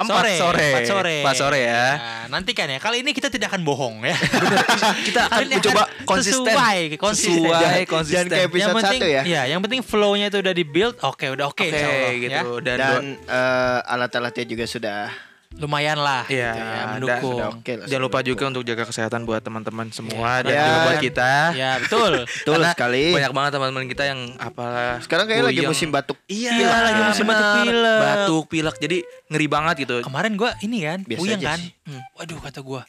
4 0.00 0.08
sore. 0.08 0.32
sore. 0.34 0.68
4 0.82 0.88
sore. 0.88 1.16
4 1.22 1.40
sore 1.40 1.58
ya. 1.62 1.84
Nah, 1.94 2.24
nantikan 2.38 2.66
ya. 2.66 2.78
Kali 2.82 3.06
ini 3.06 3.14
kita 3.14 3.30
tidak 3.30 3.54
akan 3.54 3.62
bohong 3.62 4.02
ya. 4.02 4.16
Kita 5.06 5.30
akan 5.30 5.46
mencoba 5.46 5.82
konsisten. 6.02 6.42
Sesuai, 6.42 6.80
konsisten. 6.98 7.38
Sesuai, 7.38 7.80
konsisten. 7.86 8.14
jangan 8.18 8.26
kayak 8.34 8.46
episode 8.50 8.62
yang 8.62 8.74
penting, 8.74 9.00
satu 9.00 9.06
ya. 9.06 9.22
Iya, 9.22 9.42
yang 9.54 9.60
penting 9.62 9.80
flow-nya 9.84 10.26
itu 10.32 10.38
udah 10.42 10.54
di 10.54 10.64
build. 10.66 10.96
Oke, 11.06 11.26
udah 11.30 11.46
oke. 11.50 11.62
Insya 11.62 11.86
Allah, 11.86 12.12
gitu. 12.18 12.32
ya. 12.34 12.42
Dan, 12.62 12.78
dan 12.78 13.02
eh, 13.22 13.78
alat-alatnya 13.94 14.44
juga 14.48 14.64
sudah 14.66 15.31
Lumayan 15.54 15.96
lah. 15.96 16.24
Iya, 16.24 16.50
gitu 16.50 16.64
ya, 16.64 16.84
mendukung. 16.88 17.36
sudah 17.36 17.48
oke 17.52 17.72
lah 17.74 17.86
jangan 17.86 18.02
lupa 18.02 18.12
sudah 18.14 18.28
juga 18.28 18.44
untuk 18.48 18.62
jaga 18.62 18.84
kesehatan 18.84 19.20
buat 19.22 19.40
teman-teman 19.40 19.86
semua 19.90 20.16
Iya, 20.32 20.34
dan 20.38 20.48
karena- 20.48 20.64
juga 20.64 20.78
buat 20.80 20.92
Ya. 20.92 21.02
kita. 21.02 21.30
Ya, 21.52 21.70
betul. 21.78 22.12
betul 22.38 22.54
Karena 22.54 22.70
sekali 22.70 23.04
Banyak 23.10 23.32
banget 23.32 23.50
teman-teman 23.52 23.84
kita 23.86 24.02
yang 24.04 24.20
apalah 24.36 24.96
sekarang 24.98 25.24
kayak 25.26 25.42
lagi 25.44 25.62
musim 25.62 25.88
batuk 25.88 26.18
Iya, 26.24 26.50
Iya, 26.52 26.68
lagi 26.82 27.00
musim 27.04 27.24
batuk 27.24 27.46
pilek. 27.58 28.00
Batuk 28.00 28.44
pilek. 28.48 28.76
Jadi 28.78 28.96
ngeri 29.28 29.46
banget 29.46 29.74
gitu. 29.80 29.96
Kemarin 30.00 30.32
gua 30.34 30.50
ini 30.60 30.78
kan, 30.82 30.98
Biasa 31.02 31.20
puyeng 31.20 31.38
aja 31.38 31.48
kan. 31.48 31.58
sih. 31.58 31.70
Hmm. 31.84 32.00
Waduh, 32.14 32.38
kata 32.38 32.60
gua. 32.60 32.82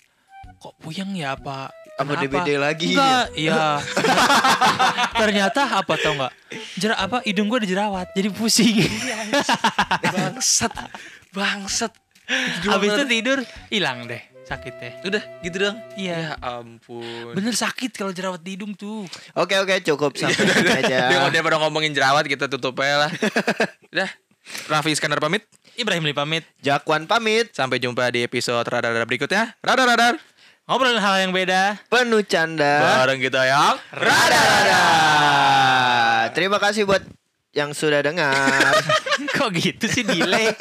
Kok 0.56 0.74
puyeng 0.80 1.12
ya 1.14 1.34
apa? 1.34 1.70
apa? 1.94 2.18
DBD 2.18 2.58
lagi 2.58 2.90
Enggak, 2.90 3.26
iya. 3.38 3.78
Ternyata 5.22 5.62
apa 5.78 5.94
tau 5.96 6.16
enggak? 6.16 6.34
Jera 6.74 6.98
apa 6.98 7.22
hidung 7.22 7.46
gua 7.46 7.60
ada 7.60 7.68
jerawat, 7.68 8.08
jadi 8.12 8.30
pusing. 8.30 8.82
Bangsat. 10.02 10.74
Bangsat. 11.30 11.94
Habis 12.70 12.90
itu 12.96 13.04
tidur 13.10 13.40
hilang 13.68 14.08
deh 14.08 14.34
sakitnya. 14.44 14.92
Udah 15.08 15.24
gitu 15.42 15.58
dong. 15.58 15.80
Iya. 15.96 16.36
Ya 16.36 16.38
ampun. 16.44 17.32
Bener 17.34 17.56
sakit 17.56 17.96
kalau 17.96 18.12
jerawat 18.12 18.44
di 18.44 18.60
hidung 18.60 18.76
tuh. 18.76 19.08
oke 19.34 19.56
oke 19.64 19.80
cukup 19.88 20.12
sampai 20.20 20.36
sini 20.36 20.84
aja 20.84 21.08
Dia 21.10 21.18
kalau 21.24 21.32
daripada 21.32 21.58
ngomongin 21.64 21.96
jerawat 21.96 22.28
kita 22.28 22.52
tutup 22.52 22.76
aja 22.84 23.08
lah. 23.08 23.12
Udah. 23.96 24.10
Raffi 24.68 24.92
Iskandar 24.92 25.24
pamit. 25.24 25.48
Ibrahim 25.80 26.04
Li 26.04 26.12
pamit. 26.12 26.44
Jakwan 26.60 27.08
pamit 27.08 27.56
Sampai 27.56 27.80
jumpa 27.80 28.12
di 28.12 28.28
episode 28.28 28.68
radar-radar 28.68 29.08
berikutnya. 29.08 29.56
Radar-radar. 29.64 30.20
ngobrolin 30.64 31.00
hal 31.00 31.28
yang 31.28 31.32
beda. 31.36 31.76
Penuh 31.92 32.24
canda. 32.24 33.04
Bareng 33.04 33.20
kita 33.20 33.44
yang 33.48 33.76
Rada-rada. 33.92 34.84
Terima 36.32 36.56
kasih 36.60 36.88
buat 36.88 37.04
yang 37.54 37.72
sudah 37.72 38.02
dengar. 38.02 38.74
Kok 39.38 39.50
gitu 39.56 39.86
sih 39.88 40.04
delay? 40.04 40.52